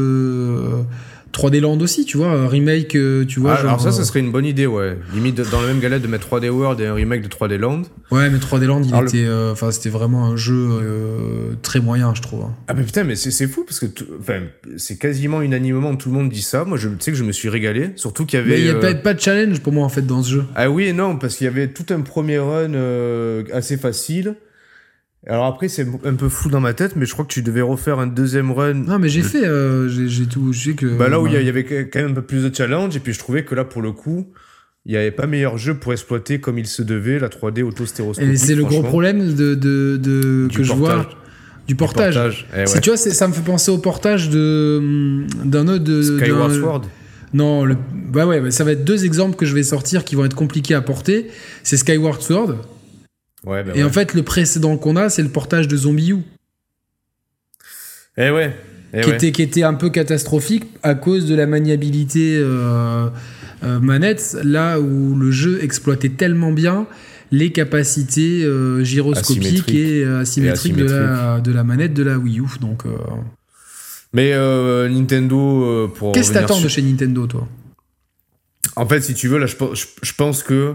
[1.33, 2.29] 3D Land aussi, tu vois.
[2.33, 3.55] Un remake, euh, tu vois.
[3.55, 4.99] Ah, alors ça, ça euh, serait une bonne idée, ouais.
[5.15, 7.83] Limite dans la même galette de mettre 3D World et un remake de 3D Land.
[8.11, 11.81] Ouais, mais 3D Land, il Alors, le- était, euh, c'était vraiment un jeu euh, très
[11.81, 12.43] moyen, je trouve.
[12.45, 12.55] hein.
[12.69, 13.87] Ah mais putain, mais c'est fou parce que
[14.21, 14.41] enfin,
[14.77, 16.65] c'est quasiment unanimement tout le monde dit ça.
[16.65, 18.51] Moi, je sais que je me suis régalé, surtout qu'il y avait.
[18.51, 20.31] Mais il n'y a euh, pas, pas de challenge pour moi, en fait, dans ce
[20.31, 20.45] jeu.
[20.57, 22.73] Ah oui et non, parce qu'il y avait tout un premier run
[23.53, 24.35] assez facile.
[25.27, 27.61] Alors après, c'est un peu flou dans ma tête, mais je crois que tu devais
[27.61, 28.73] refaire un deuxième run.
[28.75, 30.87] Non, mais j'ai fait, euh, j'ai j'ai tout, je sais que.
[30.87, 31.45] Bah là où il y a- ouais.
[31.45, 33.55] il y avait quand même un peu plus de challenge, et puis je trouvais que
[33.55, 34.29] là, pour le coup,
[34.87, 38.33] il n'y avait pas meilleur jeu pour exploiter comme il se devait la 3D auto-stéréoscopique.
[38.33, 41.07] Et c'est le gros problème de, de, de- Du que je vois
[41.69, 42.15] du portage.
[42.15, 42.81] Portage, eh ouais.
[42.81, 46.83] Tu vois, ça me fait penser au portage de d'un autre de Skyward Sword.
[47.35, 47.77] Non, le,
[48.11, 50.75] bah ouais, ça va être deux exemples que je vais sortir qui vont être compliqués
[50.75, 51.27] à porter.
[51.63, 52.57] C'est Skyward Sword
[53.45, 53.85] Ouais, bah et ouais.
[53.85, 56.17] en fait le précédent qu'on a, c'est le portage de Zombie U,
[58.17, 58.55] Eh ouais.
[58.93, 59.15] Eh qui ouais.
[59.17, 63.09] était qui était un peu catastrophique à cause de la maniabilité euh,
[63.63, 66.87] euh, manette, là où le jeu exploitait tellement bien
[67.31, 69.75] les capacités euh, gyroscopiques Asymétriques.
[69.77, 71.45] et asymétriques de, la, asymétriques.
[71.45, 72.45] de la manette de la Wii U.
[72.61, 72.83] Donc,
[74.13, 74.33] Mais
[74.89, 76.11] Nintendo, pour.
[76.13, 77.49] qu'est-ce que t'attends sur- de chez Nintendo, toi?
[78.77, 80.75] En fait, si tu veux, là, je, pe- je- je pense que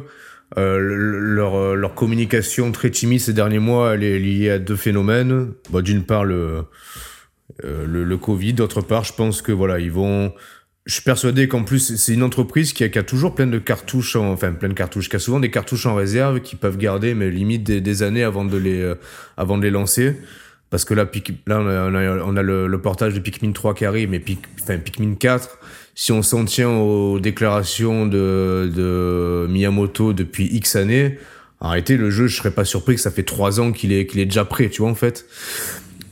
[0.58, 4.60] euh, le- leur, euh, leur communication très timide ces derniers mois, elle est liée à
[4.60, 5.52] deux phénomènes.
[5.70, 6.64] Bon, D'une part, le,
[7.64, 8.54] euh, le, le Covid.
[8.54, 10.34] D'autre part, je pense que voilà, ils vont.
[10.86, 13.58] Je suis persuadé qu'en plus, c'est une entreprise qui a, qui a toujours plein de
[13.58, 16.78] cartouches, en- enfin plein de cartouches, qui a souvent des cartouches en réserve qu'ils peuvent
[16.78, 18.96] garder, mais limite des, des années avant de les, euh,
[19.38, 20.16] avant de les lancer.
[20.70, 21.06] Parce que là,
[21.48, 24.10] là on a, on a- on a le, le portage de Pikmin 3 qui arrive,
[24.12, 25.58] mais Pic- enfin, Pikmin 4,
[25.96, 31.18] si on s'en tient aux déclarations de, de Miyamoto depuis X années,
[31.62, 34.20] réalité, le jeu, je serais pas surpris que ça fait 3 ans qu'il est, qu'il
[34.20, 35.26] est déjà prêt, tu vois, en fait.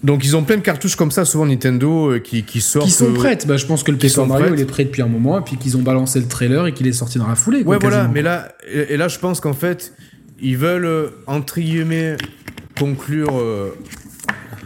[0.03, 2.85] Donc, ils ont plein de cartouches comme ça, souvent Nintendo, euh, qui, qui sortent.
[2.85, 4.59] Qui sont euh, prêtes bah, Je pense que le Paper Mario prêtes.
[4.59, 6.87] il est prêt depuis un moment, et puis qu'ils ont balancé le trailer et qu'il
[6.87, 7.63] est sorti dans la foulée.
[7.63, 9.93] quoi, Ouais, voilà, mais là, et, là, je pense qu'en fait,
[10.41, 12.17] ils veulent, euh, entre guillemets,
[12.77, 13.73] conclure euh,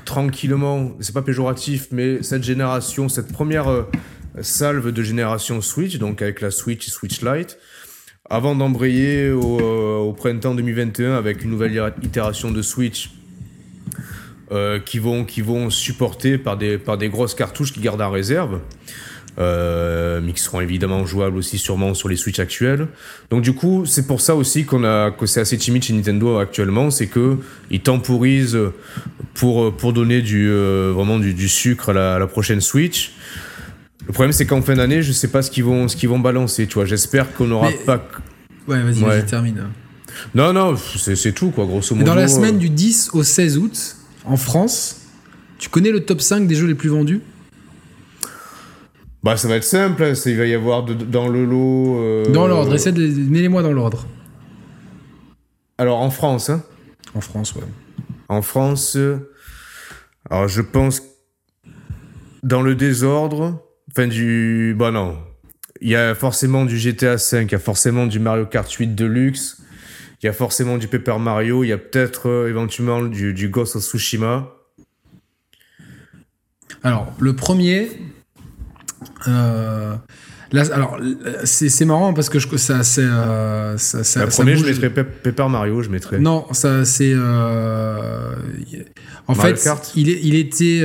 [0.06, 3.84] tranquillement, c'est pas péjoratif, mais cette génération, cette première euh,
[4.42, 7.58] salve de génération Switch, donc avec la Switch et Switch Lite,
[8.30, 13.12] avant d'embrayer au, euh, printemps 2021 avec une nouvelle itération de Switch
[14.86, 18.62] qui, vont, qui vont supporter par des, par des grosses cartouches qui gardent en réserve.
[19.40, 22.88] Euh, mais qui seront évidemment jouables aussi sûrement sur les Switch actuels.
[23.30, 26.40] Donc du coup, c'est pour ça aussi qu'on a que c'est assez timide chez Nintendo
[26.40, 27.38] actuellement, c'est que
[27.70, 28.58] ils temporisent
[29.36, 33.12] pour pour donner du euh, vraiment du, sucre à la, prochaine Switch.
[34.08, 36.20] Le problème c'est qu'en fin d'année, je sais pas ce qu'ils vont ce qu'ils vont
[36.20, 36.86] balancer, tu vois.
[36.86, 38.04] J'espère qu'on n'aura pas
[38.68, 39.20] Ouais, vas-y, ouais.
[39.20, 39.68] vas termine.
[40.34, 42.06] Non non, c'est tout quoi, grosso modo.
[42.08, 45.02] Dans la semaine du 10 au 16 août en France,
[45.60, 47.22] tu connais le top 5 des jeux les plus vendus?
[49.24, 50.04] Bah, ça va être simple.
[50.04, 50.14] Hein.
[50.26, 51.98] Il va y avoir dans le lot.
[52.02, 52.74] Euh, dans l'ordre.
[52.74, 54.06] Essaie de mets-les-moi dans l'ordre.
[55.78, 56.64] Alors, en France, hein
[57.14, 57.64] En France, ouais.
[58.30, 58.96] En France.
[58.96, 59.32] Euh,
[60.30, 61.02] alors, je pense.
[62.44, 63.62] Dans le désordre.
[63.98, 64.76] Enfin, du.
[64.78, 65.18] Bah, non.
[65.82, 68.94] Il y a forcément du GTA V, il y a forcément du Mario Kart 8
[68.94, 69.58] Deluxe,
[70.22, 73.50] il y a forcément du Paper Mario, il y a peut-être euh, éventuellement du, du
[73.50, 74.50] Ghost of Tsushima.
[76.84, 77.90] Alors, le premier,
[79.28, 79.96] euh,
[80.52, 81.00] là, alors,
[81.44, 83.02] c'est marrant parce que je, ça, c'est.
[83.02, 86.20] Euh, ça, ça, la première, je mettrais Paper Mario, je mettrais.
[86.20, 87.14] Non, ça, c'est.
[87.16, 88.36] Euh,
[89.26, 90.84] en fait, il, il était.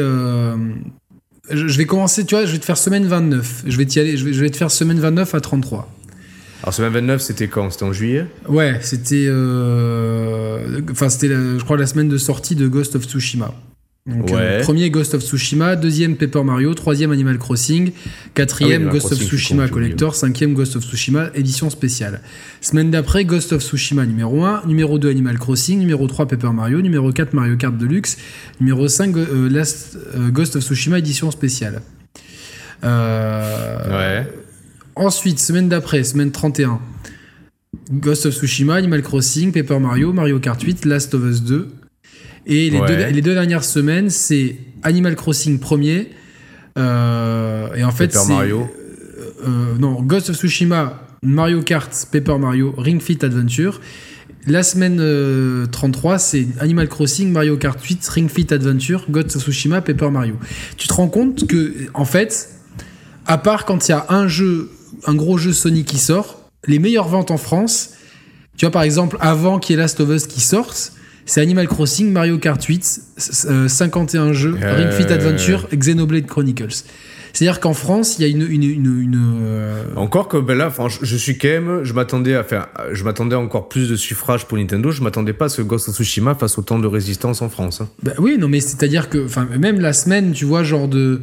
[1.53, 3.65] Euh, je vais commencer, tu vois, je vais te faire semaine 29.
[3.67, 5.89] Je vais, y aller, je vais, je vais te faire semaine 29 à 33.
[6.63, 7.71] Alors, semaine 29, c'était quand?
[7.71, 8.27] C'était en juillet?
[8.49, 9.29] Ouais, c'était.
[10.91, 13.53] Enfin, c'était, je crois, la semaine de sortie de Ghost of Tsushima.
[14.05, 17.93] Donc, euh, premier Ghost of Tsushima, deuxième Paper Mario, troisième Animal Crossing,
[18.35, 22.21] quatrième ah Ghost of Tsushima Collector, cinquième Ghost of Tsushima édition spéciale.
[22.61, 26.83] Semaine d'après, Ghost of Tsushima numéro 1, numéro 2 Animal Crossing, numéro 3 Paper Mario,
[26.83, 28.19] numéro 4 Mario Kart Deluxe,
[28.61, 31.81] numéro 5 euh, Last, euh, Ghost of Tsushima édition spéciale.
[32.83, 34.27] ouais.
[34.97, 36.81] Ensuite, semaine d'après, semaine 31,
[37.93, 41.69] Ghost of Tsushima, Animal Crossing, Paper Mario, Mario Kart 8, Last of Us 2,
[42.47, 46.11] et les, deux, les deux dernières semaines, c'est Animal Crossing premier.
[46.79, 48.33] Euh, et en fait, c'est.
[48.33, 48.61] Mario.
[48.61, 53.81] Euh, euh, non, Ghost of Tsushima, Mario Kart, Paper Mario, Ring Fit Adventure.
[54.49, 55.01] La semaine
[55.71, 60.35] 33, c'est Animal Crossing, Mario Kart 8, Ring Fit Adventure, Ghost of Tsushima, Paper Mario.
[60.77, 62.51] Tu te rends compte que, en fait,
[63.27, 64.69] à part quand il y a un jeu,
[65.07, 67.91] un gros jeu Sony qui sort, les meilleures ventes en France,
[68.57, 70.93] tu vois, par exemple, avant qu'il y ait Last of Us qui sorte,
[71.27, 73.01] c'est Animal Crossing, Mario Kart 8,
[73.69, 76.85] 51 euh, jeux, Ring Fit Adventure, Xenoblade Chronicles.
[77.33, 78.43] C'est-à-dire qu'en France, il y a une.
[78.43, 80.71] une, une, euh, Encore que ben là,
[81.03, 81.85] je suis quand même.
[81.85, 82.69] Je m'attendais à faire.
[82.93, 84.91] Je m'attendais encore plus de suffrage pour Nintendo.
[84.91, 87.81] Je m'attendais pas à ce Ghost of Tsushima fasse autant de résistance en France.
[87.81, 87.89] Hein.
[88.03, 89.25] Bah oui, non, mais c'est-à-dire que.
[89.25, 91.21] Enfin, même la semaine, tu vois, genre de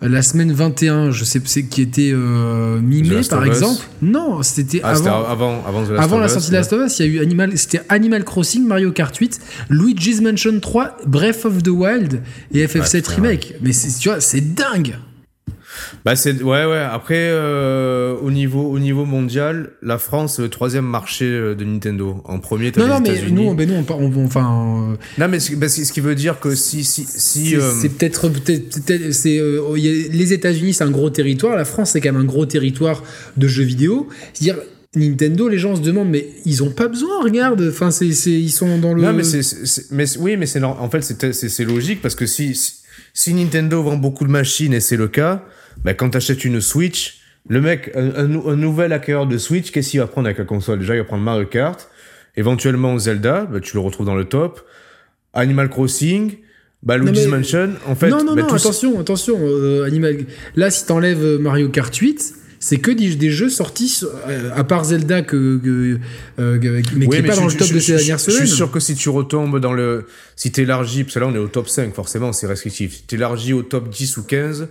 [0.00, 3.82] la semaine 21, je sais qui était euh, mi-mai par exemple.
[4.00, 6.98] Non, c'était ah, avant, avant, avant, avant la sortie de Last of Us.
[7.00, 11.44] Il y a eu Animal, c'était Animal Crossing, Mario Kart 8, Luigi's Mansion 3, Breath
[11.44, 12.22] of the Wild
[12.52, 13.54] et FF7 Remake.
[13.60, 14.96] Mais tu vois, c'est dingue.
[16.04, 16.78] Bah c'est ouais ouais.
[16.78, 22.22] Après euh, au niveau au niveau mondial, la France le troisième marché euh, de Nintendo.
[22.24, 24.92] En premier, non non mais nous, ben nous on, enfin.
[24.92, 27.56] Euh, non mais bah, ce qui veut dire que si si si.
[27.80, 31.56] C'est peut-être peut-être c'est les États-Unis c'est un gros territoire.
[31.56, 33.02] La France c'est quand même un gros territoire
[33.36, 34.08] de jeux vidéo.
[34.32, 34.62] C'est-à-dire
[34.94, 37.62] Nintendo, les gens se demandent, mais ils ont pas besoin, regarde.
[37.68, 39.02] Enfin, c'est, ils sont dans le.
[39.02, 39.42] Non, mais c'est,
[39.90, 42.58] mais oui, mais c'est en fait c'est, logique parce que si,
[43.12, 45.44] si Nintendo vend beaucoup de machines et c'est le cas,
[45.84, 50.00] bah, quand tu achètes une Switch, le mec, un, nouvel acquéreur de Switch, qu'est-ce qu'il
[50.00, 50.80] va prendre avec la console?
[50.80, 51.88] Déjà, il va prendre Mario Kart,
[52.36, 54.60] éventuellement Zelda, bah, tu le retrouves dans le top,
[55.32, 56.36] Animal Crossing,
[56.82, 58.08] bah, Luigi's Mansion, en fait.
[58.08, 60.18] Non, non, non, attention, attention, euh, Animal.
[60.56, 64.84] Là, si t'enlèves euh, Mario Kart 8, c'est que des, jeux sortis euh, à part
[64.84, 65.98] Zelda que,
[66.38, 68.40] mais qui n'est pas dans le top de ces dernières semaines.
[68.40, 71.34] Je suis sûr que si tu retombes dans le si t'élargis parce que là on
[71.34, 72.96] est au top 5 forcément c'est restrictif.
[72.96, 74.68] Si t'élargis au top 10 ou 15,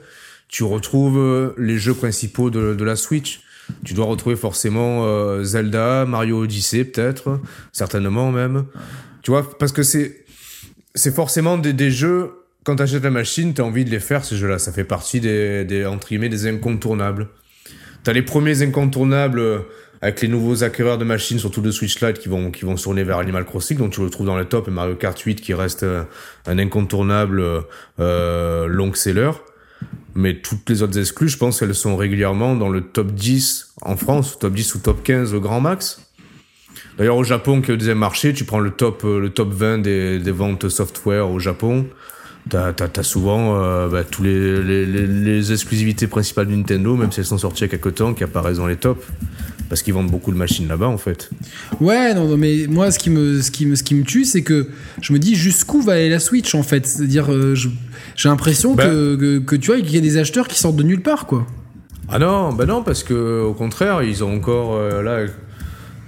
[0.47, 3.41] tu retrouves euh, les jeux principaux de, de la Switch.
[3.83, 7.39] Tu dois retrouver forcément euh, Zelda, Mario Odyssey peut-être,
[7.73, 8.65] certainement même.
[9.23, 10.23] Tu vois, parce que c'est
[10.95, 12.31] c'est forcément des, des jeux
[12.63, 14.59] quand tu achètes la machine, tu as envie de les faire ces jeux-là.
[14.59, 17.29] Ça fait partie des, des entre guillemets des incontournables.
[18.03, 19.59] Tu as les premiers incontournables euh,
[20.01, 23.05] avec les nouveaux acquéreurs de machines, surtout de Switch Lite, qui vont, qui vont tourner
[23.05, 25.53] vers Animal Crossing, donc tu le trouves dans le top, et Mario Kart 8 qui
[25.53, 25.85] reste
[26.45, 27.41] un incontournable
[27.99, 29.31] euh, long seller.
[30.17, 33.95] Mais toutes les autres exclus, je pense qu'elles sont régulièrement dans le top 10 en
[33.97, 36.01] France, top 10 ou top 15 au grand max.
[36.97, 39.53] D'ailleurs, au Japon, qui est le deuxième marché, tu prends le top, euh, le top
[39.53, 41.85] 20 des, des ventes software au Japon.
[42.49, 47.19] T'as as, souvent euh, bah, tous les, les, les, exclusivités principales de Nintendo, même si
[47.19, 49.05] elles sont sorties il y a quelques temps, qui apparaissent dans les tops.
[49.69, 51.29] parce qu'ils vendent beaucoup de machines là-bas en fait.
[51.81, 54.25] Ouais, non, non, mais moi, ce qui me, ce qui me, ce qui me tue,
[54.25, 54.67] c'est que
[55.01, 56.85] je me dis jusqu'où va aller la Switch en fait?
[56.85, 58.85] C'est-à-dire, euh, j'ai l'impression Bah.
[58.85, 61.25] que, que, que, tu vois, qu'il y a des acheteurs qui sortent de nulle part,
[61.25, 61.45] quoi.
[62.09, 65.25] Ah non, bah non, parce que au contraire, ils ont encore euh, là.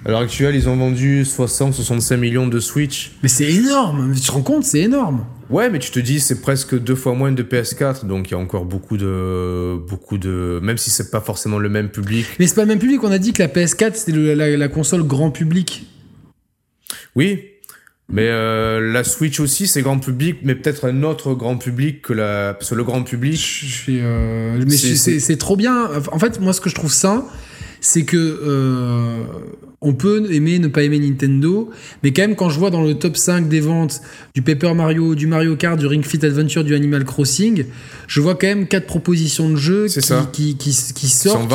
[0.05, 3.11] À l'heure actuelle, ils ont vendu 60-65 millions de Switch.
[3.21, 5.25] Mais c'est énorme, tu te rends compte, c'est énorme.
[5.49, 8.33] Ouais, mais tu te dis, c'est presque deux fois moins de PS4, donc il y
[8.35, 12.25] a encore beaucoup de, beaucoup de, même si c'est pas forcément le même public.
[12.39, 14.67] Mais c'est pas le même public, on a dit que la PS4 c'était la, la
[14.67, 15.85] console grand public.
[17.15, 17.41] Oui,
[18.11, 22.13] mais euh, la Switch aussi, c'est grand public, mais peut-être un autre grand public que
[22.13, 23.37] la, parce que le grand Je public.
[23.37, 25.89] suis, euh, mais c'est trop bien.
[26.11, 27.25] En fait, moi, ce que je trouve ça,
[27.81, 29.23] c'est que euh,
[29.81, 31.69] on peut aimer, ne pas aimer Nintendo,
[32.03, 34.01] mais quand même, quand je vois dans le top 5 des ventes
[34.35, 37.63] du Paper Mario, du Mario Kart, du Ring Fit Adventure, du Animal Crossing,
[38.07, 39.87] je vois quand même quatre propositions de jeux
[40.33, 41.47] qui, qui, qui, sortent, sont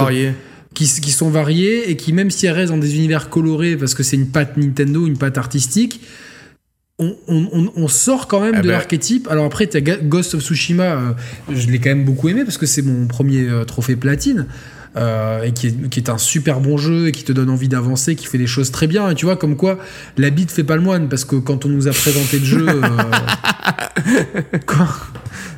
[0.73, 3.95] qui, qui sont variés et qui, même si elles restent dans des univers colorés, parce
[3.95, 6.01] que c'est une patte Nintendo, une patte artistique,
[6.99, 8.73] on, on- on- on sort quand même Eh de ben.
[8.73, 9.29] l'archétype.
[9.29, 11.13] Alors après, t'as Ga- Ghost of Tsushima, euh,
[11.53, 14.47] je l'ai quand même beaucoup aimé parce que c'est mon premier euh, trophée platine.
[14.97, 17.69] Euh, et qui est, qui est un super bon jeu et qui te donne envie
[17.69, 19.11] d'avancer, qui fait les choses très bien.
[19.11, 19.79] Et tu vois, comme quoi,
[20.17, 22.67] la bite fait pas le moine, parce que quand on nous a présenté le jeu.
[22.69, 22.81] euh,
[24.67, 24.89] quoi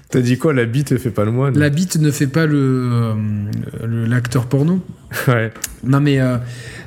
[0.09, 1.59] T'as dit quoi, la bite fait pas le moine?
[1.59, 3.15] La bite ne fait pas le, euh,
[3.85, 4.81] le- l'acteur porno.
[5.27, 5.53] Ouais.
[5.83, 6.37] Non mais euh,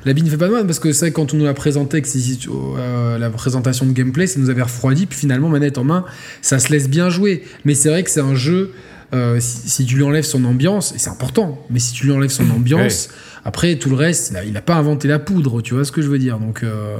[0.06, 2.00] la bite ne fait pas de mal parce que c'est quand on nous l'a présenté,
[2.00, 2.18] que c'est
[2.48, 5.04] euh, la présentation de gameplay, ça nous avait refroidi.
[5.04, 6.04] Puis finalement, manette en main,
[6.40, 7.44] ça se laisse bien jouer.
[7.66, 8.72] Mais c'est vrai que c'est un jeu.
[9.12, 12.12] Euh, si, si tu lui enlèves son ambiance, et c'est important, mais si tu lui
[12.12, 13.08] enlèves son ambiance,
[13.44, 15.92] après tout le reste, il a, il a pas inventé la poudre, tu vois ce
[15.92, 16.38] que je veux dire.
[16.38, 16.96] Donc, euh,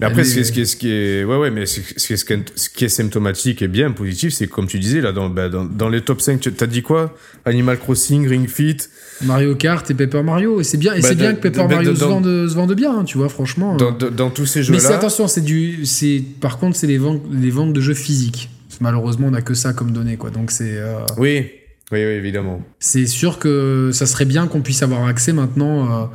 [0.00, 1.64] Mais après, ce qui est, est- ce qui est, ce qui est- ouais, ouais, mais
[1.66, 4.66] ce qui est, ce qui est, ce qui est symptomatique et bien positif, c'est comme
[4.66, 7.16] tu disais, là, dans, bah, dans, dans les top 5, tu t'as dit quoi?
[7.44, 8.76] Animal Crossing, Ring Fit.
[9.22, 11.94] Mario Kart et Paper Mario, et c'est bien, et Bah, c'est bien que Paper Mario
[11.94, 13.76] se, vende, se vende bien, hein, tu vois, franchement.
[13.76, 14.96] Dans, dans tous ces Mais jeux-là.
[14.96, 18.50] attention, c'est du, c'est par contre c'est les ventes, les ventes de jeux physiques.
[18.82, 20.30] Malheureusement, on n'a que ça comme données, quoi.
[20.30, 21.46] Donc c'est, euh, Oui,
[21.92, 22.60] oui, oui, évidemment.
[22.80, 26.02] c'est sûr que ça serait bien qu'on puisse avoir accès maintenant.
[26.02, 26.06] euh,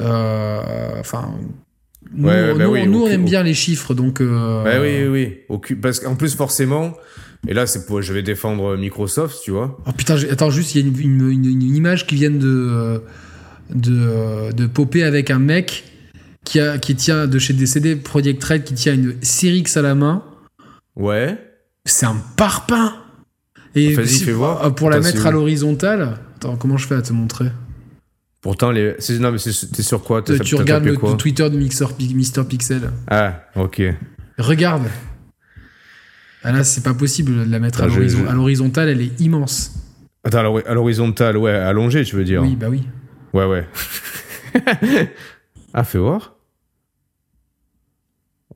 [0.00, 1.34] euh, Enfin,
[2.12, 4.20] nous, Ouais, bah nous, oui, nous, on aime bien les chiffres, donc.
[4.22, 5.76] Bah oui, oui, oui.
[5.80, 6.94] Parce qu'en plus, forcément,
[7.46, 9.78] et là, c'est pour, je vais défendre Microsoft, tu vois.
[9.86, 13.02] Oh putain, attends juste, il y a une, une- une- une image qui vient de
[13.72, 15.84] de, de popper avec un mec
[16.44, 19.94] qui a qui tient de chez DCD Project Red qui tient une Cyrix à la
[19.94, 20.24] main.
[20.96, 21.38] Ouais.
[21.84, 22.94] C'est un parpaing.
[23.74, 24.64] Et Vas-y, si- fais voir.
[24.64, 26.18] euh, Pour la Attends, mettre à l'horizontale.
[26.36, 27.46] Attends, comment je fais à te montrer?
[28.40, 28.96] Pourtant, les.
[29.20, 30.22] Non, mais c'est- t'es sur quoi?
[30.28, 31.10] Euh, Tu regardes le, quoi?
[31.12, 32.90] Le Twitter de Mixer, Mister Pixel.
[33.08, 33.82] Ah, ok.
[34.38, 34.84] Regarde.
[36.42, 39.72] Ah là, c'est pas possible de la mettre à Ah, à l'horizontale, elle est immense.
[40.24, 42.82] Attends, à l'horizontale, ouais, allongée, tu veux dire Oui, bah oui.
[43.34, 43.66] Ouais, ouais.
[45.74, 46.34] ah, fais voir.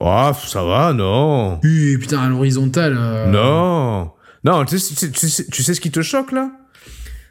[0.00, 1.60] Oh, ça va, non.
[1.62, 2.96] Oui, putain, à l'horizontale.
[2.98, 4.10] euh, Non.
[4.44, 6.50] Non, tu sais, tu sais- tu ce qui te choque, là?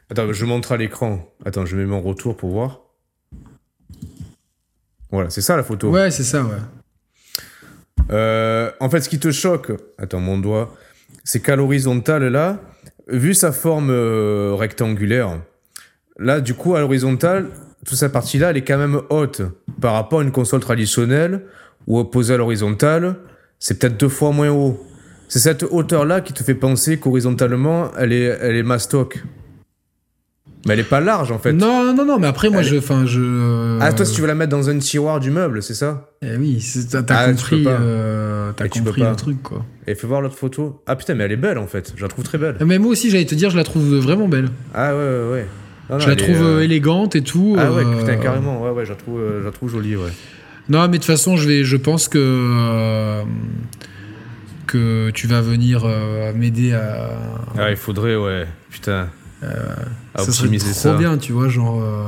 [0.09, 1.27] Attends, je montre à l'écran.
[1.45, 2.79] Attends, je mets mon retour pour voir.
[5.11, 5.89] Voilà, c'est ça la photo.
[5.89, 6.57] Ouais, c'est ça, ouais.
[8.11, 10.73] Euh, en fait, ce qui te choque, attends, mon doigt,
[11.23, 12.59] c'est qu'à l'horizontale, là,
[13.07, 15.39] vu sa forme euh, rectangulaire,
[16.17, 17.49] là, du coup, à l'horizontale,
[17.85, 19.41] toute sa partie-là, elle est quand même haute
[19.81, 21.45] par rapport à une console traditionnelle
[21.87, 23.15] où opposée à l'horizontale,
[23.59, 24.81] c'est peut-être deux fois moins haut.
[25.27, 29.23] C'est cette hauteur-là qui te fait penser qu'horizontalement, elle est, elle est mastoc.
[30.65, 31.51] Mais elle est pas large, en fait.
[31.51, 32.77] Non, non, non, mais après, moi, Elle je.
[32.77, 33.79] Enfin, je.
[33.81, 36.11] Ah, toi, si tu veux la mettre dans un tiroir du meuble, c'est ça?
[36.21, 39.65] Eh oui, t'as Ah, compris, euh, peux compris le truc, quoi.
[39.87, 40.81] Et fais voir l'autre photo.
[40.87, 41.93] Ah putain, mais elle est belle, en fait.
[41.97, 42.55] Je la trouve très belle.
[42.65, 44.49] Mais moi aussi, j'allais te dire, je la trouve vraiment belle.
[44.73, 45.47] Ah ouais, ouais, ouais.
[45.89, 47.57] Non, non, je la est, trouve euh, euh, élégante et tout.
[47.59, 48.63] Ah ouais, euh, putain, carrément.
[48.63, 50.11] Ouais, ouais, je la trouve, euh, je la trouve jolie, ouais.
[50.69, 52.17] Non, mais de toute façon, je, vais, je pense que.
[52.19, 53.23] euh,
[54.67, 57.11] que tu vas venir euh, m'aider à.
[57.57, 58.47] Ah, il faudrait, ouais.
[58.71, 59.09] Putain.
[60.15, 60.97] à ça serait trop ça.
[60.97, 61.81] bien, tu vois, genre.
[61.81, 62.07] euh,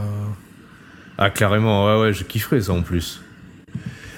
[1.17, 3.21] Ah, clairement, ouais, ouais, je kifferais ça en plus.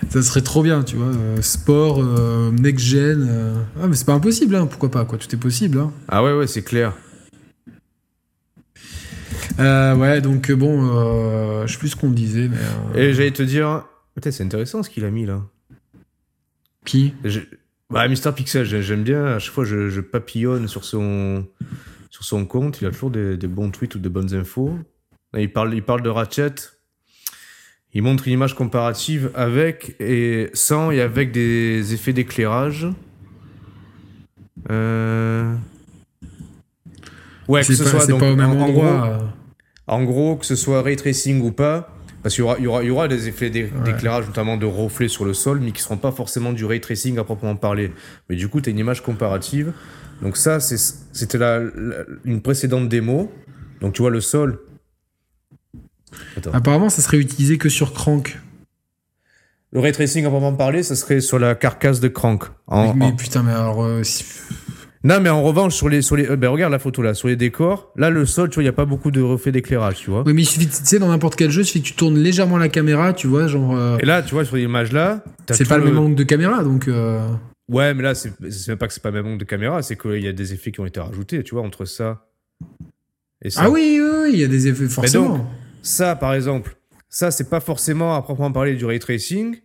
[0.09, 1.07] ça serait trop bien, tu vois.
[1.07, 3.27] euh, sport, euh, next-gen.
[3.27, 5.18] euh, Ah, mais c'est pas impossible, hein, pourquoi pas, quoi.
[5.18, 5.91] Tout est possible, hein.
[6.07, 6.93] Ah ouais, ouais, c'est clair.
[9.59, 12.57] Euh, ouais, donc euh, bon, euh, je sais plus ce qu'on disait, mais.
[12.95, 13.84] euh, Et j'allais te dire.
[14.18, 15.44] Putain, c'est intéressant ce qu'il a mis là.
[16.85, 17.14] Qui?
[17.23, 17.41] Je-
[17.91, 19.26] Bah, Mister Pixel, j'ai- j'aime bien.
[19.26, 21.45] À chaque fois, je, je papillonne sur son,
[22.10, 22.81] sur son compte.
[22.81, 24.76] Il a toujours des, des bons tweets ou des bonnes infos.
[25.34, 26.56] Là, il, parle, il parle de Ratchet.
[27.94, 32.88] Il montre une image comparative avec et sans et avec des effets d'éclairage.
[34.72, 35.53] Euh...
[37.48, 38.98] Ouais, que ce pas, soit donc, pas au même en- en endroit.
[38.98, 39.19] gros- euh.
[39.85, 42.68] en gros, que ce soit ray tracing ou pas, Parce qu'il y aura, il y,
[42.68, 45.72] aura, il y aura des effets d'é- d'éclairage, notamment de reflets sur le sol, mais
[45.72, 47.91] qui seront pas forcément du ray tracing à proprement parler.
[48.30, 49.72] Mais du coup, tu as une image comparative.
[50.22, 53.31] Donc ça, c'était la, la- une précédente démo.
[53.81, 54.60] Donc tu vois le sol.
[56.35, 56.52] Attends.
[56.53, 58.39] Apparemment, ça serait utilisé que sur Crank.
[59.72, 62.45] Le ray tracing à proprement parler, ça serait sur la carcasse de Crank.
[62.68, 63.84] En- mais en- putain, mais alors.
[63.84, 64.23] euh, si-
[65.07, 67.29] Non, mais en revanche, sur les, sur les, euh, ben regarde la photo là, sur
[67.29, 69.99] les décors, là le sol, tu vois, il y a pas beaucoup de reflets d'éclairage,
[69.99, 70.23] tu vois.
[70.23, 72.17] Ouais, mais il suffit, tu sais, dans n'importe quel jeu, il suffit que tu tournes
[72.17, 73.75] légèrement la caméra, tu vois, genre.
[73.77, 76.63] euh, Et là, tu vois, sur l'image là, c'est pas le même angle de caméra,
[76.63, 76.88] donc.
[76.88, 77.25] euh,
[77.69, 78.34] Ouais, mais là, c'est
[78.67, 80.53] même pas que c'est pas le même angle de caméra, c'est qu'il y a des
[80.53, 82.25] effets qui ont été rajoutés, tu vois, entre ça
[83.41, 83.61] et ça.
[83.65, 85.38] Ah oui, oui, oui, il y a des effets, forcément.
[85.38, 85.45] donc,
[85.81, 86.75] Ça, par exemple,
[87.09, 89.55] ça, c'est pas forcément à proprement parler du ray tracing,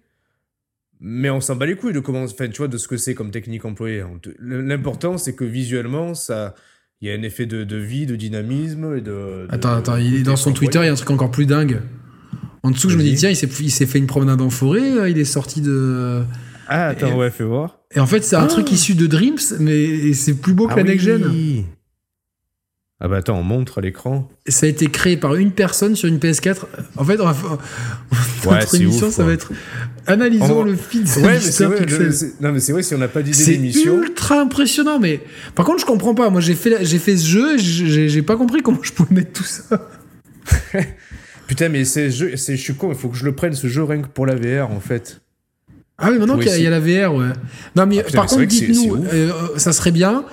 [1.04, 3.14] mais on s'en bat les couilles de comment, enfin, tu vois, de ce que c'est
[3.14, 4.04] comme technique employée.
[4.40, 6.54] L'important, c'est que visuellement, ça,
[7.00, 9.10] il y a un effet de, de vie, de dynamisme et de.
[9.10, 11.46] de- Attends, attends, il est dans son Twitter, il y a un truc encore plus
[11.46, 11.80] dingue.
[12.62, 15.10] En dessous, je me dis, tiens, il s'est, il s'est fait une promenade en forêt,
[15.10, 16.22] il est sorti de.
[16.68, 17.80] Ah, attends, Et- ouais, fais voir.
[17.94, 18.46] Et en fait, c'est un Ah.
[18.46, 21.64] truc issu de Dreams, mais c'est plus beau que la Next Gen.
[23.04, 24.28] Ah bah attends, on montre à l'écran.
[24.46, 26.58] Ça a été créé par une personne sur une PS4.
[26.96, 27.32] En fait, on va
[28.46, 29.50] Ouais, notre c'est émission, ouf, ça va être.
[30.06, 32.98] Analysons On- le feed Ouais, mais c'est vrai, c'est- non mais c'est vrai si on
[32.98, 34.00] n'a pas d'idée C'est d'émission.
[34.00, 35.20] ultra impressionnant, mais
[35.56, 36.30] par contre, je comprends pas.
[36.30, 39.32] Moi, j'ai fait, j'ai fait ce jeu, et j'ai pas compris comment je pouvais mettre
[39.32, 39.88] tout ça.
[41.48, 43.82] Putain mais c'est c'est je suis con, il faut que je le prenne ce jeu
[43.82, 45.20] rien que pour la VR en fait.
[45.98, 47.26] Ah oui, maintenant qu'il y, a- il y a la VR, ouais.
[47.76, 50.24] Non, mais Ah, putain, par mais c'est contre, c'est- dites-nous, c'est euh, ça serait bien.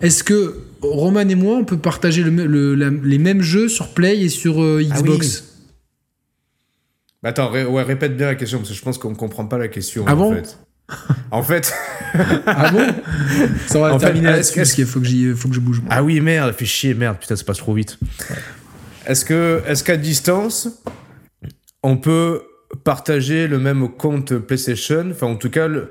[0.00, 3.88] Est-ce que Roman et moi, on peut partager le, le- la- les mêmes jeux sur
[3.94, 5.44] Play et sur euh, Ah Xbox
[7.22, 9.58] Bah, attends, ré- ouais, répète bien la question parce que je pense qu'on comprend pas
[9.58, 10.58] la question Ah en bon fait.
[11.30, 11.74] En fait,
[12.46, 12.86] Ah bon?
[13.66, 15.80] Ça va En terminer là-dessus parce qu'il faut que, j'y- faut que je bouge.
[15.80, 15.88] moi.
[15.92, 17.98] ah oui merde, fait chier merde, putain ça passe trop vite.
[19.06, 20.68] Est-ce que est-ce qu'à distance
[21.82, 22.42] on peut
[22.84, 25.90] partager le même compte PlayStation, enfin en tout cas le-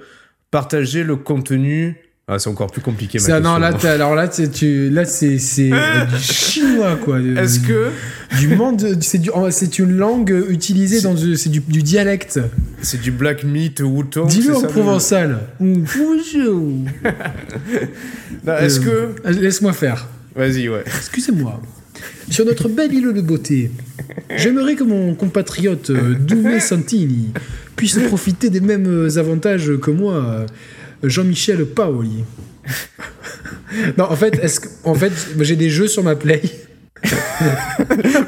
[0.52, 1.98] partager le contenu
[2.30, 6.04] Ah, c'est encore plus compliqué Ça, non, là, alors là, tu, là, c'est, c'est euh,
[6.06, 7.22] du chinois, quoi.
[7.22, 7.88] Est-ce que
[8.38, 12.42] du monde, c'est du, c'est une langue utilisée dans du, c'est du, du dialecte.
[12.82, 15.40] c'est du Black Meat Wu-Tang Dis-le en provençal.
[18.46, 20.06] Est-ce Euh, que Laisse-moi faire.
[20.36, 20.84] Vas-y, ouais.
[20.86, 21.62] Excusez-moi.
[22.30, 23.72] Sur notre belle île de beauté,
[24.36, 27.30] j'aimerais que mon compatriote euh, Doumé Santini
[27.78, 30.46] puisse profiter des mêmes euh, avantages que moi, euh,
[31.04, 32.24] Jean-Michel Paoli.
[33.98, 36.42] non, en fait, est-ce que, en fait, j'ai des jeux sur ma Play.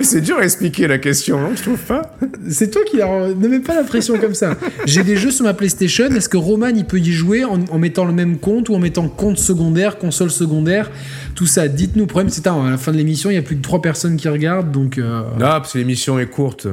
[0.01, 2.15] C'est dur à expliquer la question, non Je trouve pas.
[2.49, 4.55] C'est toi qui ne mets pas la pression comme ça.
[4.85, 6.05] J'ai des jeux sur ma PlayStation.
[6.11, 8.79] Est-ce que Roman il peut y jouer en, en mettant le même compte ou en
[8.79, 10.91] mettant compte secondaire, console secondaire,
[11.35, 11.67] tout ça?
[11.67, 12.05] Dites-nous.
[12.05, 14.29] Problème, c'est à la fin de l'émission, il y a plus que trois personnes qui
[14.29, 14.97] regardent, donc.
[14.99, 16.67] euh, Non, parce que l'émission est courte.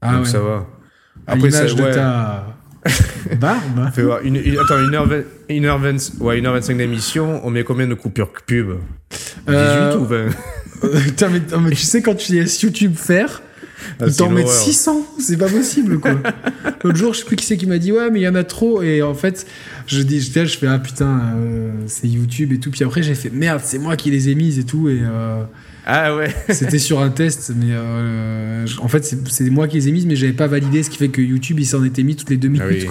[0.00, 0.30] Ah donc ouais.
[0.30, 0.66] ça va.
[1.26, 1.92] à l'image ça, de ouais.
[1.92, 2.46] ta
[3.40, 3.90] barbe.
[3.94, 4.20] Fais voir.
[4.22, 8.72] Une, une- attends, 1h20, 1h20, ouais, 1h25 d'émission, on met combien de coupures pub?
[9.46, 10.16] 18 Euh, ou 20
[10.84, 13.40] Euh, putain, mais, non, mais tu sais, quand tu laisses YouTube faire,
[14.00, 14.60] Ah, ils c'est t'en mettent l'horreur.
[14.62, 15.06] 600.
[15.18, 16.12] C'est pas possible, quoi.
[16.84, 18.34] L'autre jour, je sais plus qui c'est qui m'a dit, ouais, mais il y en
[18.34, 18.82] a trop.
[18.82, 19.46] Et en fait,
[19.86, 22.70] je dis, là, je fais, ah putain, euh, c'est YouTube et tout.
[22.70, 24.88] Puis après, j'ai fait, merde, c'est moi qui les ai mises et tout.
[24.90, 25.42] Et euh,
[25.86, 26.34] Ah ouais.
[26.48, 30.16] c'était sur un test, mais euh, en fait, c'est moi qui les ai mises, mais
[30.16, 32.48] j'avais pas validé, ce qui fait que YouTube, il s'en était mis toutes les deux
[32.48, 32.66] minutes.
[32.66, 32.88] Ah oui.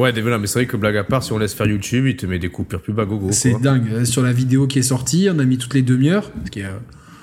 [0.00, 2.16] Ouais, désolé, mais c'est vrai que blague à part, si on laisse faire YouTube, il
[2.16, 3.28] te met des coupures pub à gogo.
[3.32, 3.86] C'est dingue.
[3.90, 6.30] Euh, Sur la vidéo qui est sortie, on a mis toutes les demi-heures.
[6.44, 6.78] Ce qui est, euh,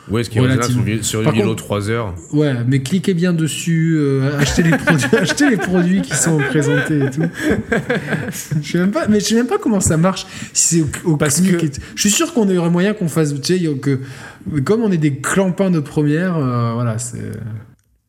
[0.09, 0.63] Ouais, ce qui est original
[1.03, 2.13] sur, une- vidéo contre- 3 heures.
[2.33, 6.99] Ouais, mais cliquez bien dessus, euh, achetez, les produits, achetez les produits qui sont présentés
[7.05, 7.21] et tout.
[8.61, 10.25] je sais même pas, mais je sais même pas comment ça marche.
[10.51, 11.81] Si c'est au, au Parce clic que- et tout.
[11.95, 13.99] Je suis sûr qu'on aurait moyen qu'on fasse, tu sais, que
[14.65, 17.31] comme on est des clampins de première, euh, voilà, c'est.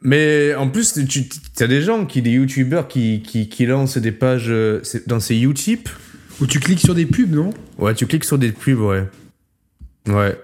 [0.03, 1.25] Mais en plus, tu
[1.62, 5.37] as des gens, qui, des youtubeurs qui, qui, qui lancent des pages euh, dans ces
[5.41, 5.89] Utip.
[6.41, 7.51] Où tu cliques sur des pubs, non?
[7.79, 9.05] Ouais, tu cliques sur des pubs, ouais.
[10.09, 10.37] Ouais,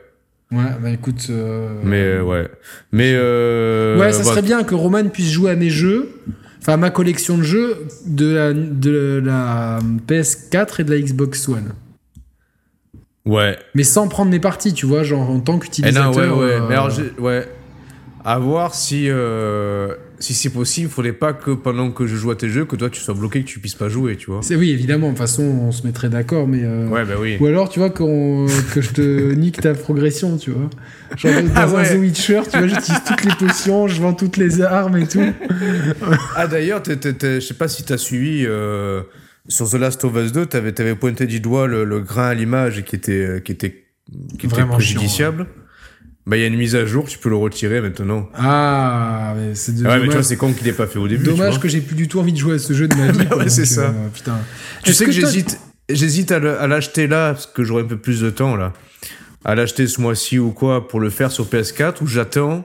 [0.52, 1.26] Ouais, bah écoute.
[1.30, 2.48] euh, mais euh, ouais.
[2.92, 6.10] Mais euh, ouais, ça bah, serait bien que Roman puisse jouer à mes jeux,
[6.60, 9.78] enfin à ma collection de jeux de la, de la
[10.08, 11.72] PS4 et de la Xbox One.
[13.26, 13.58] Ouais.
[13.74, 16.16] Mais sans prendre mes parties, tu vois, genre en tant Eh non, qu'utilisateur.
[16.16, 16.52] ouais, ouais.
[16.54, 16.90] euh, Mais alors,
[17.20, 17.46] ouais.
[18.24, 22.36] À voir si, euh, si c'est possible, faudrait pas que pendant que je joue à
[22.36, 24.40] tes jeux, que toi tu sois bloqué, que tu puisses pas jouer, tu vois.
[24.42, 26.60] c'est- oui, évidemment, de toute façon, on se mettrait d'accord, mais.
[26.62, 27.38] euh, Ouais, bah oui.
[27.40, 29.00] Ou alors, tu vois, qu'on- que je te
[29.34, 30.68] nique ta progression, tu vois.
[31.16, 31.96] Genre, dans Ah un ouais.
[31.96, 35.20] The Witcher, tu vois, j'utilise toutes les potions, je vends toutes les armes et tout.
[36.36, 39.02] Ah d'ailleurs, je sais pas si t'as suivi euh,
[39.48, 42.34] sur The Last of Us 2, t'avais avais pointé du doigt le, le grain à
[42.34, 43.84] l'image qui était qui était
[44.38, 45.46] qui était Vraiment préjudiciable.
[46.26, 48.28] Bah, il y a une mise à jour, tu peux le retirer maintenant.
[48.34, 50.98] Ah, mais c'est de- Ouais, mais tu vois, dommage, c'est con qu'il ait pas fait
[50.98, 51.24] au début.
[51.24, 51.58] tu dommage vois.
[51.62, 53.24] que j'ai plus du tout envie de jouer à ce jeu de ma vie.
[53.28, 53.88] Bah ouais, c'est ça.
[53.88, 54.38] euh, putain.
[54.84, 58.30] Tu sais que, j'hésite, j'hésite à l'acheter là, parce que j'aurai un peu plus de
[58.30, 58.72] temps là.
[59.44, 62.64] À l'acheter ce mois-ci ou quoi, pour le faire sur PS4, ou j'attends.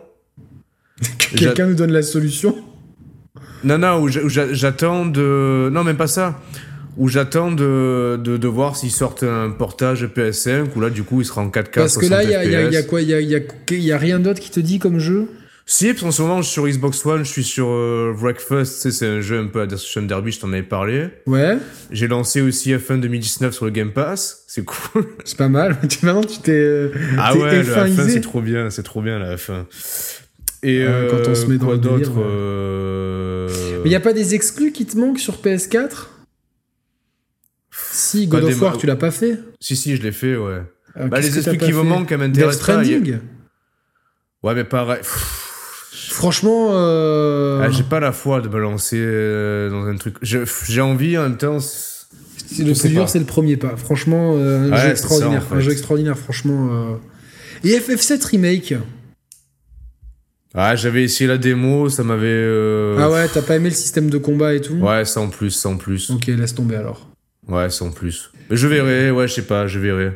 [1.19, 2.55] que quelqu'un nous donne la solution?
[3.63, 5.69] Non, non, où j'attends de.
[5.71, 6.39] Non, même pas ça.
[6.97, 11.19] Où j'attends de, de, de voir s'ils sortent un portage PS5, où là, du coup,
[11.21, 11.69] il sera en 4K.
[11.73, 13.39] Parce que là, il y a, y y quoi Il y a, il y a-
[13.71, 15.27] il y a rien d'autre qui te dit comme jeu?
[15.67, 18.87] Si, parce qu'en ce moment, je suis sur Xbox One, je suis sur euh, Breakfast,
[18.91, 21.07] c'est un jeu un peu à Destruction Derby, je t'en avais parlé.
[21.25, 21.57] Ouais,
[21.89, 24.63] J'ai lancé aussi F1 2019 sur le Game Pass, c'est
[24.93, 25.05] cool.
[25.25, 25.75] c'est pas mal.
[25.89, 28.09] Tu- Maintenant, tu t'es euh, Ah ouais, le F1 F1isé.
[28.09, 29.63] c'est trop bien, c'est trop bien la F1.
[30.61, 32.23] Et euh, quand on se met dans quoi le délire, d'autre ouais.
[32.25, 33.49] euh,
[33.83, 36.09] Mais il n'y a pas des exclus qui te manquent sur PS4
[37.95, 40.61] Si, God of War, tu l'as pas fait Si, si, je l'ai fait, ouais.
[40.97, 42.73] Euh, bah, les esprits qui me fait manquent, elles m'intéressent pas.
[42.83, 43.19] y a- Stranding
[44.43, 44.99] Ouais, mais pareil.
[45.03, 50.15] Franchement, euh, ah, j'ai pas la foi de me lancer euh, dans un truc.
[50.21, 51.57] J'ai envie en même temps.
[52.59, 53.75] le plus dur, c'est le premier pas.
[53.77, 55.43] Franchement, euh, un Ouais, jeu extraordinaire.
[55.47, 56.69] ça, en Un jeu extraordinaire, franchement.
[56.71, 56.95] euh.
[57.63, 58.73] Et FF7 Remake
[60.53, 62.95] Ah, j'avais essayé la démo, ça m'avait.
[62.99, 65.77] Ah ouais, t'as pas aimé le système de combat et tout Ouais, sans plus, sans
[65.77, 66.09] plus.
[66.11, 67.09] Ok, laisse tomber alors.
[67.47, 68.31] Ouais, sans plus.
[68.49, 70.11] Mais je verrai, ouais, je sais pas, je verrai.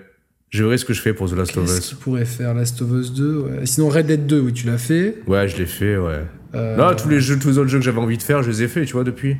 [0.49, 1.87] Je verrai ce que je fais pour The Last of Qu'est-ce Us.
[1.89, 3.65] qu'il pourrait faire Last of Us 2 ouais.
[3.65, 5.17] Sinon Red Dead 2, oui, tu l'as fait.
[5.27, 6.23] Ouais, je l'ai fait, ouais.
[6.55, 8.49] Euh, Là, tous les jeux, tous les autres jeux que j'avais envie de faire, je
[8.49, 9.37] les ai faits, tu vois, depuis.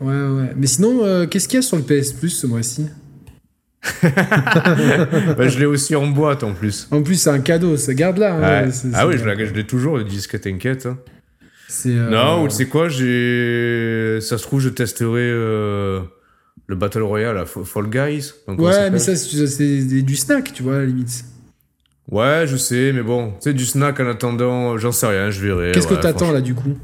[0.00, 0.52] Ouais, ouais.
[0.56, 2.86] Mais sinon, euh, qu'est-ce qu'il y a sur le PS Plus ce mois-ci?
[4.02, 6.88] Bah, je l'ai aussi en boîte en plus.
[6.90, 8.34] En plus, c'est un cadeau, ça garde là.
[8.34, 8.72] hein, Ouais.
[8.94, 10.86] Ah oui, je l'ai- toujours, le disque, t'inquiète.
[10.86, 10.98] hein.
[11.68, 14.18] C'est, euh, Non, ou tu sais quoi, j'ai.
[14.20, 16.00] Ça se trouve, je testerai euh,
[16.66, 18.32] le Battle Royale à Fa- Fall Guys.
[18.48, 21.24] Donc, Ouais, mais ça, c'est c'est du snack, tu vois, à la limite.
[22.10, 25.40] Ouais, je sais, mais bon, tu sais, du snack en attendant, j'en sais rien, je
[25.46, 25.72] verrai.
[25.72, 26.76] Qu'est-ce ouais, que t'attends là, du coup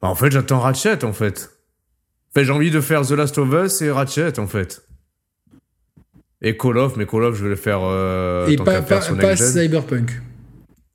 [0.00, 1.50] Bah, En fait, j'attends Ratchet, en fait.
[2.34, 4.82] Enfin, j'ai envie de faire The Last of Us et Ratchet, en fait.
[6.42, 7.80] Et Call of, mais Call of, je vais le faire.
[7.82, 8.82] Euh, Et pas.
[9.36, 10.20] Cyberpunk.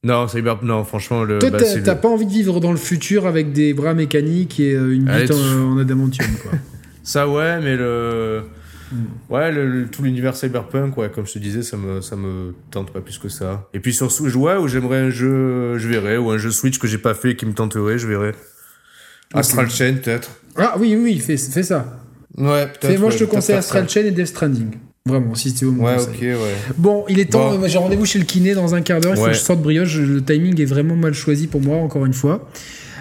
[0.03, 0.63] Non, Cyber...
[0.63, 1.39] non, franchement, le.
[1.39, 3.93] Toi, bah, t'as c'est le- pas envie de vivre dans le futur avec des bras
[3.93, 6.51] mécaniques et euh, une bite en, en adamantium, quoi.
[7.09, 8.43] Ça, ouais, mais le.
[8.91, 9.05] Hmm.
[9.33, 12.53] Ouais, le, le- tout l'univers cyberpunk, ouais, comme je te disais, ça me, ça me
[12.71, 13.67] tente pas plus que ça.
[13.73, 16.77] Et puis sur Switch, ouais, où j'aimerais un jeu, je verrai, ou un jeu Switch
[16.79, 18.31] que j'ai pas fait et qui me tenterait, je verrai.
[19.33, 20.29] Astral Chain, peut-être.
[20.55, 21.99] Ah oui, oui, fais, fais ça.
[22.37, 22.99] Ouais, peut-être.
[22.99, 23.89] Moi, ouais, je te conseille Astral.
[23.89, 24.71] Chain et Death Stranding.
[25.05, 25.95] Vraiment, si c'était au moins.
[25.97, 26.55] Ouais, ok, ouais.
[26.77, 27.57] Bon, il est temps.
[27.57, 27.67] Bon.
[27.67, 29.13] J'ai rendez-vous chez le kiné dans un quart d'heure.
[29.13, 29.31] Il faut Ouais.
[29.31, 29.97] que je sorte brioche.
[29.97, 32.47] Le timing est vraiment mal choisi pour moi, encore une fois.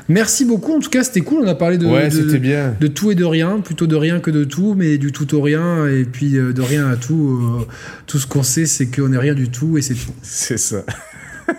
[0.09, 0.75] Merci beaucoup.
[0.75, 1.43] En tout cas, c'était cool.
[1.45, 2.75] On a parlé de, ouais, de- c'était bien.
[2.81, 5.43] de tout et de rien, plutôt de rien que de tout, mais du tout au
[5.43, 7.39] rien, et puis euh, de rien à tout.
[7.61, 7.67] euh,
[8.07, 10.13] tout ce qu'on sait, c'est qu'on est rien du tout, et c'est tout.
[10.23, 10.83] C'est ça.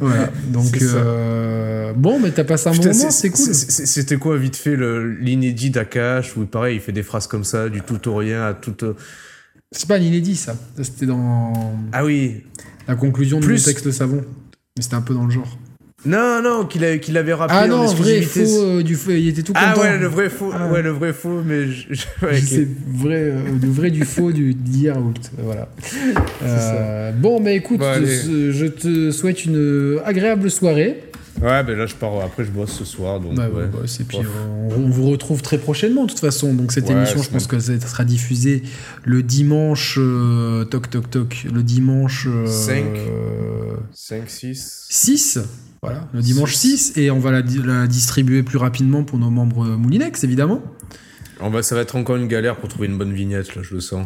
[0.00, 0.30] Voilà.
[0.52, 3.52] Donc, euh, bon, mais t'as passé un bon Putain, moment, c'est cool.
[3.54, 7.80] C'était quoi, vite fait, l'inédit d'Akash, où pareil, il fait des phrases comme ça, du
[7.80, 8.74] tout au rien à tout.
[9.72, 10.54] C'est pas un inédit, ça.
[10.80, 12.44] C'était dans Ah oui.
[12.86, 14.22] la conclusion de Plus- mon texte de savon.
[14.78, 15.58] Mais c'était un peu dans le genre.
[16.06, 18.44] Non, non, qu'il a- qu'il avait rappelé Ah en non, vrai, exclusivité.
[18.46, 19.66] faux, euh, du faux, il était tout content.
[19.74, 20.52] Ah ouais, le vrai faux.
[20.54, 20.68] Ah.
[20.70, 21.88] Ouais, le vrai faux, mais je,
[22.22, 22.40] ouais,
[22.86, 24.94] vrai, euh, le vrai du faux du d'hier.
[25.42, 25.68] Voilà.
[26.44, 28.06] Euh, bon, mais écoute, Bon, allez.
[28.06, 31.02] je, je te souhaite une agréable soirée.
[31.40, 32.20] Ouais, ben là, je pars.
[32.24, 33.34] Après, je bosse ce soir, donc.
[33.34, 33.62] Bah, ouais.
[33.62, 36.52] ouais, bah, c'est- puis, euh, on, on vous retrouve très prochainement, de toute façon.
[36.54, 38.62] Donc, cette Ouais, émission, je pense que ça sera diffusée
[39.04, 39.96] le dimanche.
[40.00, 41.46] euh, toc, toc, toc.
[41.52, 42.26] Le dimanche.
[42.28, 42.86] euh, Cinq.
[43.92, 44.86] 5, 6.
[44.90, 45.38] 6.
[45.82, 46.94] Voilà, le dimanche 6.
[46.96, 50.60] Et on va la, la distribuer plus rapidement pour nos membres Moulinex, évidemment.
[51.40, 53.74] On va, ça va être encore une galère pour trouver une bonne vignette, là, je
[53.74, 54.04] le sens.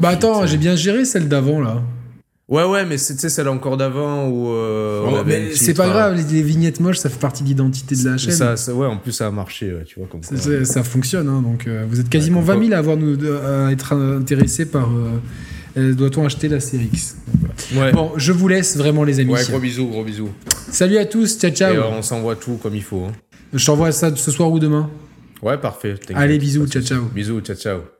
[0.00, 1.82] Bah, attends, j'ai bien géré celle d'avant, là.
[2.48, 4.48] Ouais, ouais, mais c'est, tu sais, celle encore d'avant où.
[4.48, 7.94] euh, Oh, mais c'est pas grave, les, les vignettes moches, ça fait partie de l'identité
[7.94, 8.32] de la chaîne.
[8.32, 10.64] Ça, ça- ouais, en plus, ça a marché, ouais, tu vois, comme quoi.
[10.64, 13.16] ça fonctionne, hein, donc euh, vous êtes quasiment Ouais, 20 comme 000 à, avoir nous,
[13.44, 14.88] à être intéressés par.
[14.88, 15.10] euh,
[15.76, 17.16] euh, Doit-on acheter la série X?
[17.76, 17.92] Ouais.
[17.92, 19.32] Bon, je vous laisse vraiment, les amis.
[19.34, 20.30] Ouais, gros bisous, gros bisous.
[20.70, 21.74] Salut à tous, ciao ciao.
[21.74, 23.04] Et euh, on s'envoie tout comme il faut.
[23.04, 23.12] hein.
[23.52, 24.88] Je t'envoie ça ce soir ou demain?
[25.42, 25.96] Ouais, parfait.
[26.14, 27.02] Allez, bisous, ciao ciao.
[27.14, 27.97] Bisous, ciao, ciao.